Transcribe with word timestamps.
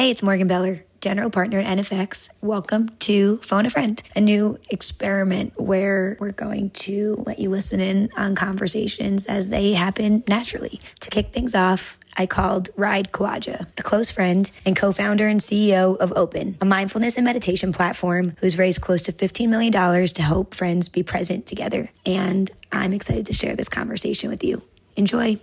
Hey, 0.00 0.08
it's 0.08 0.22
Morgan 0.22 0.46
Beller, 0.46 0.82
general 1.02 1.28
partner 1.28 1.58
at 1.58 1.76
NFX. 1.76 2.30
Welcome 2.40 2.88
to 3.00 3.36
Phone 3.42 3.66
a 3.66 3.70
Friend, 3.70 4.02
a 4.16 4.20
new 4.22 4.58
experiment 4.70 5.52
where 5.60 6.16
we're 6.18 6.32
going 6.32 6.70
to 6.70 7.22
let 7.26 7.38
you 7.38 7.50
listen 7.50 7.80
in 7.80 8.08
on 8.16 8.34
conversations 8.34 9.26
as 9.26 9.50
they 9.50 9.74
happen 9.74 10.24
naturally. 10.26 10.80
To 11.00 11.10
kick 11.10 11.34
things 11.34 11.54
off, 11.54 11.98
I 12.16 12.24
called 12.24 12.70
Raed 12.76 13.12
Khawaja, 13.12 13.66
a 13.76 13.82
close 13.82 14.10
friend 14.10 14.50
and 14.64 14.74
co 14.74 14.90
founder 14.90 15.28
and 15.28 15.38
CEO 15.38 15.98
of 15.98 16.14
Open, 16.16 16.56
a 16.62 16.64
mindfulness 16.64 17.18
and 17.18 17.26
meditation 17.26 17.70
platform 17.70 18.36
who's 18.40 18.56
raised 18.56 18.80
close 18.80 19.02
to 19.02 19.12
$15 19.12 19.50
million 19.50 19.70
to 19.70 20.22
help 20.22 20.54
friends 20.54 20.88
be 20.88 21.02
present 21.02 21.44
together. 21.44 21.90
And 22.06 22.50
I'm 22.72 22.94
excited 22.94 23.26
to 23.26 23.34
share 23.34 23.54
this 23.54 23.68
conversation 23.68 24.30
with 24.30 24.42
you. 24.42 24.62
Enjoy. 24.96 25.38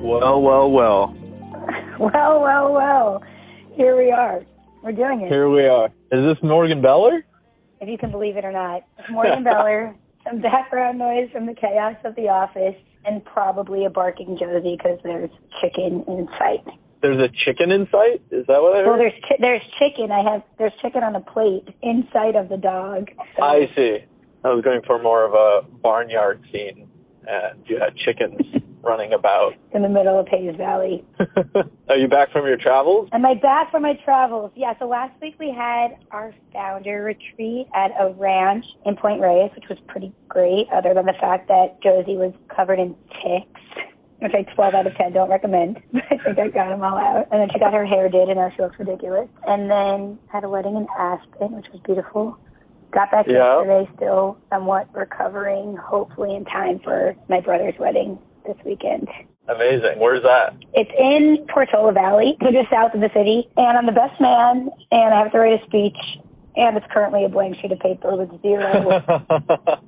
Well, 0.00 0.42
well, 0.42 0.70
well. 0.70 1.14
Well, 1.98 2.40
well, 2.40 2.72
well. 2.72 3.24
Here 3.72 3.96
we 3.98 4.12
are. 4.12 4.44
We're 4.84 4.92
doing 4.92 5.20
it. 5.22 5.28
Here 5.28 5.50
we 5.50 5.66
are. 5.66 5.86
Is 6.12 6.24
this 6.36 6.38
Morgan 6.44 6.80
Beller? 6.80 7.24
If 7.80 7.88
you 7.88 7.98
can 7.98 8.12
believe 8.12 8.36
it 8.36 8.44
or 8.44 8.52
not. 8.52 8.84
Morgan 9.10 9.42
Beller, 9.42 9.96
some 10.24 10.40
background 10.40 10.98
noise 10.98 11.28
from 11.32 11.46
the 11.46 11.54
chaos 11.54 11.96
of 12.04 12.14
the 12.14 12.28
office, 12.28 12.76
and 13.04 13.24
probably 13.24 13.84
a 13.84 13.90
barking 13.90 14.36
Josie 14.38 14.76
because 14.76 15.00
there's 15.02 15.30
chicken 15.60 16.04
in 16.06 16.28
sight. 16.38 16.64
There's 17.02 17.20
a 17.20 17.28
chicken 17.28 17.72
in 17.72 17.88
sight? 17.90 18.22
Is 18.30 18.46
that 18.46 18.62
what 18.62 18.74
I 18.76 18.78
heard? 18.78 18.86
Well, 18.86 18.98
there's 18.98 19.20
chi- 19.28 19.36
there's 19.40 19.62
chicken. 19.78 20.12
I 20.12 20.22
have 20.22 20.42
there's 20.58 20.72
chicken 20.80 21.02
on 21.02 21.16
a 21.16 21.20
plate 21.20 21.68
inside 21.82 22.36
of 22.36 22.48
the 22.48 22.56
dog. 22.56 23.10
So 23.36 23.42
I 23.42 23.68
see. 23.74 24.04
I 24.44 24.50
was 24.50 24.62
going 24.62 24.82
for 24.82 25.00
more 25.02 25.24
of 25.24 25.34
a 25.34 25.68
barnyard 25.78 26.42
scene, 26.52 26.88
and 27.26 27.62
you 27.66 27.78
had 27.78 27.96
chickens 27.96 28.40
running 28.82 29.12
about. 29.12 29.54
in 29.72 29.82
the 29.82 29.88
middle 29.88 30.18
of 30.18 30.28
Hayes 30.28 30.56
Valley. 30.56 31.04
Are 31.88 31.96
you 31.96 32.08
back 32.08 32.30
from 32.30 32.46
your 32.46 32.56
travels? 32.56 33.08
Am 33.12 33.26
I 33.26 33.34
back 33.34 33.70
from 33.70 33.82
my 33.82 33.94
travels? 33.94 34.52
Yeah, 34.54 34.78
so 34.78 34.86
last 34.86 35.20
week 35.20 35.34
we 35.38 35.50
had 35.50 35.96
our 36.10 36.32
founder 36.52 37.02
retreat 37.02 37.66
at 37.74 37.90
a 37.98 38.12
ranch 38.12 38.64
in 38.86 38.96
Point 38.96 39.20
Reyes, 39.20 39.50
which 39.54 39.68
was 39.68 39.78
pretty 39.88 40.12
great, 40.28 40.68
other 40.72 40.94
than 40.94 41.06
the 41.06 41.14
fact 41.14 41.48
that 41.48 41.82
Josie 41.82 42.16
was 42.16 42.32
covered 42.54 42.78
in 42.78 42.94
ticks, 43.22 43.60
which 44.20 44.32
I 44.34 44.42
12 44.54 44.74
out 44.74 44.86
of 44.86 44.94
10 44.94 45.12
don't 45.12 45.30
recommend. 45.30 45.82
I 45.94 46.16
think 46.16 46.38
I 46.38 46.48
got 46.48 46.68
them 46.68 46.82
all 46.82 46.96
out. 46.96 47.26
And 47.32 47.40
then 47.40 47.50
she 47.52 47.58
got 47.58 47.72
her 47.72 47.84
hair 47.84 48.08
did, 48.08 48.28
and 48.28 48.38
now 48.38 48.50
she 48.54 48.62
looks 48.62 48.78
ridiculous. 48.78 49.28
And 49.46 49.70
then 49.70 50.18
had 50.28 50.44
a 50.44 50.48
wedding 50.48 50.76
in 50.76 50.86
Aspen, 50.96 51.52
which 51.52 51.66
was 51.72 51.80
beautiful. 51.84 52.38
Got 52.90 53.10
back 53.10 53.26
Yeah. 53.26 53.58
yesterday, 53.58 53.90
still 53.96 54.38
somewhat 54.50 54.88
recovering, 54.94 55.76
hopefully 55.76 56.34
in 56.34 56.44
time 56.44 56.78
for 56.78 57.14
my 57.28 57.40
brother's 57.40 57.78
wedding 57.78 58.18
this 58.46 58.56
weekend. 58.64 59.08
Amazing. 59.48 59.98
Where's 59.98 60.22
that? 60.22 60.54
It's 60.74 60.90
in 60.98 61.46
Portola 61.48 61.92
Valley, 61.92 62.36
so 62.42 62.50
just 62.50 62.70
south 62.70 62.94
of 62.94 63.00
the 63.00 63.10
city. 63.14 63.48
And 63.56 63.76
I'm 63.78 63.86
the 63.86 63.92
best 63.92 64.20
man, 64.20 64.70
and 64.90 65.14
I 65.14 65.18
have 65.18 65.32
to 65.32 65.38
write 65.38 65.60
a 65.60 65.64
speech, 65.66 65.96
and 66.56 66.76
it's 66.76 66.86
currently 66.90 67.24
a 67.24 67.28
blank 67.28 67.56
sheet 67.56 67.72
of 67.72 67.78
paper 67.78 68.14
with 68.16 68.30
zero. 68.42 68.62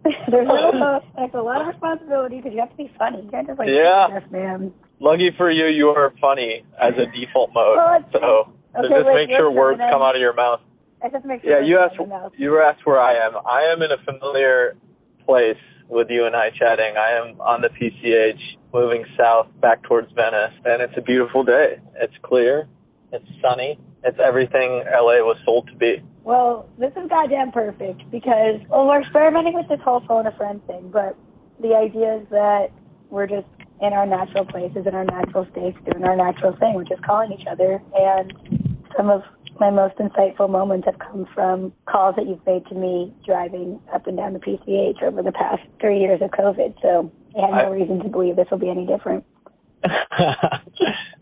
There's 0.30 0.48
no, 0.48 1.02
that's 1.16 1.34
a 1.34 1.40
lot 1.42 1.60
of 1.62 1.68
responsibility 1.68 2.36
because 2.36 2.52
you 2.52 2.60
have 2.60 2.70
to 2.70 2.76
be 2.76 2.90
funny. 2.98 3.22
You 3.22 3.30
can't 3.30 3.46
just 3.46 3.58
like 3.58 3.68
Yeah. 3.68 4.08
best 4.08 4.30
man. 4.30 4.72
Lucky 4.98 5.30
for 5.36 5.50
you, 5.50 5.66
you 5.66 5.88
are 5.88 6.12
funny 6.20 6.64
as 6.78 6.94
a 6.98 7.06
default 7.06 7.52
mode. 7.54 7.76
Well, 7.76 8.04
so 8.12 8.52
so 8.74 8.78
Okay, 8.84 8.88
just 8.94 9.06
wait, 9.06 9.28
make 9.28 9.36
sure 9.36 9.50
words 9.50 9.78
then- 9.78 9.90
come 9.90 10.02
out 10.02 10.14
of 10.14 10.20
your 10.20 10.34
mouth. 10.34 10.60
I 11.02 11.08
just 11.08 11.24
make 11.24 11.42
sure. 11.42 11.60
Yeah, 11.60 11.66
you 11.66 11.78
asked. 11.78 11.98
in 11.98 12.08
my 12.08 12.18
mouth. 12.20 12.32
You 12.36 12.50
were 12.50 12.62
asked 12.62 12.84
where 12.84 13.00
I 13.00 13.14
am. 13.14 13.32
I 13.48 13.62
am 13.72 13.82
in 13.82 13.90
a 13.92 13.98
familiar 14.04 14.76
place 15.24 15.56
with 15.88 16.08
you 16.10 16.26
and 16.26 16.36
I 16.36 16.50
chatting. 16.50 16.96
I 16.96 17.10
am 17.12 17.40
on 17.40 17.62
the 17.62 17.68
PCH, 17.68 18.40
moving 18.72 19.04
south 19.16 19.48
back 19.60 19.82
towards 19.82 20.12
Venice, 20.12 20.54
and 20.64 20.80
it's 20.82 20.94
a 20.96 21.02
beautiful 21.02 21.42
day. 21.42 21.78
It's 21.96 22.14
clear. 22.22 22.68
It's 23.12 23.26
sunny. 23.42 23.78
It's 24.04 24.18
everything 24.22 24.84
LA 24.86 25.20
was 25.20 25.36
sold 25.44 25.68
to 25.68 25.74
be. 25.74 26.02
Well, 26.22 26.68
this 26.78 26.92
is 26.96 27.08
goddamn 27.08 27.50
perfect 27.50 28.08
because 28.10 28.60
well, 28.68 28.86
we're 28.86 29.00
experimenting 29.00 29.54
with 29.54 29.68
this 29.68 29.80
whole 29.82 30.02
phone 30.06 30.26
a 30.26 30.36
friend 30.36 30.64
thing, 30.66 30.90
but 30.90 31.16
the 31.60 31.74
idea 31.74 32.16
is 32.16 32.26
that 32.30 32.70
we're 33.10 33.26
just 33.26 33.46
in 33.80 33.92
our 33.92 34.06
natural 34.06 34.44
places, 34.44 34.86
in 34.86 34.94
our 34.94 35.04
natural 35.04 35.46
states, 35.52 35.76
doing 35.90 36.04
our 36.04 36.16
natural 36.16 36.56
thing, 36.56 36.74
which 36.74 36.90
is 36.90 36.98
calling 37.04 37.32
each 37.32 37.46
other. 37.46 37.82
And 37.98 38.32
some 38.96 39.10
of 39.10 39.22
my 39.60 39.70
most 39.70 39.96
insightful 39.98 40.48
moments 40.50 40.86
have 40.86 40.98
come 40.98 41.26
from 41.34 41.72
calls 41.84 42.16
that 42.16 42.26
you've 42.26 42.44
made 42.46 42.66
to 42.66 42.74
me 42.74 43.14
driving 43.24 43.78
up 43.92 44.06
and 44.06 44.16
down 44.16 44.32
the 44.32 44.38
PCH 44.38 45.02
over 45.02 45.22
the 45.22 45.30
past 45.30 45.62
three 45.80 46.00
years 46.00 46.20
of 46.22 46.30
COVID. 46.30 46.80
So 46.80 47.12
I 47.36 47.40
have 47.42 47.50
no 47.50 47.56
I- 47.56 47.70
reason 47.70 48.02
to 48.02 48.08
believe 48.08 48.36
this 48.36 48.48
will 48.50 48.58
be 48.58 48.70
any 48.70 48.86
different. 48.86 49.24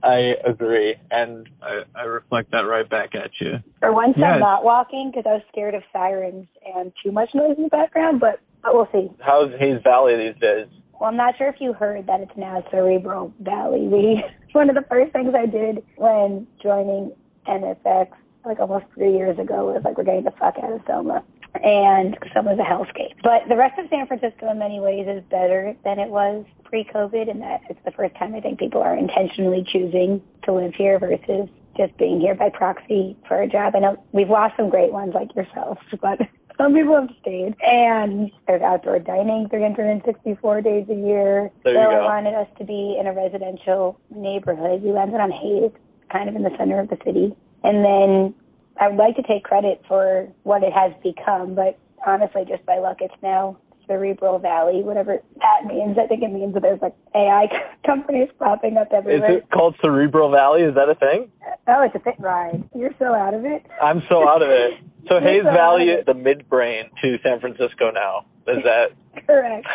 I 0.03 0.34
agree, 0.44 0.97
and 1.12 1.49
I, 1.62 1.82
I 1.94 2.03
reflect 2.04 2.50
that 2.50 2.62
right 2.62 2.88
back 2.88 3.15
at 3.15 3.31
you. 3.41 3.62
For 3.78 3.93
once. 3.93 4.16
I'm 4.16 4.41
not 4.41 4.65
walking 4.65 5.12
because 5.12 5.25
I 5.28 5.34
was 5.34 5.43
scared 5.53 5.76
of 5.76 5.84
sirens 5.93 6.49
and 6.75 6.93
too 7.00 7.12
much 7.12 7.32
noise 7.34 7.56
in 7.56 7.65
the 7.65 7.69
background, 7.69 8.19
but, 8.19 8.41
but 8.65 8.75
we'll 8.75 8.88
see. 8.91 9.10
How's 9.20 9.53
Hayes 9.60 9.81
Valley 9.84 10.16
these 10.16 10.41
days? 10.41 10.66
Well, 10.99 11.09
I'm 11.09 11.16
not 11.16 11.37
sure 11.38 11.49
if 11.49 11.60
you 11.60 11.72
heard 11.72 12.09
that 12.09 12.20
it's 12.20 12.37
now 12.37 12.65
Cerebral 12.72 13.32
Valley. 13.41 13.87
We 13.87 14.25
one 14.53 14.69
of 14.69 14.75
the 14.75 14.84
first 14.88 15.12
things 15.12 15.34
I 15.37 15.47
did 15.47 15.84
when 15.94 16.49
joining 16.60 17.12
NFX 17.47 18.09
like 18.44 18.60
almost 18.60 18.87
three 18.94 19.12
years 19.12 19.38
ago 19.38 19.72
was 19.72 19.82
like 19.84 19.97
we're 19.97 20.04
getting 20.04 20.25
the 20.25 20.32
fuck 20.32 20.56
out 20.62 20.72
of 20.72 20.81
Soma. 20.87 21.25
And 21.65 22.16
Soma's 22.34 22.59
a 22.59 22.62
hellscape. 22.62 23.15
But 23.22 23.49
the 23.49 23.56
rest 23.56 23.78
of 23.78 23.87
San 23.91 24.06
Francisco 24.06 24.50
in 24.50 24.59
many 24.59 24.81
ways 24.81 25.06
is 25.09 25.22
better 25.31 25.75
than 25.82 25.99
it 25.99 26.09
was 26.09 26.44
pre-COVID 26.65 27.28
in 27.28 27.41
that 27.41 27.62
it's 27.71 27.81
the 27.84 27.91
first 27.91 28.15
time 28.16 28.34
I 28.34 28.41
think 28.41 28.59
people 28.59 28.82
are 28.82 28.97
intentionally 28.97 29.65
choosing 29.66 30.22
to 30.44 30.53
live 30.53 30.75
here 30.75 30.99
versus 30.99 31.49
just 31.76 31.97
being 31.97 32.21
here 32.21 32.34
by 32.34 32.50
proxy 32.50 33.16
for 33.26 33.41
a 33.41 33.49
job. 33.49 33.75
I 33.75 33.78
know 33.78 34.04
we've 34.12 34.28
lost 34.28 34.56
some 34.56 34.69
great 34.69 34.93
ones 34.93 35.15
like 35.15 35.34
yourself, 35.34 35.78
but 36.03 36.19
some 36.59 36.75
people 36.75 36.94
have 36.97 37.09
stayed. 37.22 37.55
And 37.62 38.31
there's 38.47 38.62
outdoor 38.62 38.99
dining 38.99 39.49
364 39.49 40.60
days 40.60 40.87
a 40.91 40.94
year. 40.94 41.50
There 41.65 41.72
you 41.72 41.78
so 41.78 41.91
go. 41.91 42.00
I 42.00 42.05
wanted 42.05 42.34
us 42.34 42.49
to 42.59 42.65
be 42.65 42.99
in 43.00 43.06
a 43.06 43.12
residential 43.12 43.99
neighborhood. 44.10 44.82
We 44.82 44.91
landed 44.91 45.20
on 45.20 45.31
Hayes, 45.31 45.70
kind 46.12 46.28
of 46.28 46.34
in 46.34 46.43
the 46.43 46.55
center 46.59 46.81
of 46.81 46.88
the 46.88 46.99
city. 47.05 47.34
And 47.65 47.85
then 47.85 48.35
I 48.81 48.89
would 48.89 48.97
like 48.97 49.17
to 49.17 49.23
take 49.23 49.45
credit 49.45 49.83
for 49.89 50.29
what 50.45 50.63
it 50.63 50.73
has 50.73 50.93
become, 51.03 51.55
but 51.55 51.79
honestly, 52.07 52.45
just 52.47 52.65
by 52.65 52.79
luck, 52.79 52.99
it's 53.01 53.15
now 53.23 53.59
Cerebral 53.89 54.39
Valley, 54.39 54.83
whatever 54.83 55.19
that 55.41 55.67
means. 55.67 55.97
I 55.99 56.07
think 56.07 56.23
it 56.23 56.31
means 56.31 56.55
that 56.55 56.63
there's 56.63 56.81
like 56.81 56.95
AI 57.15 57.49
companies 57.87 58.29
popping 58.39 58.77
up 58.77 58.93
everywhere. 58.93 59.31
Is 59.31 59.37
it 59.39 59.51
called 59.51 59.77
Cerebral 59.83 60.31
Valley? 60.31 60.63
Is 60.63 60.75
that 60.75 60.89
a 60.89 60.95
thing? 60.95 61.31
Oh, 61.67 61.83
it's 61.83 61.95
a 61.95 61.99
fit 61.99 62.17
Raed. 62.19 62.69
You're 62.75 62.95
so 62.99 63.15
out 63.15 63.35
of 63.35 63.45
it. 63.45 63.65
I'm 63.83 64.03
so 64.09 64.29
out 64.29 64.43
of 64.43 64.51
it. 64.51 64.79
So 65.09 65.21
Hayes 65.21 65.43
so 65.43 65.53
Valley, 65.53 65.89
is 65.89 66.05
the 66.05 66.13
midbrain 66.13 66.91
to 67.03 67.19
San 67.23 67.41
Francisco 67.41 67.91
now. 67.91 68.27
Is 68.47 68.63
that? 68.65 68.93
Correct. 69.27 69.67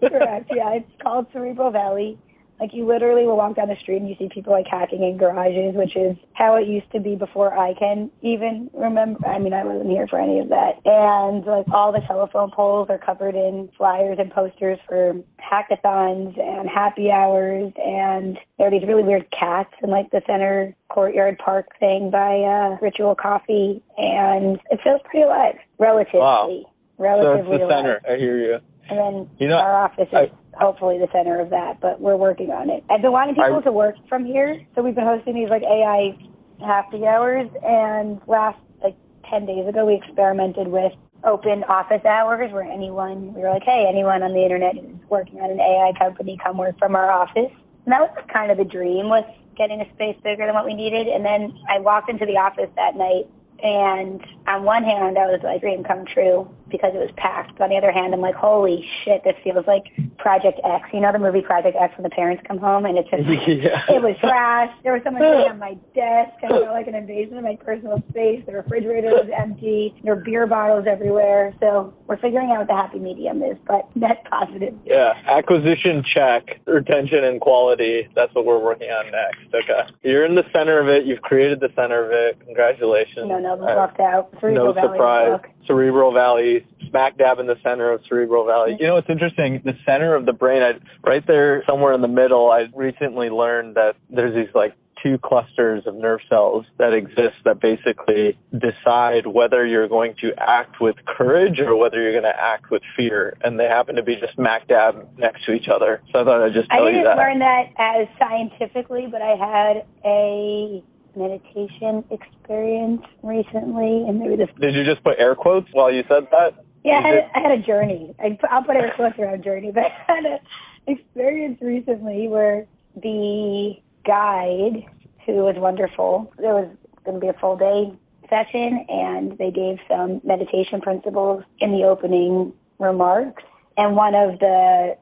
Correct. 0.00 0.50
Yeah, 0.54 0.74
it's 0.74 0.90
called 1.02 1.26
Cerebral 1.32 1.70
Valley. 1.70 2.18
Like 2.60 2.74
you 2.74 2.86
literally 2.86 3.24
will 3.26 3.38
walk 3.38 3.56
down 3.56 3.68
the 3.68 3.76
street 3.80 3.96
and 3.96 4.08
you 4.08 4.14
see 4.18 4.28
people 4.28 4.52
like 4.52 4.66
hacking 4.66 5.02
in 5.02 5.16
garages, 5.16 5.74
which 5.74 5.96
is 5.96 6.14
how 6.34 6.56
it 6.56 6.68
used 6.68 6.90
to 6.92 7.00
be 7.00 7.16
before 7.16 7.56
I 7.58 7.72
can 7.72 8.10
even 8.20 8.68
remember. 8.74 9.26
I 9.26 9.38
mean, 9.38 9.54
I 9.54 9.64
wasn't 9.64 9.88
here 9.88 10.06
for 10.06 10.20
any 10.20 10.40
of 10.40 10.50
that. 10.50 10.74
And 10.84 11.44
like 11.46 11.64
all 11.72 11.90
the 11.90 12.00
telephone 12.06 12.50
poles 12.50 12.88
are 12.90 12.98
covered 12.98 13.34
in 13.34 13.70
flyers 13.78 14.18
and 14.20 14.30
posters 14.30 14.78
for 14.86 15.14
hackathons 15.42 16.38
and 16.38 16.68
happy 16.68 17.10
hours. 17.10 17.72
And 17.82 18.38
there 18.58 18.68
are 18.68 18.70
these 18.70 18.86
really 18.86 19.04
weird 19.04 19.30
cats 19.30 19.72
in 19.82 19.88
like 19.90 20.10
the 20.10 20.22
center 20.26 20.74
courtyard 20.90 21.38
park 21.38 21.68
thing 21.80 22.10
by 22.10 22.40
uh, 22.40 22.76
Ritual 22.82 23.14
Coffee. 23.14 23.82
And 23.96 24.60
it 24.70 24.80
feels 24.84 25.00
pretty 25.04 25.22
alive, 25.24 25.56
relatively. 25.78 26.20
Wow. 26.20 26.48
So 26.50 26.70
Relatively 26.98 27.56
it's 27.56 27.60
the 27.62 27.66
alive. 27.66 27.78
center. 27.78 28.00
I 28.06 28.16
hear 28.18 28.38
you. 28.38 28.58
And 28.90 28.98
then 28.98 29.30
You 29.38 29.48
know, 29.48 29.56
our 29.56 29.84
office 29.84 30.08
is 30.08 30.14
I- 30.14 30.30
hopefully 30.54 30.98
the 30.98 31.08
center 31.12 31.40
of 31.40 31.50
that, 31.50 31.80
but 31.80 32.00
we're 32.00 32.16
working 32.16 32.50
on 32.50 32.70
it. 32.70 32.84
I've 32.90 33.02
been 33.02 33.12
wanting 33.12 33.34
people 33.34 33.56
I- 33.56 33.62
to 33.62 33.72
work 33.72 33.96
from 34.08 34.24
here, 34.24 34.60
so 34.74 34.82
we've 34.82 34.94
been 34.94 35.04
hosting 35.04 35.34
these 35.34 35.50
like 35.50 35.62
AI 35.62 36.16
happy 36.60 37.06
hours. 37.06 37.48
And 37.66 38.20
last 38.26 38.58
like 38.82 38.96
ten 39.24 39.46
days 39.46 39.66
ago, 39.66 39.86
we 39.86 39.94
experimented 39.94 40.68
with 40.68 40.92
open 41.24 41.64
office 41.64 42.04
hours, 42.04 42.52
where 42.52 42.64
anyone 42.64 43.34
we 43.34 43.42
were 43.42 43.50
like, 43.50 43.64
hey, 43.64 43.86
anyone 43.86 44.22
on 44.22 44.32
the 44.32 44.42
internet 44.42 44.74
who's 44.74 45.08
working 45.08 45.40
on 45.40 45.50
an 45.50 45.60
AI 45.60 45.92
company, 45.98 46.38
come 46.42 46.56
work 46.56 46.78
from 46.78 46.96
our 46.96 47.10
office. 47.10 47.50
And 47.84 47.92
that 47.92 48.00
was 48.00 48.24
kind 48.32 48.50
of 48.50 48.58
the 48.58 48.64
dream 48.64 49.08
was 49.08 49.24
getting 49.56 49.80
a 49.80 49.90
space 49.92 50.16
bigger 50.22 50.46
than 50.46 50.54
what 50.54 50.64
we 50.64 50.74
needed. 50.74 51.08
And 51.08 51.24
then 51.24 51.58
I 51.68 51.78
walked 51.78 52.08
into 52.08 52.24
the 52.24 52.38
office 52.38 52.70
that 52.76 52.96
night 52.96 53.26
and 53.62 54.24
on 54.46 54.64
one 54.64 54.84
hand, 54.84 55.18
I 55.18 55.26
was 55.26 55.40
like, 55.42 55.60
dream 55.60 55.84
come 55.84 56.06
true 56.06 56.48
because 56.70 56.92
it 56.94 56.98
was 56.98 57.10
packed. 57.16 57.58
But 57.58 57.64
on 57.64 57.70
the 57.70 57.76
other 57.76 57.92
hand, 57.92 58.14
I'm 58.14 58.20
like, 58.20 58.34
holy 58.34 58.86
shit, 59.04 59.22
this 59.24 59.34
feels 59.42 59.66
like 59.66 59.84
Project 60.18 60.60
X. 60.64 60.88
You 60.92 61.00
know 61.00 61.12
the 61.12 61.18
movie 61.18 61.42
Project 61.42 61.76
X 61.80 61.96
when 61.96 62.04
the 62.04 62.10
parents 62.10 62.42
come 62.46 62.58
home 62.58 62.86
and 62.86 62.98
it's 62.98 63.08
just, 63.10 63.22
yeah. 63.28 63.84
it 63.88 64.02
was 64.02 64.16
trash. 64.20 64.70
There 64.82 64.92
was 64.92 65.02
someone 65.04 65.22
sitting 65.22 65.50
on 65.50 65.58
my 65.58 65.74
desk. 65.94 66.32
I 66.42 66.48
felt 66.48 66.66
like 66.68 66.86
an 66.86 66.94
invasion 66.94 67.36
of 67.36 67.44
my 67.44 67.56
personal 67.56 68.02
space. 68.10 68.42
The 68.46 68.52
refrigerator 68.52 69.10
was 69.10 69.28
empty. 69.34 69.94
There 70.04 70.14
were 70.14 70.22
beer 70.22 70.46
bottles 70.46 70.86
everywhere. 70.88 71.54
So 71.60 71.94
we're 72.06 72.18
figuring 72.18 72.50
out 72.50 72.58
what 72.58 72.68
the 72.68 72.74
happy 72.74 72.98
medium 72.98 73.42
is, 73.42 73.56
but 73.66 73.94
net 73.96 74.24
positive. 74.30 74.74
Yeah, 74.84 75.14
acquisition 75.26 76.02
check, 76.02 76.60
retention 76.66 77.24
and 77.24 77.40
quality. 77.40 78.08
That's 78.14 78.34
what 78.34 78.46
we're 78.46 78.62
working 78.62 78.90
on 78.90 79.10
next. 79.10 79.54
Okay. 79.54 79.82
You're 80.02 80.24
in 80.24 80.34
the 80.34 80.44
center 80.52 80.78
of 80.80 80.88
it. 80.88 81.06
You've 81.06 81.22
created 81.22 81.60
the 81.60 81.70
center 81.76 82.04
of 82.04 82.12
it. 82.12 82.40
Congratulations. 82.44 83.28
No, 83.28 83.38
no, 83.38 83.54
lucked 83.54 84.00
out. 84.00 84.30
Cerebral 84.40 84.74
no 84.74 84.82
surprise. 84.82 85.40
Cerebral 85.66 86.12
Valley, 86.12 86.66
smack 86.88 87.18
dab 87.18 87.38
in 87.38 87.46
the 87.46 87.56
center 87.62 87.92
of 87.92 88.00
Cerebral 88.08 88.46
Valley. 88.46 88.76
You 88.78 88.86
know, 88.86 88.96
it's 88.96 89.10
interesting. 89.10 89.60
The 89.64 89.76
center 89.84 90.14
of 90.14 90.26
the 90.26 90.32
brain, 90.32 90.62
I, 90.62 90.78
right 91.06 91.26
there, 91.26 91.62
somewhere 91.66 91.92
in 91.92 92.02
the 92.02 92.08
middle, 92.08 92.50
I 92.50 92.68
recently 92.74 93.30
learned 93.30 93.76
that 93.76 93.96
there's 94.08 94.34
these 94.34 94.54
like 94.54 94.74
two 95.02 95.18
clusters 95.18 95.86
of 95.86 95.94
nerve 95.94 96.20
cells 96.28 96.66
that 96.78 96.92
exist 96.92 97.36
that 97.44 97.60
basically 97.60 98.38
decide 98.56 99.26
whether 99.26 99.64
you're 99.64 99.88
going 99.88 100.14
to 100.20 100.32
act 100.36 100.80
with 100.80 100.96
courage 101.06 101.58
or 101.58 101.76
whether 101.76 102.02
you're 102.02 102.12
going 102.12 102.22
to 102.22 102.40
act 102.40 102.70
with 102.70 102.82
fear. 102.96 103.36
And 103.42 103.58
they 103.58 103.66
happen 103.66 103.96
to 103.96 104.02
be 104.02 104.16
just 104.16 104.34
smack 104.34 104.68
dab 104.68 105.08
next 105.16 105.44
to 105.46 105.52
each 105.52 105.68
other. 105.68 106.02
So 106.12 106.20
I 106.20 106.24
thought 106.24 106.42
I'd 106.42 106.52
just 106.52 106.70
tell 106.70 106.90
you 106.90 107.04
that. 107.04 107.18
I 107.18 107.30
didn't 107.32 107.38
learn 107.38 107.38
that 107.38 107.72
as 107.78 108.08
scientifically, 108.18 109.06
but 109.10 109.22
I 109.22 109.36
had 109.36 109.86
a 110.04 110.82
meditation 111.20 112.04
experience 112.10 113.02
recently, 113.22 114.08
and 114.08 114.18
maybe 114.18 114.36
this. 114.36 114.48
Did 114.60 114.74
you 114.74 114.84
just 114.84 115.04
put 115.04 115.18
air 115.18 115.34
quotes 115.34 115.68
while 115.72 115.92
you 115.92 116.04
said 116.08 116.28
that? 116.30 116.64
Yeah, 116.82 116.98
I 116.98 117.00
had, 117.02 117.14
a, 117.14 117.36
I 117.36 117.40
had 117.40 117.58
a 117.58 117.62
journey. 117.62 118.14
I, 118.18 118.38
I'll 118.50 118.62
put 118.62 118.76
air 118.76 118.92
quotes 118.96 119.18
around 119.18 119.44
journey, 119.44 119.70
but 119.70 119.84
I 120.08 120.14
had 120.14 120.24
an 120.24 120.38
experience 120.86 121.58
recently 121.60 122.28
where 122.28 122.66
the 122.96 123.74
guide, 124.04 124.84
who 125.26 125.32
was 125.34 125.56
wonderful, 125.58 126.32
there 126.38 126.54
was 126.54 126.68
going 127.04 127.14
to 127.16 127.20
be 127.20 127.28
a 127.28 127.34
full 127.34 127.56
day 127.56 127.92
session, 128.28 128.86
and 128.88 129.36
they 129.38 129.50
gave 129.50 129.78
some 129.88 130.20
meditation 130.24 130.80
principles 130.80 131.44
in 131.58 131.72
the 131.72 131.84
opening 131.84 132.52
remarks. 132.78 133.42
And 133.76 133.96
one 133.96 134.14
of 134.14 134.38
the 134.38 134.96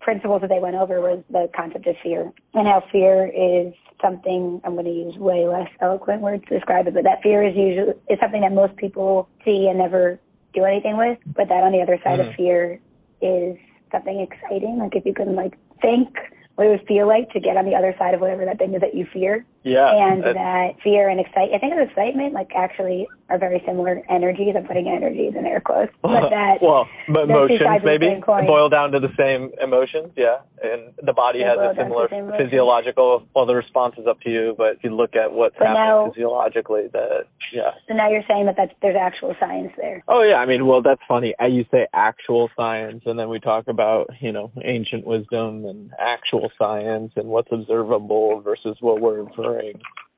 principles 0.00 0.40
that 0.42 0.48
they 0.48 0.60
went 0.60 0.76
over 0.76 1.00
was 1.00 1.24
the 1.30 1.50
concept 1.54 1.86
of 1.86 1.96
fear 2.02 2.32
and 2.54 2.66
how 2.68 2.84
fear 2.92 3.26
is 3.26 3.74
something 4.00 4.60
I'm 4.64 4.74
going 4.74 4.84
to 4.84 4.90
use 4.90 5.16
way 5.16 5.46
less 5.46 5.70
eloquent 5.80 6.22
words 6.22 6.44
to 6.48 6.54
describe 6.54 6.86
it, 6.86 6.94
but 6.94 7.04
that 7.04 7.22
fear 7.22 7.42
is 7.42 7.56
usually 7.56 7.94
is 8.08 8.18
something 8.20 8.42
that 8.42 8.52
most 8.52 8.76
people 8.76 9.28
see 9.44 9.68
and 9.68 9.78
never 9.78 10.18
do 10.54 10.64
anything 10.64 10.96
with. 10.96 11.18
But 11.26 11.48
that 11.48 11.64
on 11.64 11.72
the 11.72 11.82
other 11.82 11.98
side 12.04 12.20
mm-hmm. 12.20 12.30
of 12.30 12.34
fear 12.34 12.80
is 13.20 13.56
something 13.90 14.20
exciting. 14.20 14.78
Like 14.78 14.94
if 14.94 15.06
you 15.06 15.14
can 15.14 15.34
like 15.34 15.56
think 15.80 16.16
what 16.56 16.66
it 16.66 16.70
would 16.70 16.86
feel 16.86 17.06
like 17.06 17.30
to 17.32 17.40
get 17.40 17.56
on 17.56 17.64
the 17.64 17.74
other 17.74 17.94
side 17.98 18.14
of 18.14 18.20
whatever 18.20 18.44
that 18.44 18.58
thing 18.58 18.74
is 18.74 18.80
that 18.80 18.94
you 18.94 19.06
fear. 19.12 19.44
Yeah. 19.66 19.90
And 19.90 20.22
that 20.22 20.80
fear 20.82 21.08
and 21.08 21.18
excite 21.18 21.52
I 21.52 21.58
think 21.58 21.72
of 21.72 21.80
excitement 21.80 22.32
like 22.32 22.52
actually 22.54 23.08
are 23.28 23.38
very 23.38 23.60
similar 23.66 24.00
energies. 24.08 24.54
I'm 24.56 24.64
putting 24.64 24.88
energies 24.88 25.34
in 25.36 25.44
air 25.44 25.60
quotes. 25.60 25.92
But 26.02 26.30
that 26.30 26.62
well 26.62 26.88
but 27.08 27.24
emotions 27.24 27.82
maybe 27.84 28.20
boil 28.24 28.68
down 28.68 28.92
to 28.92 29.00
the 29.00 29.12
same 29.18 29.50
emotions, 29.60 30.12
yeah. 30.16 30.36
And 30.62 30.92
the 31.02 31.12
body 31.12 31.42
has 31.42 31.58
a 31.58 31.74
similar 31.76 32.08
physiological 32.08 33.26
well 33.34 33.44
the 33.44 33.56
response 33.56 33.96
is 33.98 34.06
up 34.06 34.20
to 34.20 34.30
you, 34.30 34.54
but 34.56 34.76
if 34.76 34.84
you 34.84 34.94
look 34.94 35.16
at 35.16 35.32
what's 35.32 35.56
but 35.58 35.66
happening 35.66 35.88
now, 35.88 36.10
physiologically 36.12 36.86
that 36.92 37.26
yeah. 37.52 37.72
So 37.88 37.94
now 37.94 38.08
you're 38.08 38.24
saying 38.28 38.46
that 38.46 38.56
that's, 38.56 38.72
there's 38.82 38.96
actual 38.96 39.34
science 39.40 39.72
there. 39.76 40.04
Oh 40.06 40.22
yeah, 40.22 40.36
I 40.36 40.46
mean 40.46 40.64
well 40.66 40.80
that's 40.80 41.02
funny. 41.08 41.34
You 41.40 41.64
say 41.72 41.88
actual 41.92 42.50
science 42.56 43.02
and 43.06 43.18
then 43.18 43.28
we 43.28 43.40
talk 43.40 43.66
about, 43.66 44.10
you 44.20 44.30
know, 44.30 44.52
ancient 44.62 45.04
wisdom 45.04 45.64
and 45.64 45.90
actual 45.98 46.52
science 46.56 47.12
and 47.16 47.28
what's 47.28 47.50
observable 47.50 48.40
versus 48.42 48.76
what 48.80 49.00
we're 49.00 49.20
inferring. 49.26 49.55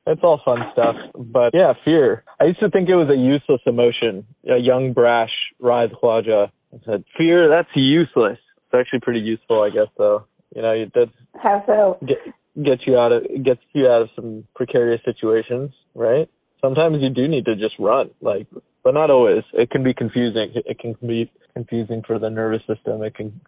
It's 0.07 0.21
all 0.23 0.41
fun 0.43 0.69
stuff. 0.73 0.95
But 1.15 1.53
yeah, 1.53 1.73
fear. 1.85 2.23
I 2.39 2.45
used 2.45 2.59
to 2.59 2.69
think 2.69 2.89
it 2.89 2.95
was 2.95 3.09
a 3.09 3.15
useless 3.15 3.61
emotion. 3.65 4.25
A 4.49 4.57
young, 4.57 4.93
brash 4.93 5.31
Raed 5.59 5.91
Khawaja 5.91 6.51
said, 6.85 7.03
fear, 7.17 7.47
that's 7.47 7.69
useless. 7.75 8.39
It's 8.57 8.73
actually 8.73 8.99
pretty 9.01 9.19
useful, 9.19 9.61
I 9.61 9.69
guess, 9.69 9.87
though. 9.97 10.25
You 10.55 10.61
know, 10.61 10.85
that's 10.93 11.11
how 11.41 11.63
so 11.67 11.97
get 12.05 12.17
get 12.63 12.87
you 12.87 12.97
out 12.97 13.11
of 13.11 13.23
gets 13.43 13.61
you 13.73 13.87
out 13.87 14.03
of 14.03 14.09
some 14.15 14.45
precarious 14.55 15.01
situations, 15.05 15.71
right? 15.93 16.29
Sometimes 16.61 17.01
you 17.01 17.09
do 17.09 17.27
need 17.27 17.45
to 17.45 17.55
just 17.55 17.75
run, 17.79 18.09
like, 18.21 18.47
but 18.83 18.93
not 18.93 19.09
always. 19.09 19.43
It 19.53 19.69
can 19.69 19.83
be 19.83 19.93
confusing. 19.93 20.51
It 20.55 20.79
can 20.79 20.95
be 21.05 21.31
confusing 21.53 22.03
for 22.05 22.19
the 22.19 22.29
nervous 22.29 22.61
system. 22.67 23.01
It 23.03 23.15
can 23.15 23.39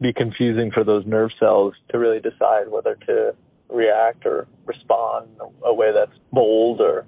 be 0.00 0.12
confusing 0.12 0.70
for 0.70 0.84
those 0.84 1.06
nerve 1.06 1.30
cells 1.38 1.74
to 1.90 1.98
really 1.98 2.20
decide 2.20 2.68
whether 2.68 2.96
to 3.06 3.34
react 3.68 4.26
or 4.26 4.46
respond 4.66 5.28
in 5.34 5.46
a 5.64 5.72
way 5.72 5.92
that's 5.92 6.18
bold 6.32 6.80
or 6.80 7.06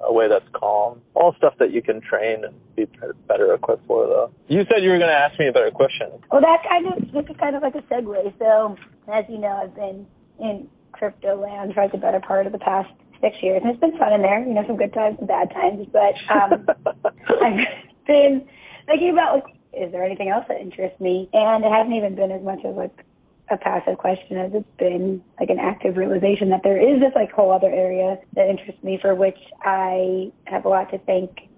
a 0.00 0.12
way 0.12 0.28
that's 0.28 0.44
calm. 0.52 1.00
All 1.14 1.34
stuff 1.36 1.54
that 1.58 1.72
you 1.72 1.82
can 1.82 2.00
train 2.00 2.44
and 2.44 2.54
be 2.76 2.86
better 3.26 3.54
equipped 3.54 3.86
for, 3.86 4.06
though. 4.06 4.30
You 4.48 4.64
said 4.70 4.82
you 4.82 4.90
were 4.90 4.98
going 4.98 5.10
to 5.10 5.16
ask 5.16 5.38
me 5.38 5.46
a 5.48 5.52
better 5.52 5.70
question. 5.70 6.10
Well, 6.30 6.40
that 6.40 6.62
kind 6.68 6.86
of 6.86 7.12
this 7.12 7.24
is 7.28 7.36
kind 7.38 7.56
of 7.56 7.62
like 7.62 7.74
a 7.74 7.82
segue. 7.82 8.38
So, 8.38 8.76
as 9.12 9.24
you 9.28 9.38
know, 9.38 9.48
I've 9.62 9.74
been 9.74 10.06
in 10.38 10.68
crypto 10.92 11.40
land 11.40 11.74
for 11.74 11.88
the 11.88 11.98
better 11.98 12.20
part 12.20 12.46
of 12.46 12.52
the 12.52 12.58
past 12.58 12.90
six 13.20 13.36
years, 13.42 13.62
and 13.62 13.70
it's 13.70 13.80
been 13.80 13.96
fun 13.98 14.12
in 14.12 14.22
there. 14.22 14.40
You 14.40 14.54
know, 14.54 14.64
some 14.66 14.76
good 14.76 14.92
times 14.92 15.16
and 15.18 15.28
bad 15.28 15.50
times. 15.50 15.86
But 15.92 16.14
um, 16.30 16.66
I've 17.42 17.66
been 18.06 18.46
thinking 18.86 19.10
about 19.10 19.36
like, 19.36 19.56
is 19.72 19.92
there 19.92 20.04
anything 20.04 20.28
else 20.28 20.44
that 20.48 20.60
interests 20.60 21.00
me? 21.00 21.28
And 21.32 21.64
it 21.64 21.72
hasn't 21.72 21.94
even 21.94 22.14
been 22.14 22.30
as 22.30 22.42
much 22.42 22.60
as 22.64 22.74
like 22.74 23.04
a 23.48 23.56
passive 23.56 23.98
question 23.98 24.36
as 24.36 24.52
it's 24.54 24.76
been 24.78 25.22
like 25.38 25.50
an 25.50 25.58
active 25.58 25.96
realization 25.96 26.48
that 26.50 26.62
there 26.64 26.80
is 26.80 27.00
this 27.00 27.12
like 27.14 27.30
whole 27.30 27.52
other 27.52 27.70
area 27.70 28.18
that 28.34 28.48
interests 28.48 28.82
me 28.82 28.98
for 28.98 29.14
which 29.14 29.38
I 29.62 30.32
have 30.44 30.64
a 30.64 30.68
lot 30.68 30.90
to 30.90 30.98
thank 30.98 31.48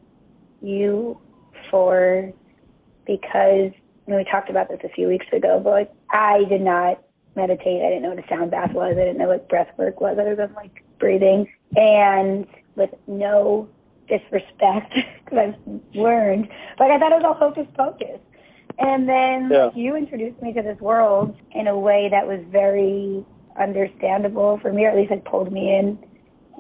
you 0.60 1.18
for 1.70 2.32
because 3.06 3.72
you 4.06 4.14
we 4.14 4.24
talked 4.24 4.50
about 4.50 4.68
this 4.68 4.80
a 4.84 4.88
few 4.88 5.08
weeks 5.08 5.26
ago, 5.32 5.60
but 5.62 5.70
like 5.70 5.92
I 6.10 6.44
did 6.44 6.62
not 6.62 7.02
meditate. 7.36 7.82
I 7.82 7.88
didn't 7.88 8.02
know 8.02 8.10
what 8.10 8.24
a 8.24 8.28
sound 8.28 8.50
bath 8.50 8.72
was. 8.72 8.92
I 8.92 9.00
didn't 9.00 9.18
know 9.18 9.28
what 9.28 9.48
breath 9.48 9.68
work 9.76 10.00
was 10.00 10.18
other 10.18 10.34
than 10.34 10.52
like 10.54 10.84
breathing. 10.98 11.50
And 11.76 12.46
with 12.74 12.90
no 13.06 13.68
disrespect, 14.08 14.94
because 15.24 15.38
I've 15.38 15.94
learned, 15.94 16.48
like 16.78 16.90
I 16.90 16.98
thought 16.98 17.12
it 17.12 17.16
was 17.16 17.24
all 17.24 17.34
hocus 17.34 17.66
pocus. 17.76 18.20
And 18.78 19.08
then 19.08 19.50
yeah. 19.50 19.64
like, 19.66 19.76
you 19.76 19.96
introduced 19.96 20.40
me 20.40 20.52
to 20.52 20.62
this 20.62 20.78
world 20.80 21.36
in 21.52 21.66
a 21.66 21.78
way 21.78 22.08
that 22.10 22.26
was 22.26 22.40
very 22.50 23.24
understandable 23.58 24.58
for 24.62 24.72
me, 24.72 24.84
or 24.84 24.90
at 24.90 24.96
least 24.96 25.10
it 25.10 25.24
pulled 25.24 25.52
me 25.52 25.76
in 25.76 25.98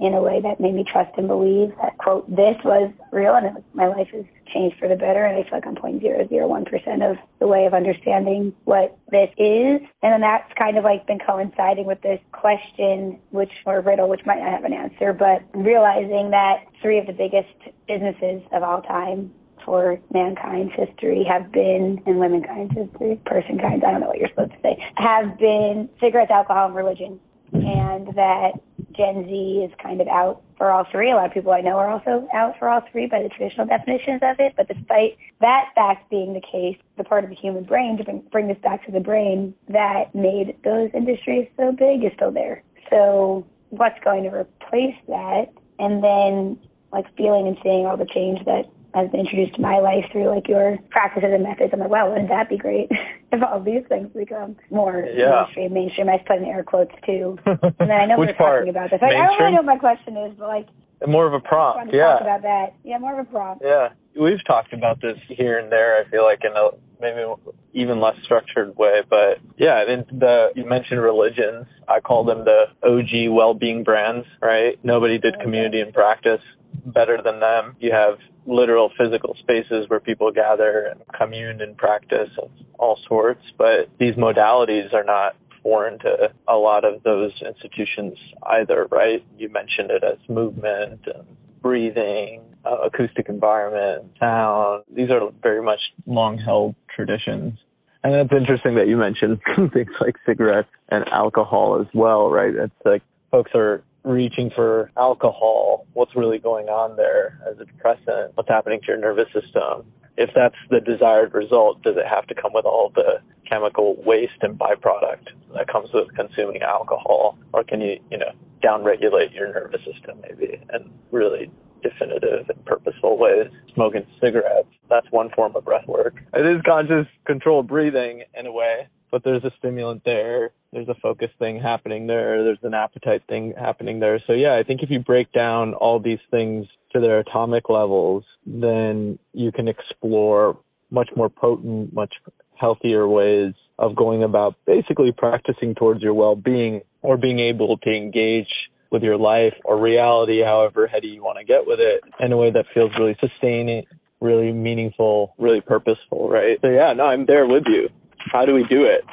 in 0.00 0.14
a 0.14 0.22
way 0.22 0.40
that 0.40 0.60
made 0.60 0.74
me 0.74 0.84
trust 0.84 1.10
and 1.16 1.26
believe 1.26 1.72
that 1.82 1.96
quote 1.98 2.28
this 2.34 2.56
was 2.64 2.90
real 3.10 3.34
and 3.34 3.46
it, 3.46 3.64
my 3.74 3.86
life 3.88 4.08
has 4.12 4.24
changed 4.46 4.78
for 4.78 4.88
the 4.88 4.96
better 4.96 5.24
and 5.24 5.36
I 5.36 5.42
feel 5.42 5.58
like 5.58 5.66
I'm 5.66 5.74
point 5.74 6.00
zero 6.00 6.26
zero 6.28 6.46
one 6.46 6.64
percent 6.64 7.02
of 7.02 7.16
the 7.40 7.46
way 7.46 7.66
of 7.66 7.74
understanding 7.74 8.54
what 8.64 8.96
this 9.10 9.30
is 9.36 9.80
and 10.02 10.12
then 10.12 10.20
that's 10.20 10.52
kind 10.54 10.78
of 10.78 10.84
like 10.84 11.06
been 11.06 11.18
coinciding 11.18 11.86
with 11.86 12.00
this 12.02 12.20
question 12.32 13.18
which 13.30 13.50
or 13.66 13.80
riddle 13.80 14.08
which 14.08 14.24
might 14.24 14.38
not 14.38 14.50
have 14.50 14.64
an 14.64 14.72
answer 14.72 15.12
but 15.12 15.42
realizing 15.54 16.30
that 16.30 16.66
three 16.80 16.98
of 16.98 17.06
the 17.06 17.12
biggest 17.12 17.48
businesses 17.86 18.42
of 18.52 18.62
all 18.62 18.82
time 18.82 19.32
for 19.64 19.98
mankind's 20.12 20.74
history 20.74 21.24
have 21.24 21.50
been, 21.52 22.02
and 22.06 22.16
womankind's 22.16 22.74
history, 22.74 23.20
personkind, 23.24 23.84
I 23.84 23.90
don't 23.90 24.00
know 24.00 24.08
what 24.08 24.18
you're 24.18 24.28
supposed 24.28 24.52
to 24.52 24.60
say, 24.62 24.92
have 24.96 25.38
been 25.38 25.88
cigarettes, 26.00 26.30
alcohol, 26.30 26.66
and 26.66 26.74
religion. 26.74 27.20
And 27.52 28.14
that 28.14 28.60
Gen 28.92 29.26
Z 29.26 29.64
is 29.64 29.72
kind 29.82 30.02
of 30.02 30.08
out 30.08 30.42
for 30.58 30.70
all 30.70 30.84
three. 30.84 31.10
A 31.10 31.14
lot 31.14 31.26
of 31.26 31.32
people 31.32 31.52
I 31.52 31.62
know 31.62 31.78
are 31.78 31.88
also 31.88 32.28
out 32.34 32.58
for 32.58 32.68
all 32.68 32.82
three 32.92 33.06
by 33.06 33.22
the 33.22 33.30
traditional 33.30 33.66
definitions 33.66 34.20
of 34.22 34.38
it. 34.38 34.54
But 34.56 34.68
despite 34.68 35.16
that 35.40 35.70
fact 35.74 36.10
being 36.10 36.34
the 36.34 36.42
case, 36.42 36.76
the 36.98 37.04
part 37.04 37.24
of 37.24 37.30
the 37.30 37.36
human 37.36 37.64
brain, 37.64 37.96
to 37.96 38.04
bring, 38.04 38.20
bring 38.30 38.48
this 38.48 38.58
back 38.58 38.84
to 38.84 38.92
the 38.92 39.00
brain, 39.00 39.54
that 39.68 40.14
made 40.14 40.56
those 40.62 40.90
industries 40.92 41.48
so 41.56 41.72
big 41.72 42.04
is 42.04 42.12
still 42.14 42.32
there. 42.32 42.62
So 42.90 43.46
what's 43.70 43.98
going 44.04 44.24
to 44.24 44.30
replace 44.30 44.96
that? 45.08 45.52
And 45.78 46.04
then 46.04 46.58
like 46.92 47.06
feeling 47.16 47.46
and 47.46 47.56
seeing 47.62 47.86
all 47.86 47.96
the 47.96 48.06
change 48.06 48.44
that 48.44 48.66
has 48.94 49.10
been 49.10 49.20
introduced 49.20 49.54
to 49.54 49.60
my 49.60 49.78
life 49.78 50.04
through 50.10 50.28
like 50.28 50.48
your 50.48 50.78
practices 50.90 51.30
and 51.32 51.42
methods. 51.42 51.70
I'm 51.72 51.80
like, 51.80 51.90
wow, 51.90 52.08
wouldn't 52.08 52.28
that 52.28 52.48
be 52.48 52.56
great 52.56 52.88
if 53.32 53.42
all 53.42 53.60
these 53.60 53.82
things 53.88 54.08
become 54.14 54.56
more 54.70 55.06
yeah. 55.14 55.42
mainstream? 55.42 55.72
Mainstream. 55.74 56.08
I 56.08 56.18
put 56.18 56.38
in 56.38 56.44
air 56.44 56.64
quotes 56.64 56.94
too. 57.04 57.38
And 57.80 57.90
then 57.90 58.00
I 58.00 58.06
know 58.06 58.18
we're 58.18 58.32
talking 58.32 58.68
about 58.68 58.90
this. 58.90 59.00
I, 59.02 59.06
I 59.06 59.10
don't 59.10 59.38
really 59.38 59.52
know 59.52 59.58
what 59.58 59.66
my 59.66 59.76
question 59.76 60.16
is, 60.16 60.34
but 60.38 60.48
like 60.48 60.68
more 61.06 61.26
of 61.26 61.32
a 61.32 61.40
prompt. 61.40 61.94
yeah. 61.94 62.12
Talk 62.12 62.20
about 62.22 62.42
that. 62.42 62.74
Yeah, 62.84 62.98
more 62.98 63.18
of 63.18 63.26
a 63.26 63.30
prompt. 63.30 63.62
Yeah, 63.64 63.90
we've 64.18 64.44
talked 64.44 64.72
about 64.72 65.00
this 65.00 65.18
here 65.28 65.58
and 65.58 65.70
there. 65.70 65.96
I 65.96 66.08
feel 66.10 66.24
like 66.24 66.42
in 66.44 66.52
a 66.52 66.70
maybe 67.00 67.24
even 67.72 68.00
less 68.00 68.16
structured 68.24 68.76
way, 68.76 69.02
but 69.08 69.38
yeah, 69.56 69.74
I 69.74 69.86
mean 69.86 70.04
the 70.18 70.50
you 70.56 70.64
mentioned 70.64 71.00
religions. 71.00 71.66
I 71.86 72.00
call 72.00 72.24
them 72.24 72.44
the 72.44 72.66
OG 72.82 73.32
well-being 73.32 73.84
brands. 73.84 74.26
Right? 74.42 74.78
Nobody 74.82 75.18
did 75.18 75.36
oh, 75.38 75.42
community 75.42 75.80
and 75.80 75.92
practice 75.92 76.42
better 76.86 77.20
than 77.22 77.40
them. 77.40 77.76
You 77.78 77.92
have 77.92 78.18
literal 78.48 78.90
physical 78.96 79.36
spaces 79.38 79.88
where 79.88 80.00
people 80.00 80.32
gather 80.32 80.86
and 80.86 81.00
commune 81.16 81.60
and 81.60 81.76
practice 81.76 82.30
of 82.38 82.50
all 82.78 82.98
sorts, 83.06 83.42
but 83.56 83.88
these 83.98 84.14
modalities 84.14 84.92
are 84.94 85.04
not 85.04 85.36
foreign 85.62 85.98
to 85.98 86.32
a 86.48 86.56
lot 86.56 86.84
of 86.84 87.02
those 87.02 87.32
institutions 87.44 88.16
either, 88.46 88.86
right? 88.90 89.24
You 89.36 89.50
mentioned 89.50 89.90
it 89.90 90.02
as 90.02 90.16
movement 90.28 91.00
and 91.06 91.24
breathing, 91.60 92.42
uh, 92.64 92.78
acoustic 92.84 93.28
environment, 93.28 94.12
sound. 94.18 94.84
These 94.94 95.10
are 95.10 95.30
very 95.42 95.62
much 95.62 95.80
long 96.06 96.38
held 96.38 96.74
traditions. 96.94 97.58
And 98.04 98.14
it's 98.14 98.32
interesting 98.32 98.76
that 98.76 98.88
you 98.88 98.96
mentioned 98.96 99.40
things 99.72 99.90
like 100.00 100.16
cigarettes 100.24 100.70
and 100.88 101.06
alcohol 101.08 101.80
as 101.80 101.86
well, 101.92 102.30
right? 102.30 102.54
It's 102.54 102.72
like 102.84 103.02
folks 103.30 103.50
are 103.54 103.82
reaching 104.04 104.50
for 104.50 104.90
alcohol, 104.96 105.86
what's 105.92 106.14
really 106.16 106.38
going 106.38 106.68
on 106.68 106.96
there 106.96 107.40
as 107.50 107.58
a 107.58 107.64
depressant, 107.64 108.32
what's 108.34 108.48
happening 108.48 108.80
to 108.80 108.86
your 108.88 108.98
nervous 108.98 109.26
system. 109.32 109.84
If 110.16 110.30
that's 110.34 110.56
the 110.70 110.80
desired 110.80 111.34
result, 111.34 111.82
does 111.82 111.96
it 111.96 112.06
have 112.06 112.26
to 112.26 112.34
come 112.34 112.52
with 112.52 112.64
all 112.64 112.90
the 112.94 113.20
chemical 113.48 113.96
waste 114.04 114.38
and 114.42 114.58
byproduct 114.58 115.28
that 115.54 115.68
comes 115.68 115.90
with 115.92 116.12
consuming 116.14 116.62
alcohol? 116.62 117.38
Or 117.52 117.62
can 117.62 117.80
you, 117.80 118.00
you 118.10 118.18
know, 118.18 118.32
downregulate 118.62 119.32
your 119.34 119.52
nervous 119.52 119.84
system 119.84 120.20
maybe 120.22 120.60
in 120.74 120.90
really 121.10 121.50
definitive 121.82 122.48
and 122.48 122.64
purposeful 122.64 123.18
ways. 123.18 123.48
Smoking 123.74 124.04
cigarettes, 124.20 124.68
that's 124.88 125.06
one 125.10 125.30
form 125.30 125.54
of 125.56 125.64
breath 125.64 125.86
work. 125.86 126.14
It 126.34 126.46
is 126.46 126.60
conscious 126.66 127.06
controlled 127.24 127.68
breathing 127.68 128.24
in 128.34 128.46
a 128.46 128.52
way, 128.52 128.88
but 129.10 129.22
there's 129.24 129.44
a 129.44 129.52
stimulant 129.58 130.04
there. 130.04 130.52
There's 130.72 130.88
a 130.88 130.94
focus 130.96 131.30
thing 131.38 131.58
happening 131.58 132.06
there. 132.06 132.44
There's 132.44 132.58
an 132.62 132.74
appetite 132.74 133.22
thing 133.28 133.54
happening 133.58 134.00
there. 134.00 134.20
So 134.26 134.34
yeah, 134.34 134.54
I 134.54 134.62
think 134.62 134.82
if 134.82 134.90
you 134.90 135.00
break 135.00 135.32
down 135.32 135.74
all 135.74 135.98
these 135.98 136.18
things 136.30 136.66
to 136.92 137.00
their 137.00 137.20
atomic 137.20 137.70
levels, 137.70 138.24
then 138.46 139.18
you 139.32 139.50
can 139.50 139.66
explore 139.66 140.58
much 140.90 141.08
more 141.16 141.28
potent, 141.30 141.92
much 141.94 142.14
healthier 142.54 143.08
ways 143.08 143.54
of 143.78 143.94
going 143.94 144.22
about 144.24 144.56
basically 144.66 145.12
practicing 145.12 145.74
towards 145.74 146.02
your 146.02 146.14
well-being 146.14 146.82
or 147.02 147.16
being 147.16 147.38
able 147.38 147.78
to 147.78 147.90
engage 147.90 148.70
with 148.90 149.02
your 149.02 149.16
life 149.16 149.54
or 149.64 149.78
reality, 149.78 150.42
however 150.42 150.86
heady 150.86 151.08
you 151.08 151.22
want 151.22 151.38
to 151.38 151.44
get 151.44 151.66
with 151.66 151.78
it, 151.78 152.02
in 152.20 152.32
a 152.32 152.36
way 152.36 152.50
that 152.50 152.66
feels 152.74 152.90
really 152.98 153.16
sustaining, 153.20 153.86
really 154.20 154.52
meaningful, 154.52 155.34
really 155.38 155.60
purposeful, 155.60 156.28
right? 156.28 156.58
So 156.62 156.68
yeah, 156.68 156.92
no, 156.94 157.04
I'm 157.04 157.26
there 157.26 157.46
with 157.46 157.64
you. 157.66 157.88
How 158.18 158.44
do 158.44 158.54
we 158.54 158.64
do 158.64 158.84
it? 158.84 159.04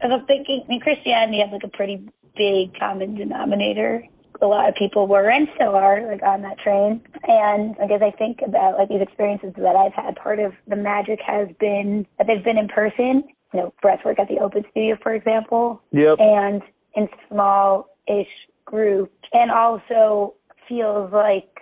I'm 0.00 0.26
thinking, 0.26 0.62
I 0.64 0.68
mean, 0.68 0.80
Christianity 0.80 1.40
has 1.40 1.50
like 1.50 1.64
a 1.64 1.68
pretty 1.68 2.08
big 2.36 2.78
common 2.78 3.14
denominator. 3.14 4.04
A 4.40 4.46
lot 4.46 4.68
of 4.68 4.76
people 4.76 5.08
were 5.08 5.28
and 5.28 5.48
still 5.56 5.74
are 5.74 6.06
like 6.06 6.22
on 6.22 6.42
that 6.42 6.58
train. 6.58 7.02
And 7.26 7.74
like 7.78 7.90
as 7.90 8.02
I 8.02 8.12
think 8.12 8.40
about 8.46 8.78
like 8.78 8.88
these 8.88 9.02
experiences 9.02 9.52
that 9.56 9.74
I've 9.74 9.94
had, 9.94 10.14
part 10.16 10.38
of 10.38 10.52
the 10.68 10.76
magic 10.76 11.20
has 11.20 11.48
been 11.58 12.06
that 12.18 12.26
they've 12.26 12.44
been 12.44 12.58
in 12.58 12.68
person. 12.68 13.24
You 13.52 13.60
know, 13.60 13.74
breathwork 13.82 14.18
at 14.18 14.28
the 14.28 14.38
Open 14.40 14.62
Studio, 14.70 14.98
for 15.02 15.14
example. 15.14 15.82
Yep. 15.92 16.20
And 16.20 16.62
in 16.94 17.08
small-ish 17.28 18.28
group 18.66 19.10
and 19.32 19.50
also 19.50 20.34
feels 20.68 21.10
like 21.12 21.58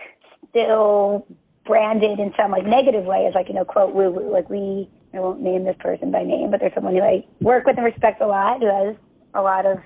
still 0.51 1.27
branded 1.65 2.19
in 2.19 2.35
some 2.37 2.51
like 2.51 2.67
negative 2.67 3.05
way 3.05 3.27
as 3.27 3.35
like, 3.35 3.49
you 3.49 3.55
know, 3.55 3.65
quote 3.65 3.95
woo 3.95 4.11
woo. 4.11 4.33
Like 4.33 4.51
we 4.51 4.91
I 5.17 5.21
won't 5.21 5.41
name 5.41 5.65
this 5.65 5.77
person 5.81 6.11
by 6.11 6.23
name, 6.23 6.51
but 6.51 6.61
there's 6.61 6.75
someone 6.75 6.95
who 6.95 7.03
I 7.03 7.25
work 7.41 7.67
with 7.67 7.77
and 7.77 7.85
respect 7.85 8.21
a 8.21 8.27
lot 8.27 8.61
who 8.61 8.67
has 8.67 8.97
a 9.35 9.43
lot 9.43 9.67
of 9.67 9.79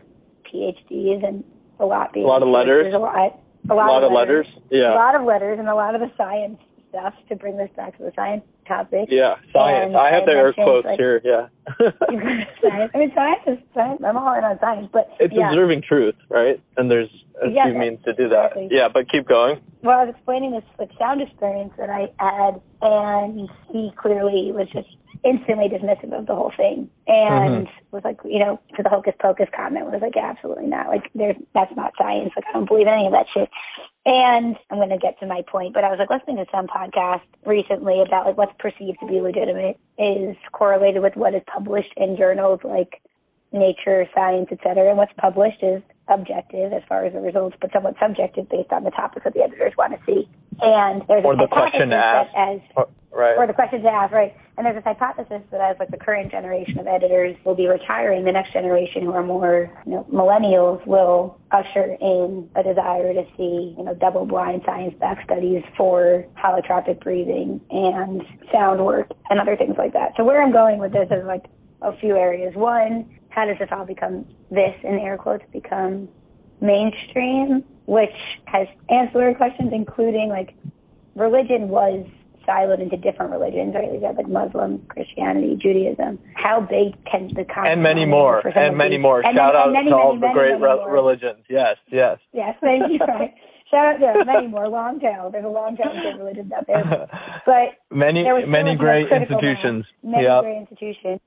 PhDs 0.52 1.26
and 1.26 1.44
a 1.78 1.86
lot 1.86 2.12
being 2.12 2.26
a 2.26 2.28
lot 2.28 2.42
of 2.42 2.48
letters. 2.48 2.92
A 2.92 2.98
lot 2.98 3.40
a 3.68 3.74
lot, 3.74 3.88
a 3.88 3.92
lot 3.92 4.04
of 4.04 4.12
letters. 4.12 4.46
letters. 4.46 4.62
Yeah. 4.70 4.94
A 4.94 4.96
lot 4.96 5.14
of 5.14 5.24
letters 5.24 5.58
and 5.58 5.68
a 5.68 5.74
lot 5.74 5.94
of 5.94 6.00
the 6.00 6.10
science 6.16 6.58
stuff 6.88 7.14
to 7.28 7.36
bring 7.36 7.56
this 7.56 7.70
back 7.76 7.96
to 7.98 8.02
the 8.02 8.12
science 8.16 8.42
topic. 8.66 9.08
Yeah, 9.10 9.36
science. 9.52 9.88
And 9.88 9.96
I 9.96 10.12
have 10.12 10.26
the 10.26 10.32
air 10.32 10.52
quotes 10.52 10.86
like, 10.86 10.98
here. 10.98 11.20
Yeah. 11.24 11.48
science. 12.62 12.90
I 12.94 12.98
mean, 12.98 13.12
science 13.14 13.40
is 13.46 13.58
science. 13.74 14.02
I'm 14.04 14.16
all 14.16 14.36
in 14.36 14.44
on 14.44 14.58
science, 14.60 14.88
but 14.92 15.10
it's 15.18 15.34
yeah. 15.34 15.50
observing 15.50 15.82
truth, 15.82 16.14
right? 16.28 16.60
And 16.76 16.90
there's 16.90 17.08
a 17.42 17.48
yeah, 17.48 17.66
few 17.66 17.78
means 17.78 17.98
to 18.04 18.12
do 18.12 18.28
that. 18.28 18.52
Exactly. 18.56 18.68
Yeah, 18.70 18.88
but 18.88 19.08
keep 19.08 19.26
going. 19.26 19.60
Well, 19.82 19.98
I 19.98 20.04
was 20.04 20.14
explaining 20.14 20.52
this 20.52 20.64
like 20.78 20.90
sound 20.98 21.22
experience 21.22 21.72
that 21.78 21.90
I 21.90 22.10
had, 22.18 22.60
and 22.82 23.48
he 23.72 23.92
clearly 23.96 24.52
was 24.52 24.68
just 24.72 24.96
instantly 25.24 25.68
dismissive 25.68 26.12
of 26.12 26.26
the 26.26 26.34
whole 26.34 26.52
thing 26.56 26.88
and 27.06 27.66
mm-hmm. 27.66 27.96
was 27.96 28.02
like, 28.04 28.18
you 28.24 28.38
know, 28.38 28.60
to 28.76 28.82
the 28.82 28.88
hocus 28.88 29.14
pocus 29.20 29.48
comment 29.54 29.86
was 29.86 30.00
like, 30.00 30.16
absolutely 30.16 30.66
not. 30.66 30.88
Like, 30.88 31.10
there's 31.14 31.36
that's 31.54 31.74
not 31.76 31.92
science. 31.98 32.32
Like, 32.36 32.46
I 32.48 32.52
don't 32.52 32.66
believe 32.66 32.86
any 32.86 33.06
of 33.06 33.12
that 33.12 33.26
shit. 33.32 33.50
And 34.06 34.56
I'm 34.70 34.78
going 34.78 34.90
to 34.90 34.98
get 34.98 35.20
to 35.20 35.26
my 35.26 35.42
point, 35.42 35.74
but 35.74 35.84
I 35.84 35.90
was 35.90 35.98
like 35.98 36.10
listening 36.10 36.36
to 36.36 36.46
some 36.50 36.66
podcast 36.66 37.22
recently 37.44 38.00
about 38.00 38.26
like 38.26 38.36
what's 38.36 38.54
perceived 38.58 38.98
to 39.00 39.06
be 39.06 39.20
legitimate 39.20 39.78
is 39.98 40.36
correlated 40.52 41.02
with 41.02 41.16
what 41.16 41.34
is 41.34 41.42
published 41.46 41.92
in 41.96 42.16
journals 42.16 42.60
like 42.64 43.02
Nature, 43.52 44.08
Science, 44.14 44.48
etc. 44.50 44.88
And 44.88 44.96
what's 44.96 45.12
published 45.18 45.62
is 45.62 45.82
objective 46.08 46.72
as 46.72 46.82
far 46.88 47.04
as 47.04 47.12
the 47.12 47.20
results, 47.20 47.56
but 47.60 47.72
somewhat 47.72 47.94
subjective 48.00 48.48
based 48.48 48.72
on 48.72 48.84
the 48.84 48.90
topics 48.90 49.24
that 49.24 49.34
the 49.34 49.42
editors 49.42 49.72
want 49.76 49.92
to 49.92 49.98
see. 50.06 50.28
And 50.62 51.02
there's 51.08 51.24
or 51.24 51.34
a 51.34 51.36
the 51.36 51.46
question 51.46 51.90
to 51.90 51.96
ask, 51.96 52.30
as, 52.36 52.60
or, 52.76 52.88
right. 53.12 53.36
or 53.36 53.46
the 53.46 53.52
question 53.52 53.82
to 53.82 53.90
ask, 53.90 54.12
right? 54.12 54.34
And 54.60 54.66
there's 54.66 54.76
this 54.76 54.84
hypothesis 54.84 55.40
that 55.52 55.60
as 55.62 55.76
like 55.80 55.90
the 55.90 55.96
current 55.96 56.30
generation 56.30 56.78
of 56.78 56.86
editors 56.86 57.34
will 57.46 57.54
be 57.54 57.66
retiring, 57.66 58.26
the 58.26 58.32
next 58.32 58.52
generation 58.52 59.02
who 59.04 59.12
are 59.12 59.22
more 59.22 59.70
you 59.86 59.92
know, 59.92 60.06
millennials 60.12 60.86
will 60.86 61.40
usher 61.50 61.96
in 61.98 62.46
a 62.54 62.62
desire 62.62 63.14
to 63.14 63.24
see 63.38 63.74
you 63.78 63.82
know 63.82 63.94
double-blind 63.94 64.60
science-backed 64.66 65.24
studies 65.24 65.64
for 65.78 66.26
holotropic 66.36 67.00
breathing 67.00 67.58
and 67.70 68.22
sound 68.52 68.84
work 68.84 69.10
and 69.30 69.40
other 69.40 69.56
things 69.56 69.76
like 69.78 69.94
that. 69.94 70.12
So 70.18 70.24
where 70.24 70.42
I'm 70.42 70.52
going 70.52 70.78
with 70.78 70.92
this 70.92 71.08
is 71.10 71.24
like 71.24 71.46
a 71.80 71.96
few 71.96 72.18
areas. 72.18 72.54
One, 72.54 73.18
how 73.30 73.46
does 73.46 73.56
this 73.58 73.70
all 73.72 73.86
become 73.86 74.26
this 74.50 74.76
in 74.84 74.98
air 74.98 75.16
quotes 75.16 75.44
become 75.54 76.06
mainstream, 76.60 77.64
which 77.86 78.10
has 78.44 78.66
ancillary 78.90 79.34
questions, 79.36 79.70
including 79.72 80.28
like 80.28 80.54
religion 81.14 81.68
was 81.68 82.04
siloed 82.46 82.80
into 82.80 82.96
different 82.96 83.32
religions, 83.32 83.74
right? 83.74 83.92
You 83.92 84.00
got 84.00 84.16
like 84.16 84.28
Muslim, 84.28 84.84
Christianity, 84.88 85.56
Judaism. 85.56 86.18
How 86.34 86.60
big 86.60 87.02
can 87.04 87.28
the 87.28 87.46
and 87.58 87.82
many 87.82 88.04
more 88.04 88.46
and 88.46 88.76
many 88.76 88.98
more. 88.98 89.20
And 89.20 89.36
Shout 89.36 89.54
then, 89.54 89.62
out 89.62 89.72
many, 89.72 89.90
to 89.90 89.96
all 89.96 90.14
many, 90.14 90.20
the 90.20 90.38
many, 90.38 90.58
great 90.58 90.60
re- 90.60 90.92
religions. 90.92 91.44
Yes, 91.48 91.76
yes. 91.88 92.18
Yes, 92.32 92.56
thank 92.60 92.90
you. 92.92 92.98
Right. 92.98 93.34
Shout 93.70 94.02
out 94.02 94.18
to 94.18 94.24
many 94.24 94.46
more 94.46 94.68
long 94.68 94.98
tail. 94.98 95.30
There's 95.30 95.44
a 95.44 95.48
long 95.48 95.76
tail 95.76 95.92
of 95.92 96.02
good 96.02 96.18
religions 96.18 96.52
out 96.52 96.66
there, 96.66 97.08
but 97.46 97.74
many 97.90 98.24
many 98.46 98.76
great 98.76 99.10
institutions. 99.10 99.84
Mass, 100.02 100.12
many 100.12 100.24
yep. 100.24 100.42
great 100.42 100.56
institutions 100.58 101.20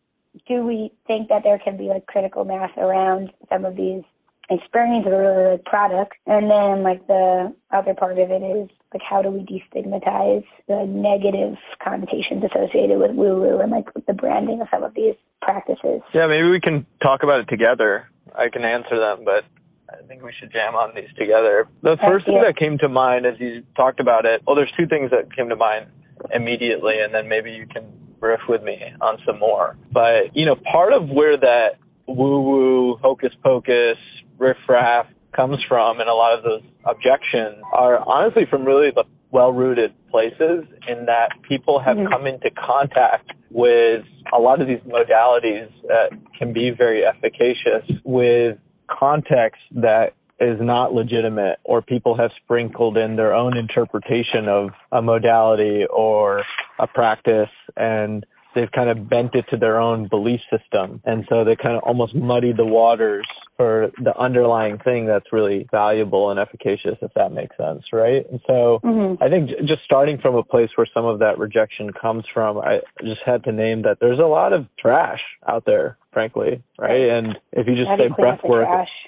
do 0.48 0.66
we 0.66 0.92
think 1.06 1.30
that 1.30 1.44
there 1.44 1.60
can 1.60 1.78
be 1.78 1.86
like 1.86 2.06
critical 2.08 2.44
mass 2.44 2.72
around 2.78 3.32
some 3.50 3.66
of 3.66 3.76
these 3.76 4.04
experiences 4.50 5.12
a 5.12 5.18
really 5.18 5.52
like 5.52 5.66
products? 5.66 6.18
And 6.28 6.50
then 6.50 6.84
like 6.84 7.06
the 7.08 7.54
other 7.72 7.94
part 7.94 8.18
of 8.20 8.30
it 8.30 8.44
is 8.44 8.70
like 8.94 9.02
how 9.02 9.22
do 9.22 9.30
we 9.30 9.40
destigmatize 9.40 10.46
the 10.68 10.86
negative 10.86 11.56
connotations 11.84 12.44
associated 12.44 13.00
with 13.00 13.12
woo 13.12 13.42
woo 13.42 13.60
and 13.60 13.72
like 13.72 13.88
the 14.08 14.14
branding 14.14 14.62
of 14.62 14.68
some 14.72 14.84
of 14.84 14.94
these 14.94 15.16
practices? 15.42 16.02
Yeah, 16.14 16.28
maybe 16.28 16.50
we 16.50 16.60
can 16.60 16.86
talk 17.02 17.24
about 17.24 17.40
it 17.40 17.48
together. 17.48 18.10
I 18.36 18.50
can 18.50 18.64
answer 18.64 19.00
them, 19.00 19.26
but 19.26 19.46
I 19.90 20.06
think 20.08 20.24
we 20.24 20.32
should 20.34 20.52
jam 20.52 20.76
on 20.76 20.96
these 20.96 21.10
together. 21.18 21.68
The 21.82 21.98
first 21.98 22.26
thing 22.26 22.42
that 22.42 22.56
came 22.56 22.78
to 22.80 22.90
mind 22.90 23.26
as 23.26 23.40
you 23.40 23.64
talked 23.76 24.00
about 24.00 24.26
it, 24.26 24.42
well, 24.46 24.56
there's 24.56 24.72
two 24.78 24.88
things 24.88 25.12
that 25.12 25.36
came 25.36 25.50
to 25.50 25.56
mind 25.56 25.88
immediately, 26.34 27.00
and 27.00 27.14
then 27.14 27.28
maybe 27.28 27.52
you 27.52 27.68
can 27.68 27.86
riff 28.20 28.42
with 28.48 28.64
me 28.64 28.94
on 29.02 29.18
some 29.26 29.40
more. 29.40 29.76
But, 29.92 30.36
you 30.36 30.46
know, 30.46 30.56
part 30.56 30.94
of 30.94 31.10
where 31.10 31.38
that 31.38 31.78
woo-woo, 32.08 32.98
hocus-pocus, 32.98 33.98
riff-raff 34.44 35.08
comes 35.34 35.64
from 35.68 36.00
and 36.00 36.10
a 36.10 36.14
lot 36.14 36.38
of 36.38 36.44
those 36.44 36.62
objections 36.86 37.58
are 37.72 37.98
honestly 38.08 38.46
from 38.46 38.66
really 38.66 38.92
the 38.92 39.06
well-rooted 39.32 39.94
places 40.12 40.66
in 40.88 41.06
that 41.08 41.32
people 41.42 41.80
have 41.80 41.98
mm-hmm. 41.98 42.12
come 42.12 42.28
into 42.28 42.52
contact 42.52 43.32
with 43.50 44.06
a 44.32 44.40
lot 44.40 44.62
of 44.62 44.68
these 44.68 44.80
modalities 44.80 45.70
that 45.88 46.12
can 46.38 46.54
be 46.54 46.70
very 46.70 47.04
efficacious 47.04 47.90
with 48.04 48.58
context 48.88 49.62
that 49.72 50.14
is 50.40 50.60
not 50.60 50.94
legitimate 50.94 51.58
or 51.64 51.82
people 51.82 52.16
have 52.16 52.32
sprinkled 52.44 52.98
in 52.98 53.16
their 53.16 53.34
own 53.34 53.58
interpretation 53.58 54.48
of 54.48 54.70
a 54.92 55.02
modality 55.02 55.86
or 55.90 56.44
a 56.80 56.88
practice 56.88 57.50
and 57.78 58.26
they've 58.56 58.72
kind 58.72 58.90
of 58.90 59.10
bent 59.10 59.36
it 59.36 59.46
to 59.50 59.58
their 59.58 59.80
own 59.80 60.08
belief 60.08 60.42
system. 60.50 61.02
And 61.06 61.26
so 61.30 61.44
they 61.44 61.56
kind 61.56 61.76
of 61.76 61.84
almost 61.84 62.16
muddy 62.16 62.54
the 62.54 62.66
waters 62.66 63.26
for 63.58 63.92
the 64.02 64.18
underlying 64.18 64.80
thing 64.80 65.06
that's 65.06 65.32
really 65.32 65.68
valuable 65.72 66.32
and 66.32 66.40
efficacious, 66.40 66.98
if 67.02 67.14
that 67.16 67.32
makes 67.32 67.56
sense, 67.58 67.84
right? 67.92 68.26
And 68.30 68.40
so 68.48 68.80
mm-hmm. 68.84 69.22
I 69.22 69.30
think 69.30 69.50
j- 69.50 69.66
just 69.66 69.84
starting 69.84 70.18
from 70.20 70.36
a 70.36 70.44
place 70.44 70.70
where 70.76 70.88
some 70.94 71.06
of 71.06 71.20
that 71.20 71.38
rejection 71.38 71.92
comes 71.94 72.26
from, 72.34 72.58
I 72.58 72.82
just 73.04 73.22
had 73.22 73.44
to 73.46 73.52
name 73.52 73.84
that 73.84 74.00
there's 74.00 74.20
a 74.20 74.26
lot 74.26 74.54
of 74.54 74.68
trash 74.78 75.22
out 75.48 75.66
there 75.66 75.98
frankly, 76.14 76.62
right? 76.78 77.10
And 77.10 77.40
if 77.52 77.68
you 77.68 77.76
just 77.76 77.90
say 77.98 78.08
breath 78.08 78.42
work, 78.44 78.68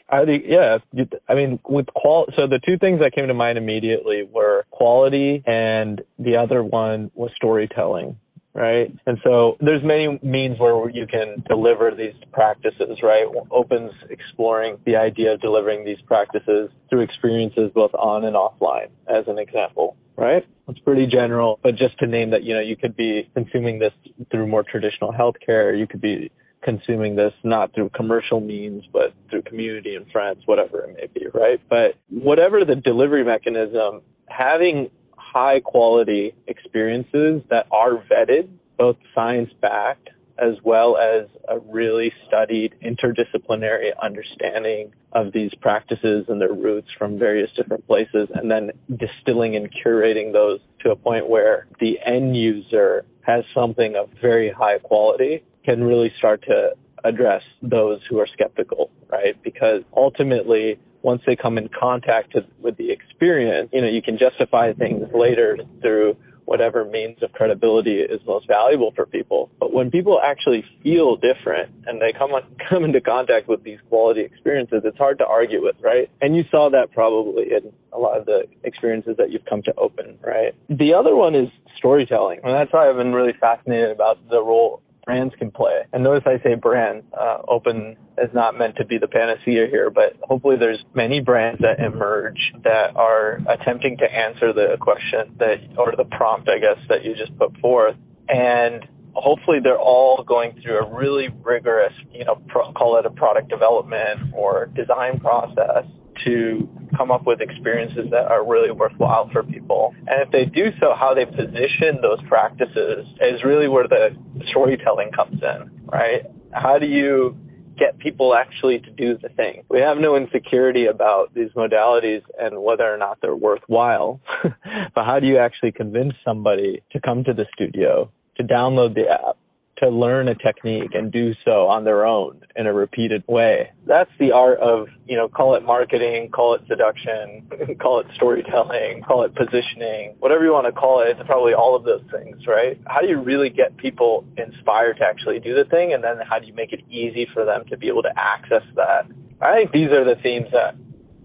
I 0.10 0.26
think, 0.26 0.46
yeah, 0.48 0.80
you, 0.92 1.08
I 1.30 1.36
mean, 1.36 1.60
with 1.70 1.86
qual, 1.94 2.26
so 2.36 2.48
the 2.48 2.60
two 2.60 2.78
things 2.80 3.00
that 3.00 3.14
came 3.14 3.28
to 3.28 3.34
mind 3.34 3.60
immediately 3.60 4.24
were 4.24 4.66
quality 4.72 5.44
and 5.46 6.02
the 6.18 6.38
other 6.38 6.64
one 6.64 7.12
was 7.14 7.32
storytelling 7.36 8.18
right? 8.56 8.92
And 9.06 9.20
so 9.24 9.58
there's 9.60 9.84
many 9.84 10.18
means 10.24 10.58
where 10.60 10.90
you 10.90 11.06
can 11.06 11.44
deliver 11.48 11.92
these 11.92 12.16
practices, 12.32 13.00
right? 13.04 13.26
Opens 13.52 13.92
exploring 14.10 14.78
the 14.86 14.96
idea 14.96 15.34
of 15.34 15.42
delivering 15.42 15.84
these 15.84 16.02
practices 16.08 16.70
through 16.90 17.02
experiences 17.02 17.70
both 17.76 17.94
on 17.94 18.24
and 18.24 18.36
offline, 18.36 18.88
as 19.08 19.28
an 19.28 19.38
example, 19.38 19.98
right? 20.16 20.48
It's 20.70 20.80
pretty 20.80 21.06
general, 21.06 21.60
but 21.62 21.76
just 21.76 22.00
to 22.00 22.08
name 22.08 22.32
that, 22.32 22.44
you 22.44 22.54
know, 22.56 22.62
you 22.62 22.78
could 22.78 22.96
be 22.96 23.30
consuming 23.36 23.78
this 23.78 23.94
through 24.32 24.48
more 24.48 24.64
traditional 24.64 25.12
healthcare. 25.12 25.78
You 25.78 25.86
could 25.86 26.02
be 26.02 26.32
consuming 26.64 27.16
this 27.16 27.34
not 27.44 27.76
through 27.76 27.90
commercial 27.90 28.40
means, 28.40 28.86
but 28.92 29.14
through 29.30 29.44
community 29.44 29.96
and 29.96 30.10
friends, 30.12 30.42
whatever 30.46 30.80
it 30.86 30.96
may 30.96 31.20
be, 31.20 31.28
right? 31.34 31.62
But 31.70 31.96
whatever 32.10 32.66
the 32.66 32.76
delivery 32.76 33.24
mechanism, 33.24 34.02
having 34.28 34.90
high 35.36 35.60
quality 35.60 36.34
experiences 36.48 37.42
that 37.50 37.68
are 37.70 38.02
vetted, 38.10 38.48
both 38.78 38.96
science 39.14 39.52
backed 39.62 40.10
as 40.38 40.56
well 40.64 40.96
as 40.98 41.28
a 41.50 41.60
really 41.60 42.12
studied 42.26 42.74
interdisciplinary 42.82 43.92
understanding 44.02 44.94
of 45.12 45.34
these 45.34 45.54
practices 45.62 46.26
and 46.30 46.40
their 46.40 46.54
roots 46.54 46.88
from 46.98 47.20
various 47.20 47.52
different 47.52 47.86
places, 47.86 48.30
and 48.34 48.50
then 48.50 48.72
distilling 48.98 49.58
and 49.58 49.70
curating 49.74 50.32
those 50.32 50.60
to 50.80 50.92
a 50.92 50.96
point 50.96 51.30
where 51.30 51.68
the 51.82 52.00
end 52.06 52.36
user 52.36 53.06
has 53.22 53.44
something 53.54 53.96
of 53.98 54.10
very 54.22 54.50
high 54.50 54.78
quality 54.80 55.44
can 55.66 55.84
really 55.84 56.14
start 56.18 56.42
to 56.44 56.72
address 57.04 57.44
those 57.62 58.00
who 58.10 58.20
are 58.20 58.28
skeptical, 58.28 58.90
right? 59.10 59.42
Because 59.44 59.84
ultimately, 59.96 60.80
once 61.06 61.22
they 61.28 61.36
come 61.36 61.60
in 61.60 61.70
contact 61.70 62.36
with 62.60 62.76
the 62.78 62.90
experience, 62.90 63.70
you 63.72 63.80
know, 63.80 63.88
you 63.88 64.02
can 64.02 64.18
justify 64.18 64.74
things 64.74 65.08
later 65.14 65.60
through 65.80 66.18
whatever 66.46 66.84
means 66.84 67.22
of 67.22 67.32
credibility 67.32 68.00
is 68.00 68.20
most 68.26 68.48
valuable 68.48 68.92
for 68.96 69.06
people. 69.06 69.52
But 69.60 69.72
when 69.72 69.92
people 69.92 70.20
actually 70.24 70.66
feel 70.82 71.16
different 71.16 71.72
and 71.86 72.02
they 72.02 72.12
come 72.12 72.32
on, 72.32 72.44
come 72.70 72.84
into 72.84 73.02
contact 73.02 73.48
with 73.48 73.64
these 73.64 73.78
quality 73.88 74.22
experiences, 74.22 74.82
it's 74.84 74.98
hard 74.98 75.20
to 75.20 75.28
argue 75.28 75.62
with, 75.62 75.76
right? 75.80 76.10
And 76.22 76.36
you 76.36 76.44
saw 76.50 76.72
that 76.72 76.92
probably 76.92 77.52
in 77.52 77.72
a 77.94 78.00
lot 78.00 78.20
of 78.20 78.26
the 78.26 78.46
experiences 78.64 79.16
that 79.18 79.32
you've 79.32 79.46
come 79.46 79.62
to 79.64 79.76
open, 79.76 80.18
right? 80.24 80.56
The 80.70 80.96
other 80.96 81.16
one 81.16 81.36
is 81.36 81.50
storytelling. 81.78 82.40
And 82.44 82.54
that's 82.54 82.74
why 82.74 82.90
I've 82.90 82.98
been 82.98 83.14
really 83.14 83.34
fascinated 83.40 83.92
about 83.92 84.18
the 84.28 84.42
role 84.44 84.82
brands 85.06 85.34
can 85.38 85.52
play. 85.52 85.84
And 85.94 86.04
notice 86.04 86.24
I 86.26 86.42
say 86.44 86.56
brand. 86.56 87.04
Uh, 87.18 87.38
open 87.48 87.96
is 88.18 88.34
not 88.34 88.58
meant 88.58 88.76
to 88.78 88.86
be 88.86 88.98
the 88.98 89.08
panacea 89.08 89.68
here, 89.68 89.90
but 89.90 90.18
hopefully 90.24 90.58
there's 90.58 90.84
many 90.94 91.22
brands 91.22 91.62
that 91.62 91.80
emerge 91.80 92.54
that 92.64 92.96
are 92.96 93.40
attempting 93.48 93.98
to 93.98 94.12
answer 94.12 94.52
the 94.52 94.78
question 94.80 95.36
that, 95.40 95.60
or 95.78 95.94
the 95.96 96.06
prompt, 96.06 96.50
I 96.50 96.60
guess, 96.60 96.78
that 96.90 97.06
you 97.06 97.16
just 97.16 97.38
put 97.38 97.56
forth. 97.60 97.96
And 98.28 98.88
hopefully 99.14 99.60
they're 99.60 99.80
all 99.80 100.24
going 100.24 100.60
through 100.62 100.80
a 100.80 100.94
really 100.94 101.30
rigorous, 101.44 101.94
you 102.12 102.26
know, 102.26 102.42
pro- 102.48 102.74
call 102.74 102.98
it 102.98 103.06
a 103.06 103.12
product 103.12 103.50
development 103.50 104.34
or 104.34 104.66
design 104.68 105.20
process 105.20 105.86
to 106.24 106.70
come 106.96 107.12
up 107.12 107.26
with 107.26 107.42
experiences 107.42 108.08
that 108.12 108.28
are 108.32 108.46
really 108.46 108.72
worthwhile 108.72 109.30
for 109.32 109.44
people. 109.44 109.94
And 110.08 110.22
if 110.22 110.32
they 110.32 110.46
do 110.46 110.72
so, 110.80 110.94
how 110.94 111.14
they 111.14 111.26
position 111.26 112.00
those 112.02 112.22
practices 112.28 113.08
is 113.22 113.44
really 113.44 113.68
where 113.68 113.88
the 113.88 114.16
storytelling 114.48 115.12
comes 115.12 115.42
in, 115.42 115.72
right? 115.86 116.24
How 116.52 116.80
do 116.80 116.86
you 116.86 117.38
get 117.78 117.98
people 118.00 118.34
actually 118.34 118.80
to 118.80 118.92
do 118.92 119.18
the 119.18 119.30
thing? 119.30 119.64
We 119.70 119.80
have 119.80 119.98
no 119.98 120.16
insecurity 120.16 120.86
about 120.86 121.34
these 121.34 121.50
modalities 121.52 122.22
and 122.40 122.62
whether 122.64 122.92
or 122.92 122.98
not 122.98 123.20
they're 123.22 123.36
worthwhile, 123.36 124.22
but 124.44 125.06
how 125.06 125.20
do 125.20 125.28
you 125.28 125.38
actually 125.38 125.74
convince 125.74 126.14
somebody 126.24 126.82
to 126.92 127.00
come 127.02 127.24
to 127.26 127.34
the 127.34 127.46
studio, 127.54 128.10
to 128.38 128.44
download 128.44 128.96
the 128.96 129.10
app, 129.10 129.38
to 129.78 129.90
learn 129.90 130.30
a 130.30 130.36
technique 130.36 130.94
and 130.94 131.12
do 131.12 131.34
so 131.44 131.68
on 131.68 131.84
their 131.84 132.06
own 132.06 132.40
in 132.56 132.66
a 132.66 132.74
repeated 132.74 133.24
way. 133.28 133.72
That's 133.86 134.10
the 134.20 134.32
art 134.32 134.60
of, 134.60 134.88
you 135.06 135.18
know, 135.18 135.28
call 135.28 135.56
it 135.56 135.64
marketing, 135.64 136.30
call 136.32 136.54
it 136.54 136.62
seduction, 136.68 137.50
call 137.80 138.00
it 138.00 138.08
storytelling, 138.16 139.04
call 139.04 139.24
it 139.24 139.36
positioning, 139.36 140.16
whatever 140.20 140.46
you 140.46 140.54
want 140.54 140.66
to 140.68 140.72
call 140.72 141.02
it. 141.02 141.10
It's 141.10 141.22
probably 141.26 141.54
all 141.54 141.76
of 141.76 141.84
those 141.84 142.04
things, 142.10 142.48
right? 142.48 142.80
How 142.88 143.02
do 143.02 143.08
you 143.08 143.20
really 143.20 143.50
get 143.50 143.76
people 143.76 144.26
inspired 144.38 144.98
to 144.98 145.06
actually 145.06 145.40
do 145.40 145.54
the 145.54 145.66
thing? 145.66 145.94
And 145.94 146.04
then 146.04 146.20
how 146.26 146.40
do 146.40 146.48
you 146.48 146.54
make 146.54 146.72
it 146.72 146.82
easy 146.90 147.28
for 147.34 147.44
them 147.44 147.66
to 147.66 147.78
be 147.78 147.90
able 147.90 148.04
to 148.04 148.14
access 148.16 148.64
that? 148.76 149.08
I 149.42 149.56
think 149.56 149.72
these 149.74 149.90
are 149.90 150.06
the 150.06 150.16
themes 150.24 150.48
that 150.54 150.76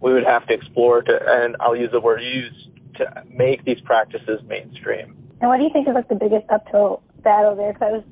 we 0.01 0.13
would 0.13 0.25
have 0.25 0.47
to 0.49 0.55
explore 0.55 1.03
to, 1.03 1.21
and 1.25 1.57
I'll 1.61 1.77
use 1.77 1.91
the 1.93 2.01
word 2.01 2.23
use 2.23 2.69
to 2.97 3.25
make 3.31 3.65
these 3.65 3.81
practices 3.83 4.41
mainstream. 4.47 5.17
And 5.41 5.49
what 5.49 5.59
do 5.59 5.65
you 5.65 5.71
think 5.73 5.89
is 5.89 5.95
like 5.95 6.09
the 6.09 6.17
biggest 6.17 6.47
uphill 6.51 7.03
battle 7.23 7.55
there? 7.55 7.73
Because 7.73 7.87
I 7.87 7.93
was 7.93 8.05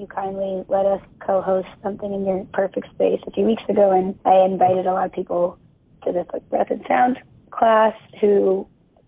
you 0.00 0.06
kindly 0.06 0.64
let 0.68 0.86
us 0.86 1.02
co-host 1.20 1.68
something 1.82 2.12
in 2.12 2.24
your 2.24 2.46
perfect 2.52 2.90
space 2.94 3.20
a 3.26 3.30
few 3.30 3.44
weeks 3.44 3.62
ago, 3.68 3.90
and 3.90 4.18
I 4.24 4.40
invited 4.44 4.86
a 4.86 4.92
lot 4.92 5.06
of 5.06 5.12
people 5.12 5.58
to 6.04 6.12
this 6.12 6.26
like 6.32 6.48
breath 6.48 6.70
and 6.70 6.82
sound 6.88 7.20
class 7.50 7.94
who 8.20 8.66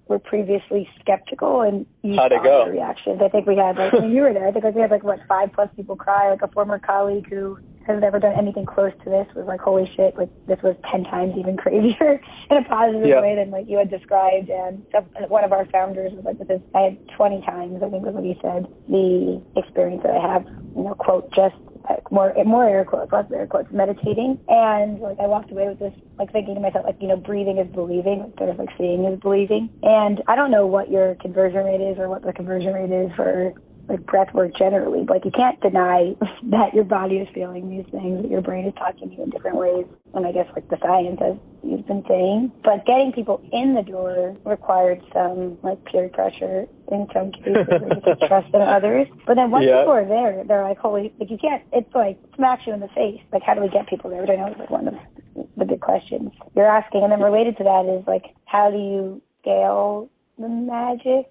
were 0.09 0.19
previously 0.19 0.89
skeptical, 1.01 1.63
and 1.63 1.87
you 2.03 2.17
How'd 2.17 2.33
saw 2.33 2.43
go? 2.43 2.65
the 2.67 2.73
reactions. 2.73 3.21
I 3.23 3.29
think 3.29 3.47
we 3.47 3.57
had 3.57 3.77
like 3.77 3.93
when 3.95 4.11
you 4.11 4.23
were 4.23 4.33
there. 4.33 4.47
I 4.47 4.53
think 4.53 4.65
like, 4.65 4.75
we 4.75 4.83
had 4.83 4.91
like 4.91 5.03
what 5.03 5.21
five 5.27 5.53
plus 5.55 5.71
people 5.75 5.97
cry. 5.97 6.31
Like 6.31 6.43
a 6.43 6.49
former 6.49 6.79
colleague 6.79 7.29
who 7.31 7.59
has 7.87 8.01
never 8.01 8.19
done 8.19 8.35
anything 8.35 8.67
close 8.67 8.93
to 9.05 9.11
this 9.11 9.27
was 9.35 9.47
like, 9.47 9.61
holy 9.61 9.91
shit, 9.97 10.17
like 10.17 10.29
this 10.47 10.59
was 10.63 10.77
10 10.91 11.05
times 11.05 11.35
even 11.37 11.57
crazier 11.63 12.21
in 12.51 12.57
a 12.57 12.65
positive 12.65 13.07
yeah. 13.07 13.21
way 13.21 13.35
than 13.35 13.51
like 13.51 13.69
you 13.69 13.79
had 13.79 13.91
described. 13.91 14.51
And 14.51 14.85
uh, 14.95 15.01
one 15.29 15.45
of 15.45 15.53
our 15.53 15.67
founders 15.67 16.13
was 16.13 16.25
like, 16.25 16.39
this 16.39 16.49
is, 16.49 16.61
I 16.75 16.81
had 16.81 17.09
20 17.17 17.43
times, 17.43 17.83
I 17.83 17.91
think 17.91 18.05
was 18.05 18.15
what 18.15 18.25
he 18.25 18.39
said, 18.43 18.67
the 18.89 19.43
experience 19.57 20.03
that 20.05 20.17
I 20.17 20.33
have, 20.33 20.47
you 20.77 20.83
know, 20.83 20.95
quote, 20.95 21.33
just 21.33 21.57
like 21.89 22.13
more 22.13 22.33
more 22.45 22.69
air 22.69 22.85
quotes, 22.85 23.13
less 23.13 23.31
air 23.33 23.47
quotes, 23.47 23.73
meditating. 23.73 24.39
And 24.49 25.01
like 25.01 25.19
I 25.19 25.27
walked 25.27 25.51
away 25.51 25.69
with 25.69 25.79
this 25.79 25.93
like 26.19 26.33
thinking 26.33 26.55
to 26.55 26.61
myself, 26.61 26.85
like, 26.85 27.01
you 27.01 27.09
know, 27.09 27.17
breathing 27.17 27.59
is 27.59 27.69
believing, 27.73 28.33
sort 28.39 28.51
of 28.51 28.59
like 28.59 28.71
seeing 28.79 29.05
is 29.05 29.19
believing. 29.21 29.71
And 29.83 30.23
I 30.29 30.37
don't 30.37 30.51
know 30.51 30.67
what 30.67 30.91
your 30.91 31.17
conversion 31.17 31.65
rate 31.65 31.81
is 31.81 31.99
or 31.99 32.09
what 32.09 32.23
the 32.23 32.33
conversion 32.33 32.73
rate 32.73 32.93
is 32.93 33.11
for 33.17 33.55
like 33.89 34.05
breath 34.07 34.33
work 34.35 34.55
generally. 34.55 35.05
Like 35.05 35.25
you 35.25 35.31
can't 35.31 35.61
deny 35.61 36.15
that 36.45 36.75
your 36.75 36.85
body 36.85 37.17
is 37.17 37.29
feeling 37.35 37.69
these 37.69 37.87
things, 37.91 38.23
that 38.23 38.31
your 38.31 38.41
brain 38.41 38.67
is 38.67 38.75
talking 38.75 39.11
to 39.11 39.17
you 39.17 39.23
in 39.25 39.31
different 39.31 39.57
ways. 39.57 39.87
And 40.15 40.27
I 40.27 40.33
guess 40.33 40.47
like 40.55 40.69
the 40.69 40.79
science 40.83 41.21
as 41.23 41.37
you've 41.63 41.87
been 41.87 42.05
saying. 42.09 42.53
But 42.63 42.85
getting 42.87 43.13
people 43.13 43.43
in 43.53 43.75
the 43.75 43.83
door 43.83 44.37
required 44.45 45.03
some 45.13 45.59
like 45.63 45.85
peer 45.85 46.09
pressure 46.09 46.67
in 46.91 47.07
some 47.15 47.33
cases, 47.33 47.67
just 48.05 48.21
trust 48.27 48.55
in 48.55 48.61
others. 48.61 49.09
But 49.27 49.37
then 49.37 49.51
once 49.51 49.67
yeah. 49.67 49.81
people 49.81 49.95
are 49.95 50.07
there, 50.07 50.45
they're 50.45 50.63
like, 50.63 50.79
holy, 50.79 51.13
like 51.19 51.31
you 51.31 51.39
can't, 51.39 51.63
it's 51.73 51.93
like 51.95 52.19
smacks 52.37 52.67
you 52.67 52.75
in 52.75 52.81
the 52.81 52.89
face. 52.89 53.21
Like 53.33 53.43
how 53.43 53.55
do 53.55 53.61
we 53.61 53.69
get 53.69 53.87
people 53.87 54.11
there? 54.11 54.21
Which 54.21 54.31
I 54.31 54.37
know 54.37 54.49
is 54.49 54.59
like 54.59 54.71
one 54.71 54.89
of 54.89 54.95
the 55.57 55.65
big 55.65 55.81
questions 55.81 56.33
you're 56.55 56.67
asking. 56.67 57.03
And 57.03 57.13
then 57.13 57.21
related 57.21 57.57
to 57.59 57.65
that 57.65 57.87
is 57.87 58.07
like, 58.07 58.35
how 58.45 58.71
do 58.71 58.77
you 58.77 59.23
scale 59.41 60.11
the 60.39 60.49
magic? 60.49 61.31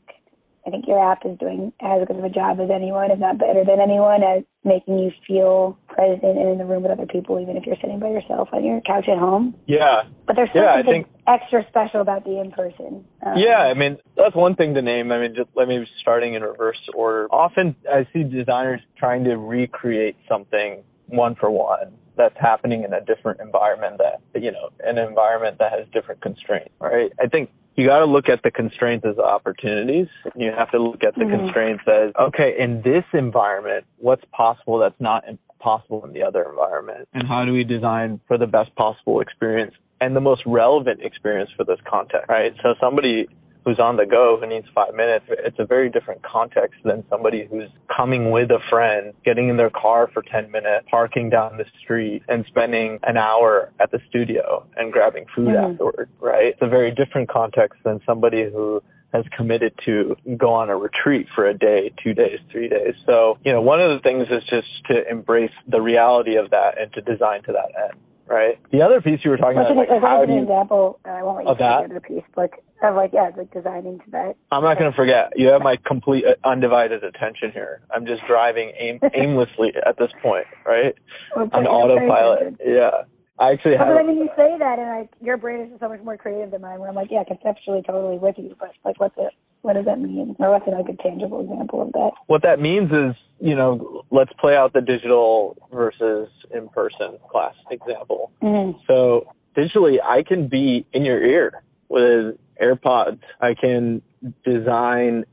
I 0.65 0.69
think 0.69 0.88
your 0.88 1.00
app 1.00 1.26
is 1.26 1.38
doing 1.39 1.74
as 1.82 2.06
good 2.08 2.17
of 2.17 2.24
a 2.24 2.30
job 2.30 2.60
as 2.60 2.69
anyone, 2.69 3.10
if 3.10 3.19
not 3.19 3.38
better 3.38 3.63
than 3.65 3.80
anyone, 3.80 4.24
at 4.24 4.45
making 4.63 5.00
you 5.00 5.12
feel 5.26 5.78
present 5.88 6.24
and 6.24 6.50
in 6.50 6.58
the 6.60 6.65
room 6.65 6.84
with 6.84 6.91
other 6.91 7.08
people, 7.08 7.39
even 7.39 7.58
if 7.58 7.65
you're 7.65 7.78
sitting 7.78 8.00
by 8.00 8.10
yourself 8.10 8.50
on 8.54 8.63
your 8.63 8.80
couch 8.82 9.08
at 9.08 9.17
home. 9.17 9.56
Yeah. 9.65 10.04
But 10.28 10.36
there's 10.36 10.50
yeah, 10.54 10.78
something 10.78 11.06
think, 11.06 11.08
extra 11.26 11.65
special 11.67 12.02
about 12.02 12.26
the 12.26 12.39
in-person. 12.39 13.04
Um, 13.26 13.38
yeah, 13.38 13.60
I 13.60 13.74
mean, 13.74 13.97
that's 14.15 14.36
one 14.36 14.56
thing 14.56 14.76
to 14.76 14.82
name. 14.84 15.12
I 15.12 15.19
mean, 15.19 15.34
just 15.34 15.50
let 15.56 15.67
me 15.67 15.86
starting 16.00 16.36
in 16.36 16.43
reverse 16.43 16.78
order. 16.93 17.28
Often 17.32 17.76
I 17.91 18.08
see 18.13 18.24
designers 18.24 18.82
trying 18.97 19.24
to 19.24 19.38
recreate 19.38 20.17
something 20.30 20.84
one 21.08 21.36
for 21.36 21.50
one 21.50 21.93
that's 22.17 22.38
happening 22.39 22.84
in 22.84 22.93
a 22.93 23.02
different 23.02 23.39
environment 23.39 23.97
that, 23.97 24.21
you 24.39 24.52
know, 24.52 24.69
an 24.86 24.97
environment 25.00 25.58
that 25.58 25.71
has 25.71 25.88
different 25.91 26.21
constraints, 26.21 26.69
right? 26.80 27.12
I 27.19 27.28
think 27.28 27.50
you 27.76 27.88
got 27.88 28.00
to 28.00 28.06
look 28.06 28.30
at 28.30 28.44
the 28.44 28.52
constraints 28.52 29.06
as 29.06 29.18
opportunities. 29.18 30.08
You 30.36 30.52
have 30.52 30.72
to 30.72 30.80
look 30.80 31.04
at 31.04 31.16
the 31.16 31.22
mm-hmm. 31.24 31.38
constraints 31.38 31.84
as, 31.88 32.12
okay, 32.20 32.60
in 32.60 32.82
this 32.82 33.06
environment, 33.14 33.86
what's 33.98 34.24
possible 34.32 34.80
that's 34.80 35.00
not 35.00 35.24
possible 35.60 36.04
in 36.06 36.14
the 36.14 36.24
other 36.24 36.44
environment? 36.50 37.08
And 37.14 37.28
how 37.28 37.46
do 37.46 37.54
we 37.54 37.64
design 37.64 38.20
for 38.28 38.38
the 38.38 38.48
best 38.48 38.76
possible 38.76 39.22
experience 39.22 39.74
and 40.02 40.16
the 40.16 40.22
most 40.22 40.42
relevant 40.46 41.02
experience 41.02 41.52
for 41.56 41.64
this 41.64 41.80
context, 41.88 42.28
right? 42.28 42.54
So 42.64 42.76
somebody 42.80 43.30
who's 43.65 43.80
on 43.80 43.97
the 43.97 44.06
go 44.06 44.38
who 44.39 44.47
needs 44.47 44.67
five 44.74 44.93
minutes, 44.93 45.26
it's 45.30 45.60
a 45.60 45.65
very 45.65 45.89
different 45.89 46.21
context 46.24 46.80
than 46.84 47.04
somebody 47.10 47.47
who's 47.50 47.69
coming 47.95 48.32
with 48.32 48.52
a 48.52 48.60
friend, 48.69 49.13
getting 49.24 49.50
in 49.50 49.58
their 49.58 49.69
car 49.69 50.10
for 50.13 50.21
10 50.21 50.52
minutes, 50.52 50.88
parking 50.89 51.30
down 51.30 51.58
the 51.58 51.65
street 51.80 52.24
and 52.28 52.45
spending 52.47 53.00
an 53.04 53.17
hour 53.17 53.71
at 53.80 53.91
the 53.91 54.00
studio 54.10 54.65
and 54.78 54.91
grabbing 54.91 55.26
food 55.36 55.50
mm-hmm. 55.50 55.74
afterward, 55.74 56.10
right? 56.19 56.47
It's 56.47 56.62
a 56.62 56.67
very 56.67 56.91
different 56.91 57.30
context 57.30 57.80
than 57.84 58.02
somebody 58.06 58.50
who 58.50 58.82
has 59.13 59.26
committed 59.36 59.74
to 59.86 60.15
go 60.38 60.54
on 60.54 60.69
a 60.69 60.76
retreat 60.76 61.28
for 61.36 61.45
a 61.45 61.54
day, 61.54 61.91
two 62.02 62.13
days, 62.13 62.39
three 62.50 62.69
days. 62.69 62.95
So, 63.06 63.38
you 63.43 63.52
know, 63.52 63.62
one 63.62 63.82
of 63.82 63.91
the 63.91 64.00
things 64.00 64.28
is 64.30 64.41
just 64.45 64.67
to 64.86 65.10
embrace 65.10 65.52
the 65.67 65.82
reality 65.82 66.38
of 66.38 66.52
that 66.52 66.80
and 66.80 66.91
to 66.93 67.02
design 67.02 67.43
to 67.43 67.52
that 67.52 67.71
end 67.89 68.00
right? 68.28 68.60
The 68.72 68.82
other 68.82 69.02
piece 69.02 69.20
you 69.24 69.32
were 69.32 69.38
talking 69.38 69.58
What's 69.58 69.72
about, 69.72 69.88
an, 69.88 69.94
like, 69.94 70.02
how 70.02 70.26
do 70.26 70.34
you, 70.34 70.42
example, 70.42 71.00
I 71.06 71.24
won't 71.24 71.38
let 71.38 71.46
you 71.46 71.52
of 71.52 71.58
that? 71.60 71.88
the 71.88 71.96
other 71.96 72.00
piece, 72.00 72.24
but 72.36 72.52
of 72.84 72.96
like, 72.96 73.12
yeah, 73.14 73.30
like 73.36 73.52
designing 73.54 74.00
to 74.00 74.12
that. 74.12 74.36
I'm 74.52 74.64
not 74.64 74.80
going 74.80 74.92
to 74.92 74.96
forget. 74.96 75.34
You 75.36 75.48
have 75.48 75.62
my 75.62 75.78
complete 75.78 76.26
uh, 76.26 76.36
undivided 76.44 77.04
attention 77.04 77.52
here. 77.52 77.82
I'm 77.94 78.06
just 78.06 78.26
driving 78.28 78.74
aim, 78.78 79.00
aimlessly 79.14 79.74
at 79.86 79.98
this 79.98 80.12
point, 80.22 80.48
right? 80.66 80.96
Okay, 81.38 81.58
On 81.58 81.68
autopilot. 81.68 82.58
Yeah. 82.66 83.04
I 83.40 83.52
actually 83.54 83.78
have. 83.78 83.88
But 83.88 83.98
I 83.98 84.04
mean, 84.04 84.18
you 84.18 84.30
say 84.38 84.56
that, 84.60 84.78
and 84.78 84.88
like 84.88 85.10
your 85.20 85.36
brain 85.38 85.62
is 85.62 85.80
so 85.80 85.90
much 85.90 86.02
more 86.04 86.16
creative 86.16 86.52
than 86.52 86.62
mine. 86.62 86.80
Where 86.80 86.90
I'm 86.90 86.96
like, 86.96 87.10
yeah, 87.10 87.24
conceptually, 87.24 87.82
totally 87.82 88.20
with 88.20 88.36
you, 88.38 88.56
but 88.60 88.72
like, 88.86 89.00
what's 89.00 89.16
it? 89.18 89.34
What 89.62 89.74
does 89.74 89.86
that 89.86 90.00
mean? 90.00 90.36
Or 90.39 90.52
what's 90.52 90.67
like 90.67 90.89
a 90.89 91.02
tangible 91.02 91.41
example 91.41 91.84
of 91.84 91.91
that? 91.93 92.12
What 92.28 92.41
that 92.43 92.60
means 92.60 92.91
is, 92.91 93.15
you 93.39 93.56
know, 93.56 94.04
let's 94.10 94.34
play 94.39 94.56
out 94.56 94.74
the 94.74 94.82
digital 94.82 95.58
versus 95.71 96.30
in-person 96.54 97.19
class 97.30 97.54
example. 97.69 98.32
Mm-hmm. 98.41 98.80
So 98.88 99.28
digitally, 99.56 100.00
I 100.04 100.24
can 100.24 100.47
be 100.47 100.86
in 100.93 101.06
your 101.06 101.21
ear 101.21 101.63
with 101.89 102.38
AirPods. 102.62 103.19
I 103.39 103.54
can 103.54 104.02
design 104.43 105.26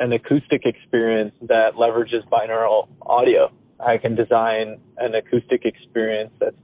an 0.00 0.12
acoustic 0.12 0.66
experience 0.66 1.32
that 1.42 1.74
leverages 1.74 2.28
binaural 2.28 2.88
audio. 3.02 3.52
I 3.78 3.98
can 3.98 4.14
design 4.14 4.80
an 4.98 5.14
acoustic 5.14 5.64
experience 5.64 6.32
that's 6.40 6.56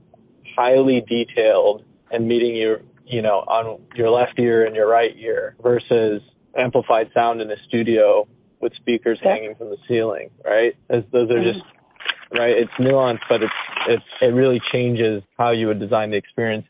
highly 0.57 1.03
detailed 1.03 1.85
and 2.11 2.27
meeting 2.27 2.55
you, 2.55 2.79
you 3.07 3.23
know, 3.23 3.39
on 3.41 3.81
your 3.95 4.11
left 4.11 4.39
ear 4.39 4.65
and 4.65 4.75
your 4.75 4.89
right 4.89 5.15
ear 5.17 5.57
versus 5.63 6.23
amplified 6.57 7.11
sound 7.15 7.41
in 7.41 7.51
a 7.51 7.57
studio 7.69 8.27
with 8.61 8.75
speakers 8.75 9.19
yeah. 9.23 9.35
hanging 9.35 9.55
from 9.57 9.71
the 9.71 9.77
ceiling, 9.89 10.31
right? 10.45 10.75
As 10.89 11.03
those 11.13 11.31
are 11.31 11.35
mm-hmm. 11.35 11.59
just 11.59 11.65
right. 12.39 12.57
It's 12.57 12.73
nuanced, 12.73 13.21
but 13.29 13.43
it's 13.43 13.53
it's 13.89 14.05
it 14.21 14.35
really 14.35 14.61
changes 14.71 15.23
how 15.37 15.51
you 15.51 15.67
would 15.67 15.81
design 15.81 16.11
the 16.11 16.17
experience. 16.17 16.67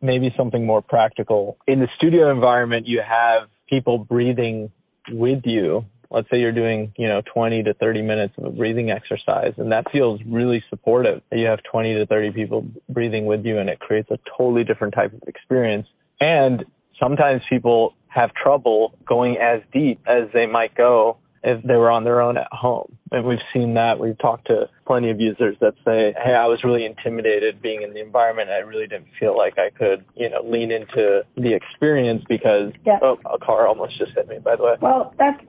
Maybe 0.00 0.32
something 0.36 0.66
more 0.66 0.82
practical. 0.82 1.58
In 1.66 1.80
the 1.80 1.88
studio 1.96 2.30
environment, 2.30 2.86
you 2.86 3.00
have 3.02 3.48
people 3.68 3.98
breathing 3.98 4.70
with 5.10 5.42
you. 5.44 5.84
Let's 6.10 6.28
say 6.30 6.40
you're 6.40 6.52
doing, 6.52 6.92
you 6.98 7.08
know, 7.08 7.22
20 7.32 7.62
to 7.62 7.74
30 7.74 8.02
minutes 8.02 8.34
of 8.36 8.44
a 8.44 8.50
breathing 8.50 8.90
exercise, 8.90 9.54
and 9.56 9.72
that 9.72 9.90
feels 9.90 10.20
really 10.26 10.62
supportive. 10.68 11.22
You 11.30 11.46
have 11.46 11.62
20 11.62 11.94
to 11.94 12.06
30 12.06 12.32
people 12.32 12.66
breathing 12.88 13.24
with 13.26 13.46
you, 13.46 13.58
and 13.58 13.70
it 13.70 13.80
creates 13.80 14.10
a 14.10 14.18
totally 14.36 14.64
different 14.64 14.92
type 14.92 15.14
of 15.14 15.22
experience. 15.26 15.86
And 16.20 16.66
sometimes 17.00 17.42
people 17.48 17.94
have 18.12 18.34
trouble 18.34 18.94
going 19.06 19.38
as 19.38 19.62
deep 19.72 20.00
as 20.06 20.24
they 20.34 20.46
might 20.46 20.74
go 20.74 21.16
if 21.42 21.62
they 21.64 21.76
were 21.76 21.90
on 21.90 22.04
their 22.04 22.20
own 22.20 22.36
at 22.36 22.52
home. 22.52 22.96
And 23.10 23.24
we've 23.26 23.40
seen 23.52 23.74
that. 23.74 23.98
We've 23.98 24.18
talked 24.18 24.46
to 24.46 24.68
plenty 24.86 25.10
of 25.10 25.20
users 25.20 25.56
that 25.60 25.74
say, 25.84 26.14
hey, 26.22 26.34
I 26.34 26.46
was 26.46 26.62
really 26.62 26.86
intimidated 26.86 27.60
being 27.60 27.82
in 27.82 27.92
the 27.92 28.00
environment. 28.00 28.50
I 28.50 28.58
really 28.58 28.86
didn't 28.86 29.08
feel 29.18 29.36
like 29.36 29.58
I 29.58 29.70
could, 29.70 30.04
you 30.14 30.30
know, 30.30 30.42
lean 30.44 30.70
into 30.70 31.24
the 31.36 31.52
experience 31.52 32.24
because, 32.28 32.72
yeah. 32.86 32.98
oh, 33.02 33.18
a 33.30 33.38
car 33.38 33.66
almost 33.66 33.98
just 33.98 34.12
hit 34.12 34.28
me, 34.28 34.38
by 34.38 34.56
the 34.56 34.62
way. 34.62 34.76
Well, 34.80 35.14
that's, 35.18 35.42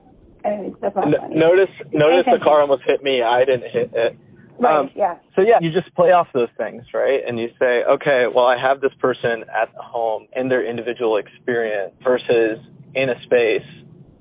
I 0.44 0.72
that's 0.80 0.96
not 0.96 1.04
funny. 1.04 1.36
Notice, 1.36 1.70
notice 1.92 2.26
the 2.30 2.42
car 2.42 2.60
almost 2.60 2.82
hit 2.84 3.02
me. 3.02 3.22
I 3.22 3.44
didn't 3.44 3.70
hit 3.70 3.90
it. 3.94 4.18
Right, 4.64 4.78
um, 4.78 4.90
yeah. 4.94 5.16
So 5.36 5.42
yeah, 5.42 5.58
you 5.60 5.70
just 5.70 5.94
play 5.94 6.12
off 6.12 6.28
those 6.32 6.48
things, 6.56 6.84
right? 6.92 7.22
And 7.26 7.38
you 7.38 7.50
say, 7.58 7.84
okay, 7.84 8.26
well, 8.26 8.46
I 8.46 8.58
have 8.58 8.80
this 8.80 8.92
person 8.98 9.44
at 9.54 9.68
home 9.76 10.26
in 10.34 10.48
their 10.48 10.64
individual 10.64 11.16
experience 11.16 11.92
versus 12.02 12.58
in 12.94 13.10
a 13.10 13.22
space 13.22 13.66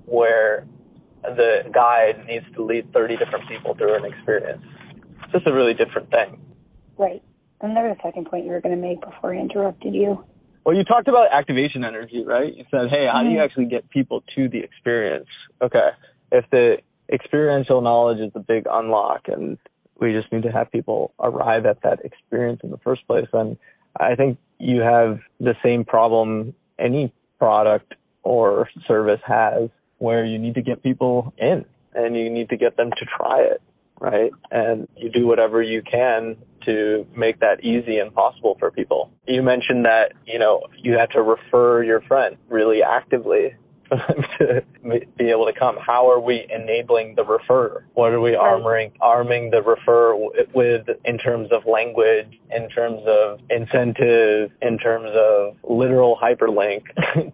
where 0.06 0.65
the 1.23 1.63
guide 1.73 2.25
needs 2.27 2.45
to 2.56 2.63
lead 2.63 2.91
30 2.93 3.17
different 3.17 3.47
people 3.47 3.75
through 3.75 3.95
an 3.95 4.06
experience. 4.06 4.63
It's 5.23 5.32
just 5.32 5.47
a 5.47 5.53
really 5.53 5.73
different 5.73 6.10
thing. 6.12 6.39
Right. 6.97 7.23
And 7.62 7.75
there 7.75 7.88
was 7.88 7.97
a 7.97 8.03
second 8.03 8.25
point 8.25 8.45
you 8.45 8.51
were 8.51 8.62
going 8.62 8.75
to 8.75 8.82
make 8.82 8.99
before 9.01 9.34
I 9.34 9.38
interrupted 9.38 9.95
you. 9.95 10.23
Well, 10.65 10.75
you 10.75 10.84
talked 10.84 11.08
about 11.08 11.32
activation 11.32 11.84
energy, 11.84 12.23
right? 12.25 12.53
You 12.53 12.65
said, 12.71 12.89
hey, 12.89 13.06
how 13.06 13.15
mm-hmm. 13.15 13.23
do 13.23 13.29
you 13.29 13.38
mm-hmm. 13.38 13.45
actually 13.45 13.65
get 13.65 13.89
people 13.89 14.23
to 14.36 14.49
the 14.49 14.60
experience? 14.60 15.27
Okay. 15.62 15.89
If 16.32 16.45
the 16.51 16.79
experiential 17.12 17.82
knowledge 17.82 18.19
is 18.19 18.32
the 18.34 18.39
big 18.39 18.65
unlock 18.69 19.27
and 19.27 19.58
we 20.03 20.13
just 20.13 20.31
need 20.31 20.43
to 20.43 20.51
have 20.51 20.71
people 20.71 21.13
arrive 21.19 21.65
at 21.65 21.81
that 21.81 22.03
experience 22.05 22.59
in 22.63 22.69
the 22.69 22.77
first 22.79 23.07
place. 23.07 23.27
And 23.33 23.57
I 23.99 24.15
think 24.15 24.37
you 24.59 24.81
have 24.81 25.19
the 25.39 25.55
same 25.63 25.85
problem 25.85 26.53
any 26.77 27.13
product 27.39 27.95
or 28.23 28.69
service 28.85 29.21
has 29.25 29.69
where 29.97 30.25
you 30.25 30.37
need 30.37 30.55
to 30.55 30.61
get 30.61 30.83
people 30.83 31.33
in 31.37 31.65
and 31.95 32.15
you 32.15 32.29
need 32.29 32.49
to 32.49 32.57
get 32.57 32.75
them 32.75 32.91
to 32.97 33.05
try 33.05 33.41
it, 33.41 33.61
right? 33.99 34.31
And 34.51 34.87
you 34.97 35.09
do 35.09 35.25
whatever 35.25 35.61
you 35.61 35.81
can 35.81 36.35
to 36.65 37.07
make 37.15 37.39
that 37.39 37.63
easy 37.63 37.99
and 37.99 38.13
possible 38.13 38.57
for 38.59 38.71
people. 38.71 39.11
You 39.27 39.41
mentioned 39.41 39.85
that, 39.85 40.13
you 40.25 40.39
know, 40.39 40.63
you 40.77 40.97
have 40.97 41.09
to 41.11 41.21
refer 41.21 41.83
your 41.83 42.01
friend 42.01 42.37
really 42.49 42.83
actively 42.83 43.55
to 44.39 44.63
be 45.17 45.29
able 45.29 45.45
to 45.45 45.53
come. 45.53 45.77
How 45.77 46.10
are 46.10 46.19
we 46.19 46.45
enabling 46.49 47.15
the 47.15 47.23
refer? 47.23 47.86
What 47.93 48.12
are 48.12 48.19
we 48.19 48.32
armoring, 48.32 48.91
arming 49.01 49.49
the 49.51 49.62
refer 49.62 50.15
with 50.53 50.88
in 51.06 51.17
terms 51.17 51.49
of 51.51 51.65
language, 51.65 52.39
in 52.51 52.69
terms 52.69 53.01
of 53.06 53.39
incentive, 53.49 54.51
in 54.62 54.77
terms 54.77 55.10
of 55.13 55.56
literal 55.63 56.17
hyperlink 56.21 56.84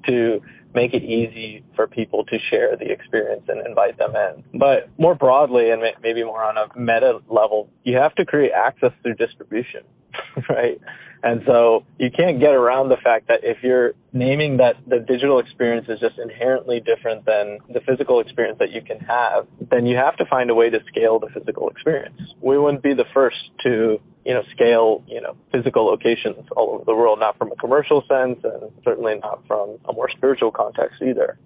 to 0.06 0.42
make 0.74 0.94
it 0.94 1.04
easy 1.04 1.64
for 1.76 1.88
people 1.88 2.26
to 2.26 2.40
share 2.50 2.76
the 2.76 2.92
experience 2.92 3.44
and 3.48 3.66
invite 3.66 3.98
them 3.98 4.16
in. 4.16 4.60
But 4.60 4.90
more 4.98 5.16
broadly, 5.16 5.72
and 5.72 5.82
maybe 6.02 6.24
more 6.24 6.44
on 6.44 6.58
a 6.58 6.68
meta 6.80 7.20
level, 7.28 7.70
you 7.84 7.98
have 7.98 8.14
to 8.16 8.26
create 8.26 8.52
access 8.52 8.92
through 9.02 9.16
distribution, 9.16 9.82
right? 10.50 10.80
And 11.24 11.44
so 11.46 11.86
you 11.98 12.10
can't 12.12 12.40
get 12.40 12.54
around 12.54 12.90
the 12.90 12.98
fact 12.98 13.28
that 13.28 13.42
if 13.44 13.62
you're 13.62 13.94
naming 14.14 14.58
that 14.58 14.78
the 14.88 15.00
digital 15.00 15.40
experience 15.40 15.88
is 15.90 16.00
just 16.00 16.18
inherently 16.18 16.80
different 16.80 17.26
than 17.26 17.60
the 17.74 17.82
physical 17.82 18.20
experience 18.20 18.58
that 18.60 18.72
you 18.72 18.82
can 18.82 19.00
have, 19.00 19.48
then 19.70 19.86
you 19.86 19.98
have 19.98 20.16
to 20.18 20.26
find 20.26 20.50
a 20.50 20.56
way 20.56 20.70
to 20.70 20.80
scale 20.88 21.20
the 21.20 21.28
physical 21.28 21.70
experience. 21.70 22.34
We 22.42 22.58
wouldn't 22.58 22.84
be 22.84 22.94
the 22.94 23.06
first 23.14 23.38
to, 23.64 24.00
you 24.30 24.36
know, 24.36 24.44
scale, 24.52 25.04
you 25.08 25.20
know, 25.20 25.36
physical 25.52 25.86
locations 25.86 26.46
all 26.56 26.76
over 26.76 26.84
the 26.86 26.94
world, 26.94 27.20
not 27.20 27.36
from 27.40 27.52
a 27.52 27.56
commercial 27.56 28.04
sense 28.08 28.38
and 28.44 28.72
certainly 28.84 29.16
not 29.16 29.42
from 29.48 29.80
a 29.86 29.92
more 29.92 30.08
spiritual 30.08 30.52
context 30.52 31.02
either. 31.02 31.40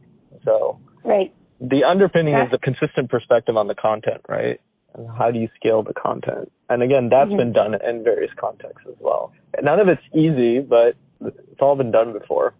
So 0.43 0.82
right. 1.06 1.34
the 1.62 1.86
underpinning 1.86 2.34
is 2.34 2.52
a 2.52 2.58
consistent 2.58 3.10
perspective 3.10 3.56
on 3.56 3.69
the 3.69 3.74
content, 3.74 4.19
right? 4.28 4.60
And 4.96 5.08
how 5.17 5.32
do 5.32 5.39
you 5.39 5.48
scale 5.56 5.82
the 5.82 5.93
content? 5.93 6.52
And 6.69 6.84
again, 6.84 7.08
that's 7.08 7.30
mm-hmm. 7.30 7.38
been 7.38 7.54
done 7.54 7.74
in 7.74 8.04
various 8.04 8.32
contexts 8.36 8.86
as 8.86 8.96
well. 9.00 9.32
None 9.62 9.80
of 9.80 9.88
it's 9.88 10.04
easy, 10.13 10.60
but 10.60 10.98
it's 11.24 11.62
all 11.62 11.78
been 11.78 11.91
done 11.91 12.12
before. 12.12 12.54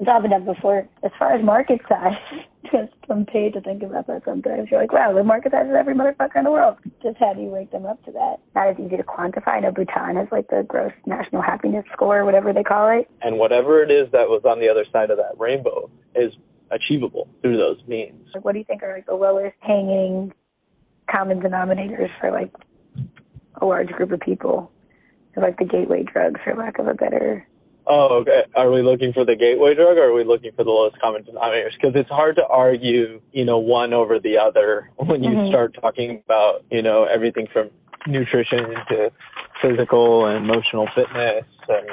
It's 0.00 0.08
all 0.08 0.20
been 0.20 0.32
done 0.32 0.46
before. 0.46 0.88
As 1.04 1.12
far 1.16 1.32
as 1.32 1.44
market 1.44 1.80
size, 1.88 2.18
just 2.64 2.92
I'm 3.08 3.24
paid 3.26 3.52
to 3.54 3.60
think 3.60 3.82
about 3.82 4.06
that 4.06 4.22
sometimes. 4.24 4.68
You're 4.70 4.80
like, 4.80 4.92
wow, 4.92 5.12
the 5.12 5.24
market 5.24 5.52
size 5.52 5.66
every 5.76 5.94
motherfucker 5.94 6.36
in 6.36 6.44
the 6.44 6.50
world. 6.50 6.76
Just 7.02 7.18
how 7.18 7.34
do 7.34 7.40
you 7.40 7.48
wake 7.48 7.70
them 7.70 7.86
up 7.86 8.04
to 8.04 8.12
that? 8.12 8.36
Not 8.54 8.68
as 8.68 8.76
easy 8.78 8.96
to 8.96 9.02
quantify. 9.02 9.48
I 9.48 9.60
know 9.60 9.72
Bhutan 9.72 10.16
has 10.16 10.28
like 10.30 10.48
the 10.48 10.64
gross 10.66 10.92
national 11.06 11.42
happiness 11.42 11.84
score, 11.92 12.24
whatever 12.24 12.52
they 12.52 12.62
call 12.62 12.88
it. 12.88 13.10
And 13.22 13.38
whatever 13.38 13.82
it 13.82 13.90
is 13.90 14.10
that 14.12 14.28
was 14.28 14.42
on 14.44 14.60
the 14.60 14.68
other 14.68 14.84
side 14.92 15.10
of 15.10 15.16
that 15.16 15.34
rainbow 15.38 15.90
is 16.14 16.34
achievable 16.70 17.28
through 17.42 17.56
those 17.56 17.80
means. 17.86 18.28
Like, 18.34 18.44
what 18.44 18.52
do 18.52 18.58
you 18.58 18.64
think 18.64 18.82
are 18.82 18.94
like 18.94 19.06
the 19.06 19.14
lowest 19.14 19.56
hanging 19.60 20.32
common 21.10 21.40
denominators 21.40 22.10
for 22.20 22.30
like 22.30 22.52
a 23.60 23.66
large 23.66 23.88
group 23.88 24.12
of 24.12 24.20
people? 24.20 24.70
like 25.36 25.58
the 25.58 25.64
gateway 25.64 26.02
drugs, 26.02 26.40
for 26.44 26.54
lack 26.54 26.78
of 26.78 26.86
a 26.86 26.94
better. 26.94 27.46
Oh, 27.86 28.20
okay. 28.20 28.44
Are 28.54 28.70
we 28.70 28.82
looking 28.82 29.12
for 29.12 29.24
the 29.24 29.36
gateway 29.36 29.74
drug, 29.74 29.96
or 29.96 30.10
are 30.10 30.12
we 30.12 30.24
looking 30.24 30.52
for 30.52 30.64
the 30.64 30.70
lowest 30.70 31.00
common 31.00 31.24
denominators? 31.24 31.72
Because 31.74 31.94
it's 31.94 32.10
hard 32.10 32.36
to 32.36 32.46
argue, 32.46 33.20
you 33.32 33.44
know, 33.44 33.58
one 33.58 33.92
over 33.92 34.18
the 34.18 34.38
other 34.38 34.90
when 34.96 35.22
you 35.22 35.30
mm-hmm. 35.30 35.48
start 35.48 35.76
talking 35.80 36.22
about, 36.24 36.64
you 36.70 36.82
know, 36.82 37.04
everything 37.04 37.46
from 37.52 37.70
nutrition 38.06 38.74
to 38.88 39.10
physical 39.60 40.26
and 40.26 40.48
emotional 40.48 40.88
fitness 40.94 41.44
and. 41.68 41.90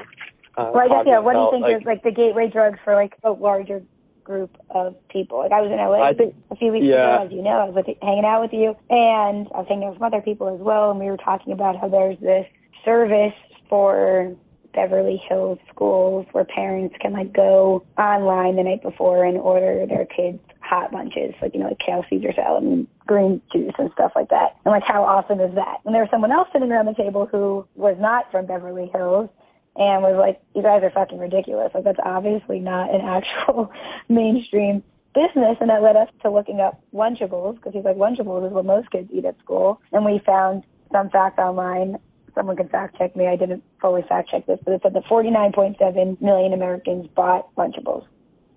Uh, 0.57 0.71
well, 0.73 0.85
I 0.85 0.87
guess 0.87 1.03
yeah. 1.05 1.19
What 1.19 1.33
do 1.33 1.39
you 1.39 1.51
think 1.51 1.61
like, 1.61 1.77
is 1.77 1.85
like 1.85 2.03
the 2.03 2.11
gateway 2.11 2.49
drug 2.49 2.77
for 2.83 2.95
like 2.95 3.13
a 3.23 3.29
larger 3.29 3.83
group 4.27 4.57
of 4.69 4.95
people. 5.07 5.39
Like 5.39 5.53
I 5.53 5.61
was 5.61 5.71
in 5.71 5.77
LA 5.77 6.03
I 6.03 6.13
think, 6.13 6.35
a 6.51 6.55
few 6.55 6.71
weeks 6.73 6.85
yeah. 6.85 7.15
ago, 7.15 7.25
as 7.25 7.31
you 7.31 7.41
know, 7.41 7.51
I 7.51 7.63
was 7.63 7.75
with, 7.75 7.87
hanging 8.01 8.25
out 8.25 8.41
with 8.41 8.53
you, 8.53 8.75
and 8.89 9.47
I 9.55 9.59
was 9.59 9.65
hanging 9.67 9.85
out 9.85 9.91
with 9.91 9.99
some 9.99 10.03
other 10.03 10.21
people 10.21 10.53
as 10.53 10.59
well, 10.59 10.91
and 10.91 10.99
we 10.99 11.07
were 11.07 11.17
talking 11.17 11.53
about 11.53 11.79
how 11.79 11.87
there's 11.87 12.19
this 12.19 12.45
service 12.83 13.33
for 13.69 14.35
Beverly 14.73 15.17
Hills 15.17 15.59
schools 15.69 16.25
where 16.31 16.45
parents 16.45 16.95
can 16.99 17.13
like 17.13 17.33
go 17.33 17.85
online 17.97 18.55
the 18.55 18.63
night 18.63 18.81
before 18.81 19.25
and 19.25 19.37
order 19.37 19.85
their 19.85 20.05
kids 20.05 20.39
hot 20.67 20.91
lunches, 20.91 21.33
like, 21.41 21.53
you 21.53 21.59
know, 21.59 21.67
like 21.67 21.79
kale 21.79 22.05
Caesar 22.09 22.33
salad 22.35 22.63
and 22.63 22.87
green 23.05 23.41
juice 23.51 23.73
and 23.77 23.89
stuff 23.93 24.11
like 24.15 24.29
that. 24.29 24.57
And 24.65 24.71
like, 24.71 24.83
how 24.83 25.03
awesome 25.03 25.39
is 25.39 25.55
that? 25.55 25.77
And 25.85 25.95
there 25.95 26.01
was 26.01 26.11
someone 26.11 26.31
else 26.31 26.49
sitting 26.51 26.71
around 26.71 26.87
the 26.87 26.93
table 26.93 27.25
who 27.25 27.65
was 27.75 27.95
not 27.99 28.29
from 28.31 28.45
Beverly 28.45 28.89
Hills 28.93 29.29
and 29.77 30.03
was 30.03 30.15
like, 30.17 30.41
you 30.55 30.61
guys 30.61 30.83
are 30.83 30.91
fucking 30.91 31.19
ridiculous. 31.19 31.71
Like, 31.73 31.85
that's 31.85 31.99
obviously 32.03 32.59
not 32.59 32.93
an 32.93 33.01
actual 33.05 33.71
mainstream 34.09 34.83
business. 35.15 35.57
And 35.61 35.69
that 35.69 35.81
led 35.81 35.95
us 35.95 36.09
to 36.23 36.29
looking 36.29 36.59
up 36.59 36.81
Lunchables 36.93 37.55
because 37.55 37.73
he's 37.73 37.85
like, 37.85 37.97
Lunchables 37.97 38.45
is 38.45 38.53
what 38.53 38.65
most 38.65 38.91
kids 38.91 39.09
eat 39.11 39.25
at 39.25 39.39
school. 39.39 39.81
And 39.93 40.03
we 40.03 40.21
found 40.25 40.63
some 40.91 41.09
fact 41.09 41.39
online 41.39 41.97
someone 42.37 42.55
can 42.55 42.69
fact 42.69 42.97
check 42.97 43.15
me. 43.15 43.27
I 43.27 43.35
didn't 43.35 43.63
fully 43.81 44.03
fact 44.03 44.29
check 44.29 44.45
this, 44.45 44.59
but 44.63 44.73
it 44.73 44.81
said 44.83 44.93
that 44.93 45.05
49.7 45.05 46.21
million 46.21 46.53
Americans 46.53 47.07
bought 47.15 47.53
Lunchables 47.55 48.05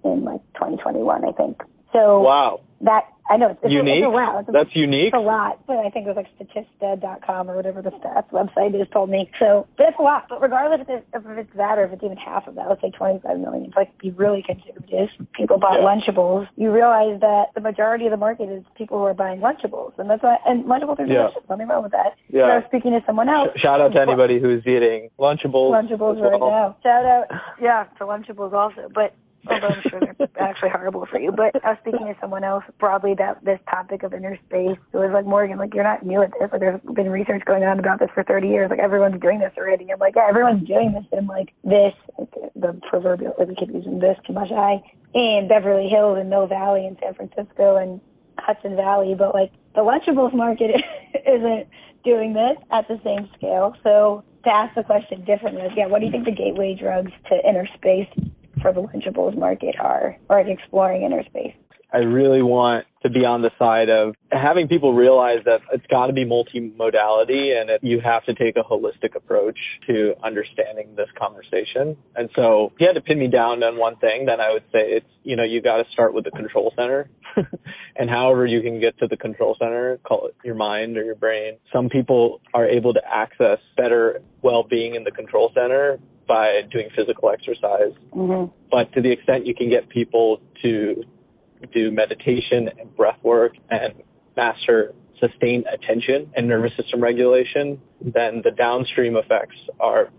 in 0.05 0.25
like 0.25 0.41
2021, 0.55 1.25
I 1.25 1.33
think. 1.33 1.63
So 1.93 2.21
wow, 2.21 2.61
that 2.83 3.09
I 3.31 3.37
know 3.37 3.57
it's, 3.63 3.73
unique. 3.73 4.03
It's 4.03 4.07
a, 4.07 4.11
wow, 4.11 4.39
it's 4.41 4.51
That's 4.53 4.75
unique. 4.75 5.15
It's 5.15 5.17
a 5.17 5.21
lot, 5.21 5.65
but 5.65 5.77
I 5.77 5.89
think 5.89 6.05
it 6.07 6.15
was 6.15 6.17
like 6.17 6.27
Statista.com 6.37 7.49
or 7.49 7.55
whatever 7.55 7.81
the 7.81 7.91
stats 7.91 8.29
website 8.31 8.77
just 8.77 8.91
told 8.91 9.09
me. 9.09 9.31
So, 9.39 9.69
but 9.77 9.91
it's 9.91 9.99
a 10.01 10.03
lot. 10.03 10.27
But 10.29 10.43
regardless 10.43 10.81
if 10.81 10.89
it's, 10.89 11.07
if 11.15 11.39
it's 11.39 11.57
that 11.57 11.79
or 11.79 11.85
if 11.85 11.93
it's 11.93 12.03
even 12.03 12.17
half 12.17 12.49
of 12.49 12.57
that, 12.57 12.69
let's 12.69 12.81
say 12.81 12.91
25 12.91 13.39
million. 13.39 13.67
If 13.67 13.77
like 13.77 13.97
be 13.99 14.11
really 14.11 14.43
conservative, 14.43 15.11
people 15.33 15.59
bought 15.59 15.81
yeah. 15.81 15.87
Lunchables. 15.87 16.49
You 16.57 16.73
realize 16.73 17.21
that 17.21 17.55
the 17.55 17.61
majority 17.61 18.07
of 18.07 18.11
the 18.11 18.17
market 18.17 18.49
is 18.49 18.65
people 18.77 18.99
who 18.99 19.05
are 19.05 19.15
buying 19.15 19.39
Lunchables, 19.39 19.97
and 19.99 20.11
that's 20.11 20.25
why. 20.25 20.37
And 20.45 20.65
Lunchables 20.65 20.99
are 20.99 21.07
delicious. 21.07 21.37
Yeah. 21.37 21.47
Nothing 21.49 21.69
wrong 21.69 21.85
with 21.85 21.93
that. 21.93 22.17
Yeah. 22.31 22.41
So 22.41 22.51
I 22.51 22.57
was 22.57 22.65
speaking 22.67 22.91
to 22.93 23.03
someone 23.07 23.29
else. 23.29 23.51
Shout 23.55 23.81
out 23.81 23.93
to 23.93 24.01
anybody 24.01 24.41
who's 24.41 24.67
eating 24.67 25.11
Lunchables. 25.21 25.71
Lunchables 25.71 26.21
right 26.21 26.41
now. 26.41 26.77
Shout 26.83 27.05
out, 27.05 27.27
yeah, 27.63 27.85
to 27.99 28.05
Lunchables 28.07 28.53
also. 28.53 28.91
But 28.93 29.15
although 29.47 29.69
I'm 29.69 29.83
sure 29.89 30.01
they're 30.01 30.29
actually 30.39 30.71
horrible 30.71 31.07
for 31.07 31.19
you. 31.19 31.33
But 31.33 31.65
I 31.65 31.71
was 31.71 31.79
speaking 31.81 32.07
to 32.07 32.17
someone 32.21 32.45
else 32.45 32.65
broadly 32.79 33.13
about 33.13 33.45
this 33.45 33.59
topic 33.69 34.03
of 34.03 34.13
inner 34.13 34.37
space. 34.47 34.79
It 34.93 34.97
was 34.97 35.11
like, 35.13 35.27
Morgan, 35.27 35.59
like, 35.59 35.75
you're 35.75 35.85
not 35.85 36.05
new 36.05 36.23
at 36.23 36.33
this. 36.39 36.51
Like, 36.53 36.61
there's 36.61 36.81
been 36.95 37.11
research 37.11 37.45
going 37.45 37.65
on 37.65 37.79
about 37.79 38.01
this 38.01 38.11
for 38.15 38.23
30 38.23 38.49
years. 38.49 38.71
Like, 38.71 38.81
everyone's 38.81 39.21
doing 39.21 39.39
this 39.39 39.53
already. 39.57 39.91
I'm 39.93 39.99
like, 39.99 40.15
yeah, 40.17 40.27
everyone's 40.29 40.67
doing 40.67 40.93
this 40.93 41.05
in, 41.13 41.27
like, 41.27 41.53
this, 41.65 41.95
like, 42.19 42.33
the 42.55 42.81
proverbial, 42.89 43.35
like, 43.39 43.49
we 43.49 43.55
keep 43.55 43.73
using 43.73 43.99
this 43.99 44.19
too 44.27 44.33
much. 44.33 44.51
I, 44.53 44.83
in 45.15 45.49
Beverly 45.49 45.89
Hills 45.89 46.19
and 46.21 46.31
Mill 46.31 46.47
Valley 46.47 46.87
and 46.87 46.97
San 47.03 47.15
Francisco 47.15 47.77
and 47.77 48.01
Hudson 48.39 48.77
Valley. 48.77 49.15
But, 49.15 49.35
like, 49.35 49.53
the 49.75 49.81
Lunchables 49.81 50.35
market 50.35 50.85
isn't 51.27 51.67
doing 52.05 52.33
this 52.33 52.57
at 52.71 52.89
the 52.89 53.01
same 53.05 53.29
scale. 53.37 53.77
So 53.83 54.25
to 54.45 54.51
ask 54.51 54.75
the 54.75 54.83
question 54.83 55.25
differently, 55.25 55.69
yeah, 55.77 55.87
what 55.87 56.01
do 56.01 56.07
you 56.07 56.13
think 56.13 56.25
the 56.25 56.33
gateway 56.33 56.75
drugs 56.75 57.13
to 57.29 57.49
inner 57.49 57.67
space 57.75 58.09
for 58.61 58.73
the 58.73 58.83
Lunchables 58.83 59.37
market 59.37 59.77
are, 59.79 60.17
or 60.29 60.41
exploring 60.41 61.03
inner 61.03 61.25
space. 61.25 61.55
I 61.93 61.99
really 61.99 62.43
want 62.43 62.87
to 63.03 63.11
be 63.11 63.25
on 63.25 63.41
the 63.41 63.51
side 63.59 63.89
of 63.89 64.15
having 64.31 64.69
people 64.69 64.93
realize 64.93 65.39
that 65.47 65.63
it's 65.73 65.87
got 65.87 66.09
to 66.09 66.13
be 66.13 66.25
multimodality 66.25 67.59
and 67.59 67.71
that 67.71 67.83
you 67.83 68.01
have 68.01 68.25
to 68.25 68.35
take 68.35 68.57
a 68.57 68.63
holistic 68.63 69.15
approach 69.15 69.59
to 69.87 70.15
understanding 70.23 70.95
this 70.97 71.09
conversation. 71.19 71.97
And 72.15 72.29
so 72.35 72.73
if 72.75 72.81
you 72.81 72.87
had 72.87 72.95
to 72.95 73.01
pin 73.01 73.19
me 73.19 73.29
down 73.29 73.63
on 73.63 73.79
one 73.79 73.97
thing, 73.97 74.27
then 74.27 74.41
I 74.41 74.53
would 74.53 74.65
say 74.71 74.91
it's, 74.91 75.07
you 75.23 75.37
know, 75.37 75.45
you 75.45 75.63
got 75.63 75.79
to 75.79 75.91
start 75.91 76.13
with 76.13 76.25
the 76.25 76.31
control 76.31 76.73
center. 76.77 77.09
and 77.97 78.11
however 78.11 78.45
you 78.45 78.61
can 78.61 78.81
get 78.81 78.99
to 78.99 79.07
the 79.07 79.17
control 79.17 79.57
center, 79.59 79.99
call 80.05 80.27
it 80.27 80.37
your 80.45 80.55
mind 80.55 80.99
or 80.99 81.05
your 81.05 81.15
brain. 81.15 81.57
Some 81.73 81.89
people 81.89 82.41
are 82.53 82.67
able 82.67 82.93
to 82.93 83.03
access 83.07 83.61
better 83.77 84.21
well-being 84.43 84.95
in 84.95 85.05
the 85.05 85.11
control 85.11 85.53
center 85.55 85.99
by 86.29 86.63
doing 86.71 86.89
physical 86.95 87.31
exercise. 87.31 87.93
Mm-hmm. 88.15 88.53
But 88.71 88.93
to 88.93 89.01
the 89.01 89.11
extent 89.11 89.47
you 89.47 89.55
can 89.55 89.71
get 89.71 89.89
people 89.89 90.41
to 90.63 91.03
do 91.73 91.91
meditation 91.91 92.71
and 92.79 92.95
breath 92.97 93.19
work 93.23 93.55
and 93.71 93.95
master 94.37 94.95
sustained 95.19 95.67
attention 95.71 96.31
and 96.35 96.49
nervous 96.49 96.75
system 96.77 97.01
regulation, 97.01 97.81
then 98.01 98.41
the 98.43 98.51
downstream 98.51 99.17
effects 99.17 99.57
are 99.79 100.11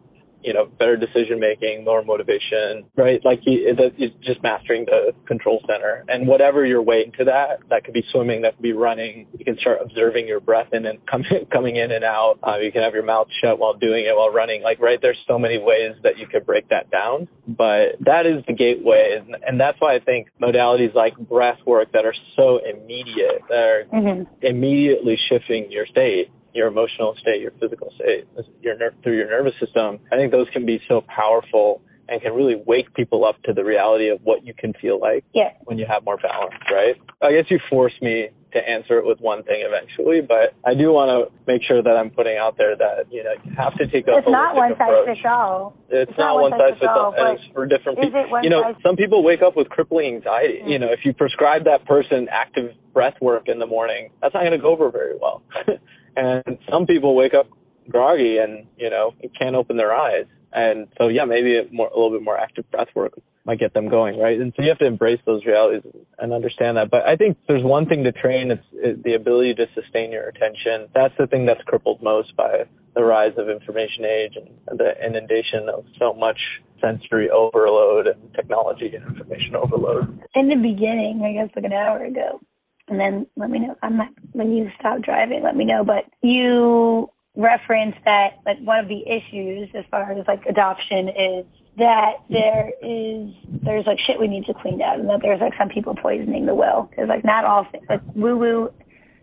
you 0.44 0.54
know, 0.54 0.66
better 0.66 0.98
decision 0.98 1.40
making, 1.40 1.84
more 1.84 2.04
motivation, 2.04 2.86
right? 2.96 3.24
Like 3.24 3.42
you, 3.44 3.64
it's 3.66 4.16
just 4.22 4.42
mastering 4.44 4.86
the 4.86 5.14
control 5.26 5.64
center 5.68 6.04
and 6.08 6.28
whatever 6.28 6.66
your 6.66 6.82
way 6.82 7.06
into 7.06 7.26
that, 7.26 7.60
that 7.70 7.84
could 7.84 7.94
be 7.94 8.04
swimming, 8.12 8.42
that 8.42 8.56
could 8.56 8.64
be 8.64 8.74
running. 8.74 9.28
You 9.38 9.46
can 9.46 9.58
start 9.58 9.80
observing 9.82 10.28
your 10.28 10.40
breath 10.40 10.74
in 10.74 10.86
and 10.86 11.06
coming, 11.06 11.46
coming 11.52 11.76
in 11.76 11.92
and 11.92 12.04
out. 12.04 12.40
Uh, 12.46 12.58
you 12.58 12.72
can 12.72 12.82
have 12.82 12.94
your 12.94 13.04
mouth 13.04 13.28
shut 13.42 13.60
while 13.60 13.74
doing 13.74 14.06
it 14.06 14.16
while 14.16 14.32
running. 14.32 14.62
Like, 14.64 14.80
right, 14.80 15.00
there's 15.02 15.20
so 15.28 15.38
many 15.38 15.58
ways 15.58 15.94
that 16.04 16.18
you 16.18 16.28
could 16.28 16.46
break 16.46 16.70
that 16.70 16.90
down, 16.92 17.28
but 17.48 17.96
that 18.02 18.26
is 18.26 18.44
the 18.48 18.54
gateway. 18.54 19.18
And, 19.20 19.38
and 19.46 19.60
that's 19.60 19.80
why 19.80 19.96
I 19.96 20.00
think 20.00 20.30
modalities 20.42 20.94
like 20.94 21.18
breath 21.18 21.60
work 21.66 21.92
that 21.94 22.06
are 22.06 22.16
so 22.36 22.60
immediate, 22.60 23.42
that 23.50 23.64
are 23.64 23.84
mm-hmm. 23.94 24.24
immediately 24.42 25.18
shifting 25.30 25.72
your 25.72 25.86
state 25.86 26.32
your 26.54 26.68
emotional 26.68 27.16
state, 27.18 27.42
your 27.42 27.52
physical 27.60 27.92
state, 27.96 28.28
your 28.62 28.78
ner- 28.78 28.94
through 29.04 29.18
your 29.18 29.30
nervous 29.30 29.54
system. 29.60 30.00
I 30.12 30.16
think 30.16 30.32
those 30.32 30.48
can 30.52 30.66
be 30.66 30.82
so 30.88 31.02
powerful 31.02 31.82
and 32.12 32.22
can 32.22 32.34
really 32.34 32.62
wake 32.66 32.94
people 32.94 33.24
up 33.24 33.42
to 33.44 33.54
the 33.54 33.64
reality 33.64 34.10
of 34.10 34.20
what 34.24 34.46
you 34.46 34.54
can 34.54 34.74
feel 34.74 35.00
like 35.00 35.24
yeah. 35.34 35.52
when 35.64 35.78
you 35.78 35.86
have 35.86 36.04
more 36.04 36.18
balance, 36.18 36.54
right? 36.70 36.96
I 37.22 37.32
guess 37.32 37.46
you 37.50 37.60
forced 37.70 38.02
me 38.02 38.30
to 38.52 38.70
answer 38.70 38.98
it 39.00 39.06
with 39.06 39.22
one 39.22 39.44
thing 39.44 39.64
eventually, 39.66 40.20
but 40.20 40.54
I 40.66 40.74
do 40.74 40.92
want 40.92 41.10
to 41.10 41.32
make 41.48 41.64
sure 41.64 41.82
that 41.82 41.96
I'm 41.96 42.10
putting 42.10 42.38
out 42.38 42.58
there 42.58 42.76
that, 42.76 43.06
you 43.10 43.24
know, 43.24 43.32
you 43.46 43.54
have 43.56 43.78
to 43.78 43.88
take 43.88 44.08
a 44.10 44.18
It's 44.18 44.28
not 44.28 44.56
one 44.56 44.74
size 44.78 45.06
fits 45.06 45.20
all. 45.24 45.74
It's, 45.90 46.10
it's 46.10 46.18
not, 46.18 46.36
not 46.36 46.42
one 46.42 46.52
size 46.60 46.74
fits 46.74 46.92
all, 46.94 47.14
and 47.18 47.40
it's 47.40 47.54
for 47.54 47.66
different 47.66 48.02
people. 48.02 48.44
You 48.44 48.50
know, 48.50 48.76
some 48.84 48.98
people 48.98 49.24
wake 49.24 49.42
up 49.42 49.56
with 49.56 49.70
crippling 49.70 50.16
anxiety. 50.16 50.60
Mm-hmm. 50.60 50.70
You 50.70 50.80
know, 50.80 50.92
if 50.92 51.06
you 51.06 51.14
prescribe 51.14 51.64
that 51.64 51.86
person 51.86 52.28
active 52.30 52.76
breath 52.94 53.16
work 53.22 53.48
in 53.48 53.58
the 53.58 53.68
morning, 53.68 54.10
that's 54.22 54.34
not 54.34 54.42
going 54.42 54.52
to 54.52 54.58
go 54.58 54.72
over 54.72 54.92
very 54.92 55.16
well. 55.18 55.44
And 56.16 56.58
some 56.70 56.86
people 56.86 57.16
wake 57.16 57.34
up 57.34 57.48
groggy 57.90 58.38
and, 58.38 58.68
you 58.78 58.90
know, 58.90 59.14
can't 59.38 59.56
open 59.56 59.78
their 59.78 59.94
eyes. 59.94 60.26
And 60.54 60.88
so, 60.98 61.08
yeah, 61.08 61.26
maybe 61.26 61.58
a, 61.58 61.64
more, 61.72 61.88
a 61.88 61.96
little 61.96 62.12
bit 62.12 62.24
more 62.24 62.38
active 62.38 62.70
breath 62.72 62.90
work 62.94 63.14
might 63.46 63.60
get 63.60 63.74
them 63.74 63.90
going, 63.90 64.20
right? 64.20 64.40
And 64.40 64.54
so 64.56 64.62
you 64.62 64.70
have 64.70 64.78
to 64.80 64.86
embrace 64.86 65.20
those 65.26 65.46
realities 65.46 65.82
and 66.20 66.34
understand 66.34 66.78
that. 66.78 66.92
But 66.92 67.06
I 67.06 67.16
think 67.16 67.38
there's 67.48 67.64
one 67.64 67.88
thing 67.88 68.04
to 68.04 68.12
train, 68.12 68.52
it's, 68.52 68.64
it's 68.74 69.02
the 69.04 69.16
ability 69.16 69.56
to 69.56 69.68
sustain 69.74 70.12
your 70.12 70.28
attention. 70.28 70.88
That's 70.94 71.14
the 71.18 71.28
thing 71.28 71.46
that's 71.46 71.64
crippled 71.64 72.04
most 72.04 72.36
by 72.36 72.66
the 72.94 73.04
rise 73.04 73.34
of 73.38 73.50
information 73.50 74.06
age 74.06 74.36
and 74.36 74.78
the 74.78 74.94
inundation 75.04 75.70
of 75.70 75.86
so 75.98 76.14
much 76.14 76.40
sensory 76.82 77.30
overload 77.30 78.08
and 78.08 78.34
technology 78.34 78.94
and 78.96 79.08
information 79.08 79.56
overload. 79.56 80.22
In 80.36 80.50
the 80.50 80.56
beginning, 80.56 81.22
I 81.24 81.34
guess 81.34 81.50
like 81.56 81.66
an 81.66 81.74
hour 81.74 82.04
ago, 82.04 82.42
and 82.88 83.00
then 83.00 83.28
let 83.36 83.50
me 83.50 83.60
know. 83.60 83.76
I'm 83.82 83.98
not, 83.98 84.10
when 84.34 84.54
you 84.54 84.72
stop 84.80 85.02
driving, 85.02 85.44
let 85.44 85.56
me 85.56 85.66
know. 85.66 85.84
But 85.84 86.06
you 86.22 87.10
referenced 87.36 88.00
that 88.06 88.40
like 88.46 88.60
one 88.60 88.80
of 88.80 88.88
the 88.88 89.08
issues 89.08 89.70
as 89.74 89.86
far 89.90 90.12
as 90.12 90.26
like 90.28 90.46
adoption 90.48 91.08
is 91.10 91.46
that 91.78 92.16
there 92.30 92.72
is 92.84 93.30
there's 93.64 93.86
like 93.86 93.98
shit 94.00 94.20
we 94.20 94.28
need 94.28 94.46
to 94.46 94.54
clean 94.54 94.82
out 94.82 95.00
and 95.00 95.10
that 95.10 95.22
there's 95.22 95.40
like 95.40 95.54
some 95.58 95.70
people 95.70 95.96
poisoning 95.96 96.46
the 96.46 96.54
well 96.54 96.90
because 96.90 97.08
like 97.08 97.24
not 97.24 97.46
all 97.46 97.66
things 97.72 97.86
like 97.90 98.02
woo 98.14 98.38
woo 98.38 98.74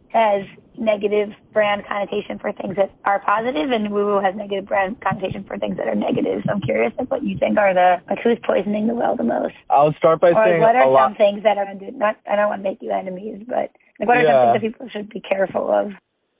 has 0.08 0.44
negative 0.76 1.30
brand 1.52 1.84
connotation 1.86 2.38
for 2.38 2.52
things 2.52 2.76
that 2.76 2.90
are 3.04 3.18
positive 3.20 3.70
and 3.70 3.90
woo 3.90 4.06
woo 4.06 4.20
has 4.20 4.34
negative 4.34 4.66
brand 4.66 5.00
connotation 5.00 5.44
for 5.44 5.58
things 5.58 5.76
that 5.76 5.88
are 5.88 5.94
negative. 5.94 6.42
So 6.46 6.52
I'm 6.52 6.60
curious 6.60 6.92
like 6.98 7.10
what 7.10 7.22
you 7.22 7.36
think 7.38 7.58
are 7.58 7.74
the 7.74 8.00
like 8.08 8.20
who's 8.20 8.38
poisoning 8.42 8.86
the 8.86 8.94
well 8.94 9.16
the 9.16 9.24
most. 9.24 9.54
I'll 9.70 9.94
start 9.94 10.20
by 10.20 10.30
or 10.30 10.44
saying 10.44 10.60
what 10.60 10.76
are 10.76 10.84
some 10.84 10.92
lot. 10.92 11.16
things 11.16 11.42
that 11.42 11.58
are 11.58 11.74
not 11.92 12.16
I 12.30 12.36
don't 12.36 12.48
want 12.48 12.62
to 12.62 12.68
make 12.68 12.82
you 12.82 12.90
enemies, 12.90 13.42
but 13.46 13.72
like 13.98 14.08
what 14.08 14.18
are 14.18 14.22
yeah. 14.22 14.52
some 14.52 14.60
things 14.60 14.62
that 14.62 14.78
people 14.78 14.88
should 14.88 15.08
be 15.10 15.20
careful 15.20 15.72
of? 15.72 15.92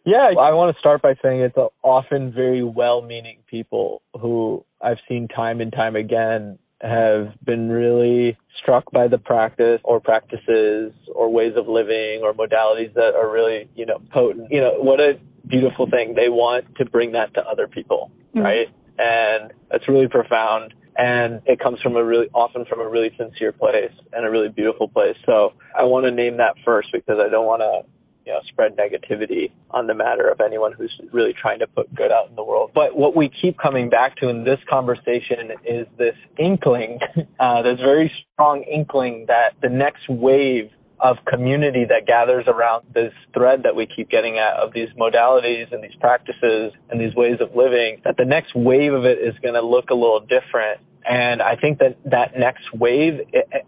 Yeah, 0.05 0.33
I 0.39 0.53
want 0.53 0.75
to 0.75 0.79
start 0.79 1.03
by 1.03 1.17
saying 1.23 1.41
it's 1.41 1.59
often 1.83 2.33
very 2.33 2.63
well-meaning 2.63 3.41
people 3.47 4.01
who 4.19 4.65
I've 4.81 5.01
seen 5.07 5.29
time 5.29 5.61
and 5.61 5.71
time 5.71 5.97
again 5.97 6.59
have 6.81 7.33
been 7.45 7.69
really 7.71 8.37
struck 8.57 8.91
by 8.93 9.09
the 9.09 9.19
practice 9.19 9.81
or 9.85 10.01
practices 10.01 10.93
or 11.15 11.31
ways 11.31 11.55
of 11.57 11.67
living 11.67 12.23
or 12.23 12.33
modalities 12.33 12.95
that 12.95 13.15
are 13.15 13.31
really, 13.31 13.69
you 13.75 13.85
know, 13.85 14.01
potent. 14.11 14.51
You 14.51 14.61
know, 14.61 14.75
what 14.81 15.01
a 15.01 15.19
beautiful 15.47 15.89
thing. 15.91 16.15
They 16.15 16.29
want 16.29 16.77
to 16.77 16.85
bring 16.85 17.13
that 17.13 17.35
to 17.35 17.45
other 17.45 17.67
people, 17.67 18.13
mm-hmm. 18.35 18.41
right? 18.41 18.69
And 18.99 19.53
that's 19.71 19.89
really 19.89 20.09
profound. 20.09 20.75
And 20.97 21.41
it 21.47 21.61
comes 21.61 21.81
from 21.81 21.97
a 21.97 22.05
really, 22.05 22.29
often 22.35 22.65
from 22.65 22.81
a 22.81 22.89
really 22.89 23.13
sincere 23.17 23.53
place 23.53 23.93
and 24.13 24.27
a 24.27 24.31
really 24.31 24.49
beautiful 24.49 24.89
place. 24.89 25.17
So 25.27 25.55
I 25.77 25.85
want 25.85 26.07
to 26.07 26.11
name 26.11 26.37
that 26.39 26.57
first 26.65 26.91
because 26.93 27.19
I 27.21 27.29
don't 27.29 27.47
want 27.47 27.63
to 27.63 27.83
you 28.29 28.35
know, 28.35 28.41
spread 28.47 28.77
negativity 28.77 29.51
on 29.71 29.87
the 29.87 29.95
matter 29.95 30.29
of 30.29 30.43
anyone 30.43 30.73
who's 30.73 31.01
really 31.13 31.33
trying 31.33 31.59
to 31.61 31.67
put 31.67 31.93
good 31.95 32.13
out 32.13 32.29
in 32.29 32.37
the 32.37 32.45
world. 32.45 32.71
But 32.75 32.95
what 32.95 33.17
we 33.17 33.31
keep 33.31 33.57
coming 33.57 33.89
back 33.89 34.17
to 34.17 34.29
in 34.29 34.45
this 34.45 34.61
conversation 34.69 35.53
is 35.65 35.87
this 35.97 36.15
inkling, 36.39 36.99
uh, 37.41 37.63
this 37.63 37.81
very 37.81 38.13
strong 38.35 38.65
inkling 38.65 39.25
that 39.29 39.55
the 39.63 39.71
next 39.71 40.11
wave 40.11 40.71
of 41.01 41.17
community 41.25 41.87
that 41.87 42.07
gathers 42.07 42.45
around 42.49 42.85
this 42.93 43.15
thread 43.33 43.63
that 43.63 43.75
we 43.75 43.87
keep 43.87 44.11
getting 44.11 44.37
at 44.37 44.55
of 44.55 44.75
these 44.75 44.91
modalities 44.91 45.73
and 45.73 45.83
these 45.83 45.95
practices 45.99 46.75
and 46.91 47.01
these 47.01 47.15
ways 47.15 47.41
of 47.41 47.55
living, 47.57 48.03
that 48.05 48.19
the 48.19 48.27
next 48.27 48.55
wave 48.55 48.93
of 48.93 49.07
it 49.07 49.19
is 49.19 49.35
going 49.41 49.55
to 49.55 49.63
look 49.63 49.89
a 49.89 49.95
little 49.95 50.21
different 50.21 50.81
and 51.09 51.41
I 51.41 51.57
think 51.57 51.79
that 51.79 51.97
that 52.05 52.39
next 52.39 52.73
wave 52.75 53.21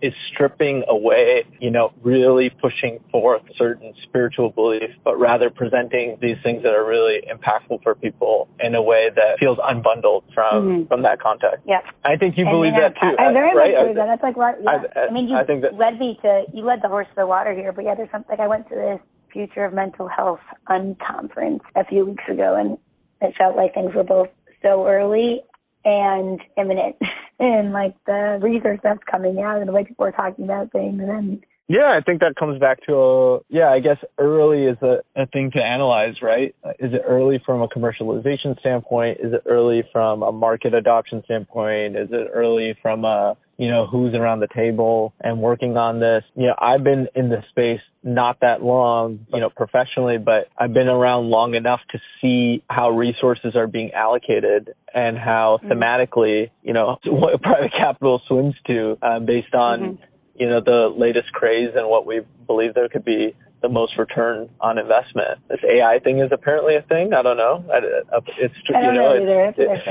is 0.03 0.15
stripping 0.31 0.85
away, 0.89 1.45
you 1.59 1.71
know, 1.71 1.93
really 2.03 2.51
pushing 2.51 3.01
forth 3.11 3.43
certain 3.57 3.95
spiritual 4.03 4.51
beliefs, 4.51 4.93
but 5.05 5.19
rather 5.19 5.49
presenting 5.49 6.19
these 6.21 6.37
things 6.43 6.63
that 6.65 6.75
are 6.75 6.85
really 6.85 7.23
impactful 7.33 7.83
for 7.83 7.95
people 7.95 8.49
in 8.61 8.75
a 8.75 8.83
way 8.83 9.11
that 9.17 9.39
feels 9.39 9.57
unbundled 9.59 10.23
from 10.35 10.53
mm-hmm. 10.53 10.87
from 10.89 11.03
that 11.03 11.19
context. 11.21 11.61
Yeah. 11.67 11.81
I 12.05 12.17
think 12.17 12.37
you 12.37 12.45
and 12.45 12.53
believe 12.53 12.75
that 12.75 12.95
too. 13.01 13.17
I, 13.19 13.29
I 13.29 13.33
very 13.33 13.57
right? 13.57 13.73
much 13.73 13.83
believe 13.83 13.97
that. 13.97 14.07
That's 14.07 14.23
like 14.23 14.37
what, 14.37 14.63
yeah. 14.63 14.83
I, 14.95 15.01
I, 15.01 15.07
I 15.07 15.11
mean, 15.11 15.29
you 15.29 15.37
I 15.37 15.45
think 15.45 15.63
that, 15.63 15.75
led 15.75 15.99
me 15.99 16.19
to, 16.23 16.45
you 16.53 16.63
led 16.63 16.83
the 16.83 16.89
horse 16.89 17.07
to 17.09 17.17
the 17.17 17.27
water 17.27 17.55
here, 17.55 17.73
but 17.73 17.85
yeah, 17.85 17.95
there's 17.95 18.11
something, 18.11 18.31
like 18.31 18.41
I 18.41 18.49
went 18.49 18.69
to 18.69 18.75
this 18.75 19.01
Future 19.33 19.65
of 19.65 19.73
Mental 19.73 20.09
Health 20.09 20.41
unconference 20.69 21.61
a 21.75 21.87
few 21.87 22.05
weeks 22.05 22.25
ago 22.29 22.57
and 22.57 22.77
it 23.23 23.35
felt 23.37 23.57
like 23.57 23.73
things 23.73 23.95
were 23.95 24.05
both 24.05 24.29
so 24.63 24.87
early 24.87 25.43
and 25.85 26.41
imminent 26.57 26.97
and 27.41 27.73
like 27.73 27.95
the 28.07 28.39
research 28.43 28.81
that's 28.83 29.03
coming 29.11 29.41
out 29.41 29.59
and 29.59 29.69
the 29.69 29.73
way 29.73 29.85
people 29.85 30.05
are 30.05 30.13
talking 30.13 30.45
about 30.45 30.71
things 30.73 31.01
and 31.01 31.45
yeah, 31.71 31.93
I 31.93 32.01
think 32.01 32.21
that 32.23 32.35
comes 32.35 32.59
back 32.59 32.85
to 32.87 32.97
a, 32.97 33.41
yeah, 33.49 33.71
I 33.71 33.79
guess 33.79 33.99
early 34.19 34.65
is 34.65 34.77
a, 34.83 35.03
a 35.15 35.27
thing 35.27 35.53
to 35.53 35.65
analyze, 35.65 36.21
right? 36.21 36.53
Is 36.81 36.93
it 36.93 37.03
early 37.07 37.41
from 37.47 37.63
a 37.63 37.69
commercialization 37.69 38.59
standpoint? 38.59 39.19
Is 39.21 39.33
it 39.33 39.45
early 39.47 39.85
from 39.93 40.25
a 40.25 40.33
market 40.33 40.75
adoption 40.75 41.23
standpoint? 41.27 41.95
Is 41.95 42.09
it 42.11 42.29
early 42.35 42.77
from 42.83 43.05
a, 43.05 43.37
you 43.61 43.69
know, 43.69 43.87
who's 43.87 44.15
around 44.15 44.41
the 44.41 44.49
table 44.49 45.13
and 45.21 45.39
working 45.39 45.77
on 45.77 46.01
this? 46.01 46.25
You 46.35 46.47
know, 46.47 46.55
I've 46.59 46.83
been 46.83 47.09
in 47.15 47.29
the 47.29 47.45
space 47.51 47.83
not 48.03 48.41
that 48.41 48.63
long, 48.63 49.27
you 49.33 49.41
know, 49.41 49.51
professionally, 49.51 50.17
but 50.17 50.49
I've 50.57 50.73
been 50.73 50.89
around 50.89 51.29
long 51.29 51.55
enough 51.55 51.81
to 51.91 52.01
see 52.21 52.65
how 52.71 52.91
resources 52.91 53.57
are 53.57 53.67
being 53.67 53.93
allocated 53.93 54.73
and 54.95 55.19
how 55.19 55.59
mm-hmm. 55.59 55.73
thematically, 55.73 56.51
you 56.63 56.73
know, 56.73 56.99
what 57.05 57.43
private 57.43 57.73
capital 57.73 58.23
swims 58.27 58.55
to 58.67 58.97
uh, 59.03 59.21
based 59.21 59.55
on 59.55 59.81
mm-hmm 59.81 60.05
you 60.41 60.49
know, 60.49 60.59
the 60.59 60.89
latest 60.97 61.31
craze 61.33 61.69
and 61.77 61.87
what 61.87 62.07
we 62.07 62.23
believe 62.47 62.73
there 62.73 62.89
could 62.89 63.05
be 63.05 63.37
the 63.63 63.69
most 63.69 63.97
return 63.99 64.49
on 64.61 64.79
investment. 64.79 65.39
This 65.49 65.61
AI 65.69 65.99
thing 65.99 66.19
is 66.19 66.31
apparently 66.33 66.77
a 66.77 66.83
thing. 66.83 67.13
I 67.13 67.23
don't 67.23 67.37
know. 67.37 67.65
Uh, 67.73 68.21
it's 68.39 68.55
I 68.69 68.73
don't 68.73 68.95
you 68.95 69.01
know, 69.01 69.15
know 69.15 69.23
either. 69.23 69.55
It's, 69.57 69.83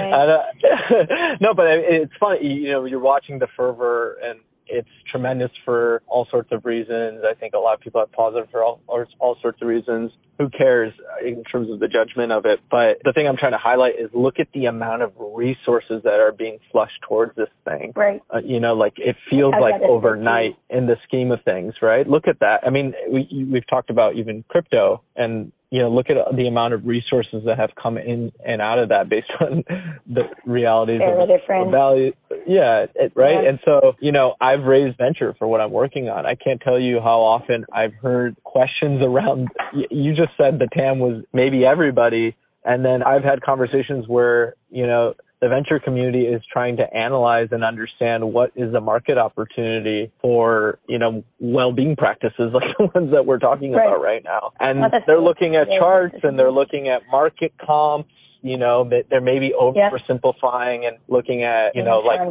it, 0.63 1.37
no, 1.41 1.53
but 1.53 1.67
it's 1.67 2.13
funny. 2.19 2.45
You 2.47 2.71
know, 2.71 2.85
you're 2.85 2.99
watching 2.99 3.39
the 3.39 3.47
fervor 3.55 4.17
and 4.23 4.39
it's 4.69 4.89
tremendous 5.09 5.51
for 5.65 6.01
all 6.07 6.27
sorts 6.29 6.51
of 6.51 6.65
reasons. 6.65 7.21
I 7.25 7.33
think 7.33 7.53
a 7.53 7.57
lot 7.57 7.73
of 7.73 7.79
people 7.81 7.99
have 8.01 8.11
positive 8.11 8.49
for 8.51 8.63
all, 8.63 8.81
all 8.87 9.37
sorts 9.41 9.61
of 9.61 9.67
reasons. 9.67 10.11
Who 10.37 10.49
cares 10.49 10.93
in 11.25 11.43
terms 11.43 11.69
of 11.69 11.79
the 11.79 11.87
judgment 11.87 12.31
of 12.31 12.45
it? 12.45 12.61
But 12.71 12.99
the 13.03 13.11
thing 13.11 13.27
I'm 13.27 13.35
trying 13.35 13.51
to 13.51 13.57
highlight 13.57 13.99
is 13.99 14.09
look 14.13 14.39
at 14.39 14.47
the 14.53 14.67
amount 14.67 15.01
of 15.01 15.11
resources 15.17 16.01
that 16.03 16.19
are 16.19 16.31
being 16.31 16.59
flushed 16.71 17.01
towards 17.01 17.35
this 17.35 17.49
thing. 17.65 17.91
Right. 17.95 18.21
Uh, 18.33 18.39
you 18.43 18.59
know, 18.59 18.73
like 18.73 18.93
it 18.97 19.17
feels 19.29 19.53
like 19.59 19.81
overnight 19.81 20.57
in 20.69 20.87
the 20.87 20.97
scheme 21.03 21.31
of 21.31 21.41
things, 21.43 21.75
right? 21.81 22.07
Look 22.07 22.27
at 22.27 22.39
that. 22.39 22.65
I 22.65 22.69
mean, 22.69 22.93
we, 23.11 23.47
we've 23.51 23.67
talked 23.67 23.89
about 23.89 24.15
even 24.15 24.45
crypto 24.47 25.01
and 25.15 25.51
you 25.71 25.79
know, 25.79 25.89
look 25.89 26.09
at 26.09 26.17
the 26.35 26.47
amount 26.47 26.73
of 26.73 26.85
resources 26.85 27.43
that 27.45 27.59
have 27.59 27.75
come 27.75 27.97
in 27.97 28.31
and 28.43 28.61
out 28.61 28.79
of 28.79 28.89
that 28.89 29.07
based 29.07 29.31
on 29.39 29.63
the 30.07 30.27
realities 30.45 30.99
They're 30.99 31.19
of 31.19 31.27
different. 31.27 31.71
value. 31.71 32.13
Yeah, 32.47 32.87
it, 32.95 33.11
right. 33.15 33.43
Yeah. 33.43 33.49
And 33.49 33.59
so, 33.63 33.95
you 33.99 34.11
know, 34.11 34.35
I've 34.41 34.63
raised 34.63 34.97
venture 34.97 35.35
for 35.37 35.47
what 35.47 35.61
I'm 35.61 35.71
working 35.71 36.09
on. 36.09 36.25
I 36.25 36.33
can't 36.35 36.59
tell 36.59 36.79
you 36.79 36.99
how 36.99 37.21
often 37.21 37.65
I've 37.71 37.93
heard 37.93 38.35
questions 38.43 39.03
around. 39.03 39.49
You 39.91 40.15
just 40.15 40.31
said 40.37 40.57
the 40.57 40.67
TAM 40.73 40.99
was 40.99 41.23
maybe 41.33 41.65
everybody, 41.65 42.35
and 42.65 42.83
then 42.83 43.03
I've 43.03 43.23
had 43.23 43.41
conversations 43.41 44.07
where 44.07 44.55
you 44.71 44.87
know 44.87 45.13
the 45.41 45.47
venture 45.47 45.79
community 45.79 46.25
is 46.25 46.41
trying 46.51 46.77
to 46.77 46.93
analyze 46.93 47.49
and 47.51 47.63
understand 47.63 48.33
what 48.33 48.51
is 48.55 48.71
the 48.73 48.81
market 48.81 49.17
opportunity 49.17 50.11
for, 50.21 50.79
you 50.87 50.99
know, 50.99 51.23
well-being 51.39 51.95
practices 51.95 52.51
like 52.53 52.77
the 52.77 52.91
ones 52.93 53.11
that 53.11 53.25
we're 53.25 53.39
talking 53.39 53.71
right. 53.71 53.87
about 53.87 54.01
right 54.01 54.23
now. 54.23 54.51
And 54.59 54.81
well, 54.81 54.91
they're 55.07 55.21
looking 55.21 55.55
at 55.55 55.67
charts 55.69 56.17
and 56.23 56.37
they're 56.37 56.51
looking 56.51 56.89
at 56.89 57.03
market 57.09 57.53
comps 57.65 58.11
you 58.41 58.57
know, 58.57 58.89
they're 59.09 59.19
maybe 59.19 59.53
oversimplifying 59.59 60.87
and 60.87 60.97
looking 61.09 61.43
at, 61.43 61.75
you 61.75 61.83
know, 61.83 61.99
like 61.99 62.21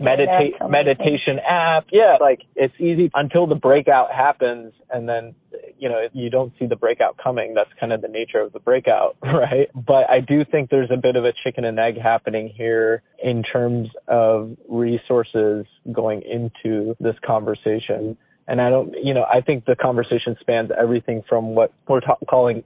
meditate 0.00 0.54
meditation 0.66 1.38
app. 1.40 1.86
Yeah, 1.92 2.16
like 2.20 2.42
it's 2.56 2.74
easy 2.78 3.10
until 3.14 3.46
the 3.46 3.54
breakout 3.54 4.10
happens 4.10 4.72
and 4.90 5.06
then 5.06 5.34
you 5.78 5.88
know, 5.88 6.08
you 6.12 6.30
don't 6.30 6.52
see 6.58 6.66
the 6.66 6.76
breakout 6.76 7.16
coming. 7.16 7.54
That's 7.54 7.70
kind 7.78 7.92
of 7.92 8.02
the 8.02 8.08
nature 8.08 8.40
of 8.40 8.52
the 8.52 8.60
breakout, 8.60 9.16
right? 9.22 9.70
But 9.74 10.10
I 10.10 10.20
do 10.20 10.44
think 10.44 10.70
there's 10.70 10.90
a 10.90 10.96
bit 10.96 11.16
of 11.16 11.24
a 11.24 11.32
chicken 11.32 11.64
and 11.64 11.78
egg 11.78 11.98
happening 11.98 12.48
here 12.48 13.02
in 13.22 13.42
terms 13.42 13.88
of 14.06 14.56
resources 14.68 15.66
going 15.92 16.22
into 16.22 16.96
this 17.00 17.16
conversation. 17.24 18.16
And 18.46 18.60
I 18.60 18.70
don't, 18.70 18.94
you 19.02 19.12
know, 19.12 19.24
I 19.24 19.42
think 19.42 19.66
the 19.66 19.76
conversation 19.76 20.36
spans 20.40 20.70
everything 20.76 21.22
from 21.28 21.54
what 21.54 21.72
we're 21.86 22.00
ta- 22.00 22.16
calling 22.28 22.64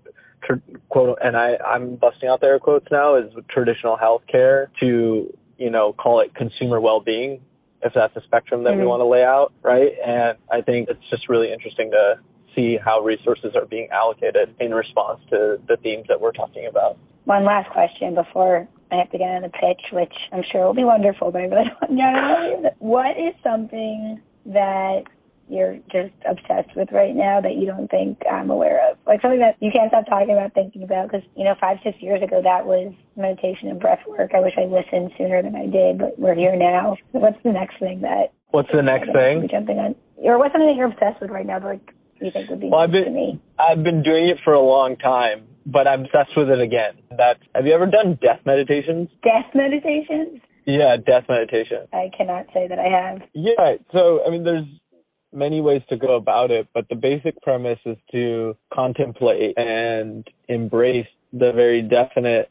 quote, 0.88 1.18
and 1.22 1.36
I, 1.36 1.56
I'm 1.56 1.96
busting 1.96 2.28
out 2.28 2.40
their 2.40 2.58
quotes 2.58 2.86
now, 2.90 3.16
is 3.16 3.32
traditional 3.48 3.96
healthcare 3.96 4.68
to, 4.80 5.32
you 5.58 5.70
know, 5.70 5.92
call 5.92 6.20
it 6.20 6.34
consumer 6.34 6.80
well-being, 6.80 7.40
if 7.82 7.94
that's 7.94 8.16
a 8.16 8.22
spectrum 8.22 8.64
that 8.64 8.70
mm-hmm. 8.70 8.80
we 8.80 8.86
want 8.86 9.00
to 9.00 9.06
lay 9.06 9.24
out, 9.24 9.52
right? 9.62 9.92
And 10.04 10.38
I 10.50 10.60
think 10.62 10.88
it's 10.88 11.04
just 11.10 11.28
really 11.28 11.52
interesting 11.52 11.90
to 11.92 12.20
see 12.54 12.76
how 12.76 13.00
resources 13.00 13.54
are 13.56 13.66
being 13.66 13.88
allocated 13.90 14.54
in 14.60 14.74
response 14.74 15.20
to 15.30 15.60
the 15.68 15.76
themes 15.78 16.06
that 16.08 16.20
we're 16.20 16.32
talking 16.32 16.66
about. 16.66 16.98
One 17.24 17.44
last 17.44 17.70
question 17.70 18.14
before 18.14 18.68
I 18.90 18.96
have 18.96 19.10
to 19.10 19.18
get 19.18 19.30
on 19.30 19.42
the 19.42 19.48
pitch, 19.48 19.80
which 19.92 20.14
I'm 20.32 20.42
sure 20.50 20.66
will 20.66 20.74
be 20.74 20.84
wonderful, 20.84 21.30
but 21.30 21.40
I 21.40 21.44
really 21.46 21.70
don't 21.80 21.90
know. 21.96 22.70
What 22.78 23.16
is 23.16 23.34
something 23.42 24.20
that 24.46 25.04
you're 25.48 25.78
just 25.90 26.12
obsessed 26.26 26.74
with 26.76 26.90
right 26.92 27.14
now 27.14 27.40
that 27.40 27.56
you 27.56 27.66
don't 27.66 27.90
think 27.90 28.18
I'm 28.30 28.50
aware 28.50 28.90
of? 28.90 28.98
Like 29.06 29.22
something 29.22 29.40
that 29.40 29.56
you 29.60 29.70
can't 29.70 29.90
stop 29.90 30.06
talking 30.06 30.30
about, 30.30 30.52
thinking 30.54 30.82
about, 30.82 31.10
because, 31.10 31.26
you 31.36 31.44
know, 31.44 31.54
five, 31.60 31.78
six 31.82 32.00
years 32.02 32.22
ago, 32.22 32.42
that 32.42 32.66
was 32.66 32.92
meditation 33.16 33.68
and 33.68 33.80
breath 33.80 34.00
work. 34.06 34.32
I 34.34 34.40
wish 34.40 34.54
I 34.58 34.64
listened 34.64 35.12
sooner 35.16 35.42
than 35.42 35.56
I 35.56 35.66
did, 35.66 35.98
but 35.98 36.18
we're 36.18 36.34
here 36.34 36.56
now. 36.56 36.96
What's 37.12 37.42
the 37.44 37.52
next 37.52 37.78
thing 37.78 38.00
that... 38.02 38.32
What's 38.50 38.72
the 38.72 38.82
next 38.82 39.10
thing? 39.12 39.48
Jumping 39.48 39.78
on, 39.78 39.94
or 40.18 40.38
what's 40.38 40.52
something 40.52 40.68
that 40.68 40.76
you're 40.76 40.88
obsessed 40.88 41.20
with 41.22 41.30
right 41.30 41.46
now, 41.46 41.58
but 41.58 41.68
like 41.68 41.94
you 42.22 42.30
think 42.30 42.50
would 42.50 42.60
be 42.60 42.68
well, 42.68 42.80
I've 42.80 42.92
been? 42.92 43.40
I've 43.58 43.82
been 43.82 44.02
doing 44.02 44.28
it 44.28 44.38
for 44.44 44.52
a 44.52 44.60
long 44.60 44.96
time, 44.96 45.44
but 45.66 45.86
I'm 45.86 46.04
obsessed 46.04 46.36
with 46.36 46.50
it 46.50 46.60
again. 46.60 46.94
That 47.16 47.38
have 47.54 47.66
you 47.66 47.72
ever 47.72 47.86
done 47.86 48.18
death 48.20 48.40
meditations? 48.44 49.08
Death 49.22 49.46
meditations? 49.54 50.40
Yeah, 50.64 50.96
death 50.96 51.24
meditation. 51.28 51.88
I 51.92 52.10
cannot 52.16 52.46
say 52.54 52.68
that 52.68 52.78
I 52.78 52.88
have. 52.88 53.22
Yeah, 53.34 53.76
so 53.92 54.24
I 54.26 54.30
mean, 54.30 54.44
there's 54.44 54.66
many 55.32 55.60
ways 55.60 55.82
to 55.88 55.96
go 55.96 56.16
about 56.16 56.50
it, 56.50 56.68
but 56.74 56.88
the 56.88 56.94
basic 56.94 57.40
premise 57.42 57.80
is 57.84 57.96
to 58.12 58.56
contemplate 58.72 59.56
and 59.58 60.28
embrace 60.48 61.08
the 61.32 61.52
very 61.52 61.82
definite 61.82 62.50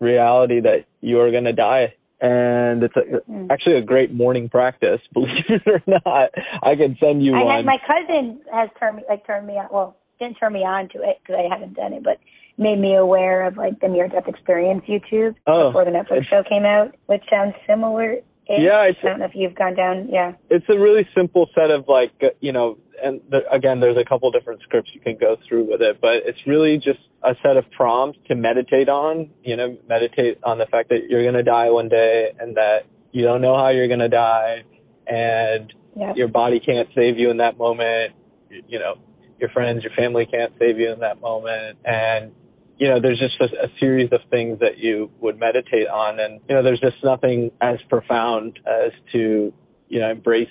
reality 0.00 0.60
that 0.60 0.84
you 1.00 1.20
are 1.20 1.30
going 1.30 1.44
to 1.44 1.52
die 1.52 1.94
and 2.20 2.82
it's 2.82 2.96
a, 2.96 3.30
mm. 3.30 3.50
actually 3.50 3.76
a 3.76 3.82
great 3.82 4.12
morning 4.12 4.48
practice. 4.48 5.00
Believe 5.12 5.44
it 5.48 5.62
or 5.66 5.82
not, 5.86 6.30
I 6.62 6.76
can 6.76 6.96
send 6.98 7.24
you 7.24 7.34
I 7.34 7.44
one. 7.44 7.56
Had, 7.56 7.66
my 7.66 7.78
cousin 7.86 8.40
has 8.52 8.70
turned 8.78 8.96
me 8.96 9.02
like 9.08 9.26
turned 9.26 9.46
me 9.46 9.54
on. 9.54 9.68
Well, 9.70 9.96
didn't 10.18 10.36
turn 10.36 10.52
me 10.52 10.64
on 10.64 10.88
to 10.90 11.02
it 11.02 11.18
because 11.22 11.42
I 11.44 11.52
haven't 11.52 11.74
done 11.74 11.92
it, 11.92 12.02
but 12.02 12.18
made 12.56 12.78
me 12.78 12.94
aware 12.94 13.46
of 13.46 13.56
like 13.56 13.80
the 13.80 13.88
near 13.88 14.08
death 14.08 14.28
experience 14.28 14.84
YouTube 14.88 15.34
oh, 15.46 15.68
before 15.68 15.84
the 15.84 15.90
Netflix 15.90 16.24
show 16.26 16.42
came 16.44 16.64
out, 16.64 16.94
which 17.06 17.22
sounds 17.28 17.54
similar. 17.66 18.18
Yeah, 18.48 18.76
I 18.76 18.92
don't 19.02 19.20
know 19.20 19.24
if 19.24 19.34
you've 19.34 19.54
gone 19.54 19.74
down. 19.74 20.08
Yeah, 20.10 20.34
it's 20.50 20.66
a 20.68 20.78
really 20.78 21.08
simple 21.14 21.48
set 21.54 21.70
of 21.70 21.88
like 21.88 22.12
you 22.40 22.52
know 22.52 22.78
and 23.02 23.20
the, 23.30 23.50
again, 23.50 23.80
there's 23.80 23.96
a 23.96 24.04
couple 24.04 24.30
different 24.30 24.62
scripts 24.62 24.90
you 24.94 25.00
can 25.00 25.16
go 25.16 25.36
through 25.48 25.70
with 25.70 25.82
it, 25.82 26.00
but 26.00 26.22
it's 26.24 26.46
really 26.46 26.78
just 26.78 27.00
a 27.24 27.34
set 27.42 27.56
of 27.56 27.70
prompts 27.70 28.18
to 28.28 28.34
meditate 28.34 28.88
on. 28.88 29.30
You 29.42 29.56
know, 29.56 29.78
meditate 29.88 30.38
on 30.42 30.58
the 30.58 30.66
fact 30.66 30.90
that 30.90 31.08
you're 31.08 31.22
going 31.22 31.34
to 31.34 31.42
die 31.42 31.70
one 31.70 31.88
day 31.88 32.32
and 32.38 32.56
that 32.56 32.86
you 33.12 33.22
don't 33.22 33.40
know 33.40 33.56
how 33.56 33.68
you're 33.68 33.88
going 33.88 34.00
to 34.00 34.08
die, 34.08 34.64
and 35.06 35.72
yep. 35.96 36.16
your 36.16 36.28
body 36.28 36.60
can't 36.60 36.88
save 36.94 37.18
you 37.18 37.30
in 37.30 37.38
that 37.38 37.58
moment. 37.58 38.12
You 38.50 38.78
know, 38.78 38.98
your 39.38 39.48
friends, 39.50 39.82
your 39.82 39.92
family 39.92 40.26
can't 40.26 40.52
save 40.58 40.78
you 40.78 40.92
in 40.92 41.00
that 41.00 41.20
moment, 41.20 41.78
and 41.84 42.32
you 42.76 42.88
know, 42.88 43.00
there's 43.00 43.18
just 43.18 43.40
a, 43.40 43.64
a, 43.64 43.68
series 43.78 44.10
of 44.12 44.20
things 44.30 44.58
that 44.60 44.78
you 44.78 45.10
would 45.20 45.38
meditate 45.38 45.88
on. 45.88 46.18
And, 46.18 46.40
you 46.48 46.54
know, 46.54 46.62
there's 46.62 46.80
just 46.80 46.96
nothing 47.04 47.52
as 47.60 47.78
profound 47.88 48.58
as 48.66 48.90
to, 49.12 49.52
you 49.88 50.00
know, 50.00 50.10
embrace 50.10 50.48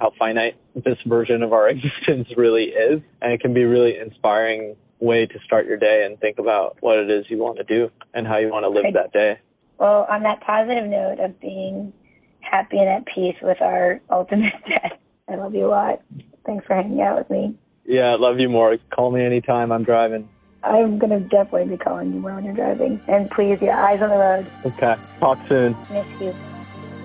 how 0.00 0.12
finite 0.18 0.56
this 0.74 0.98
version 1.06 1.42
of 1.42 1.52
our 1.52 1.68
existence 1.70 2.28
really 2.36 2.64
is. 2.64 3.00
And 3.22 3.32
it 3.32 3.40
can 3.40 3.54
be 3.54 3.64
really 3.64 3.98
inspiring 3.98 4.76
way 5.00 5.26
to 5.26 5.40
start 5.40 5.66
your 5.66 5.76
day 5.76 6.04
and 6.04 6.18
think 6.20 6.38
about 6.38 6.76
what 6.80 6.98
it 6.98 7.10
is 7.10 7.28
you 7.28 7.38
want 7.38 7.56
to 7.58 7.64
do 7.64 7.90
and 8.14 8.26
how 8.26 8.36
you 8.38 8.48
want 8.48 8.64
to 8.64 8.68
live 8.68 8.92
that 8.94 9.12
day. 9.12 9.38
Well, 9.78 10.06
on 10.10 10.22
that 10.24 10.40
positive 10.42 10.84
note 10.86 11.20
of 11.20 11.40
being 11.40 11.92
happy 12.40 12.78
and 12.78 12.88
at 12.88 13.06
peace 13.06 13.36
with 13.42 13.60
our 13.62 14.00
ultimate 14.10 14.54
death, 14.68 14.92
I 15.28 15.36
love 15.36 15.54
you 15.54 15.66
a 15.66 15.68
lot. 15.68 16.02
Thanks 16.44 16.66
for 16.66 16.74
hanging 16.74 17.00
out 17.00 17.18
with 17.18 17.30
me. 17.30 17.56
Yeah, 17.84 18.10
I 18.10 18.16
love 18.16 18.38
you 18.38 18.48
more. 18.48 18.76
Call 18.90 19.10
me 19.10 19.24
anytime 19.24 19.72
I'm 19.72 19.84
driving. 19.84 20.28
I'm 20.62 20.98
going 20.98 21.10
to 21.10 21.20
definitely 21.28 21.76
be 21.76 21.78
calling 21.78 22.12
you 22.12 22.20
more 22.20 22.34
when 22.34 22.44
you're 22.44 22.54
driving. 22.54 23.00
And 23.08 23.30
please, 23.30 23.58
yeah, 23.62 23.82
eyes 23.82 24.02
on 24.02 24.10
the 24.10 24.16
road. 24.16 24.46
Okay. 24.66 24.96
Talk 25.18 25.38
soon. 25.48 25.74
Miss 25.90 26.06
you. 26.20 26.34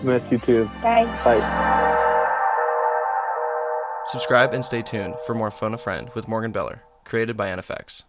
Miss 0.04 0.22
you 0.30 0.38
too. 0.40 0.66
Bye. 0.82 1.06
Bye. 1.24 2.16
Subscribe 4.06 4.54
and 4.54 4.64
stay 4.64 4.82
tuned 4.82 5.16
for 5.26 5.34
more 5.34 5.50
Phone 5.50 5.74
a 5.74 5.78
Friend 5.78 6.10
with 6.14 6.28
Morgan 6.28 6.52
Beller, 6.52 6.84
created 7.06 7.38
by 7.38 7.48
NFX. 7.48 8.04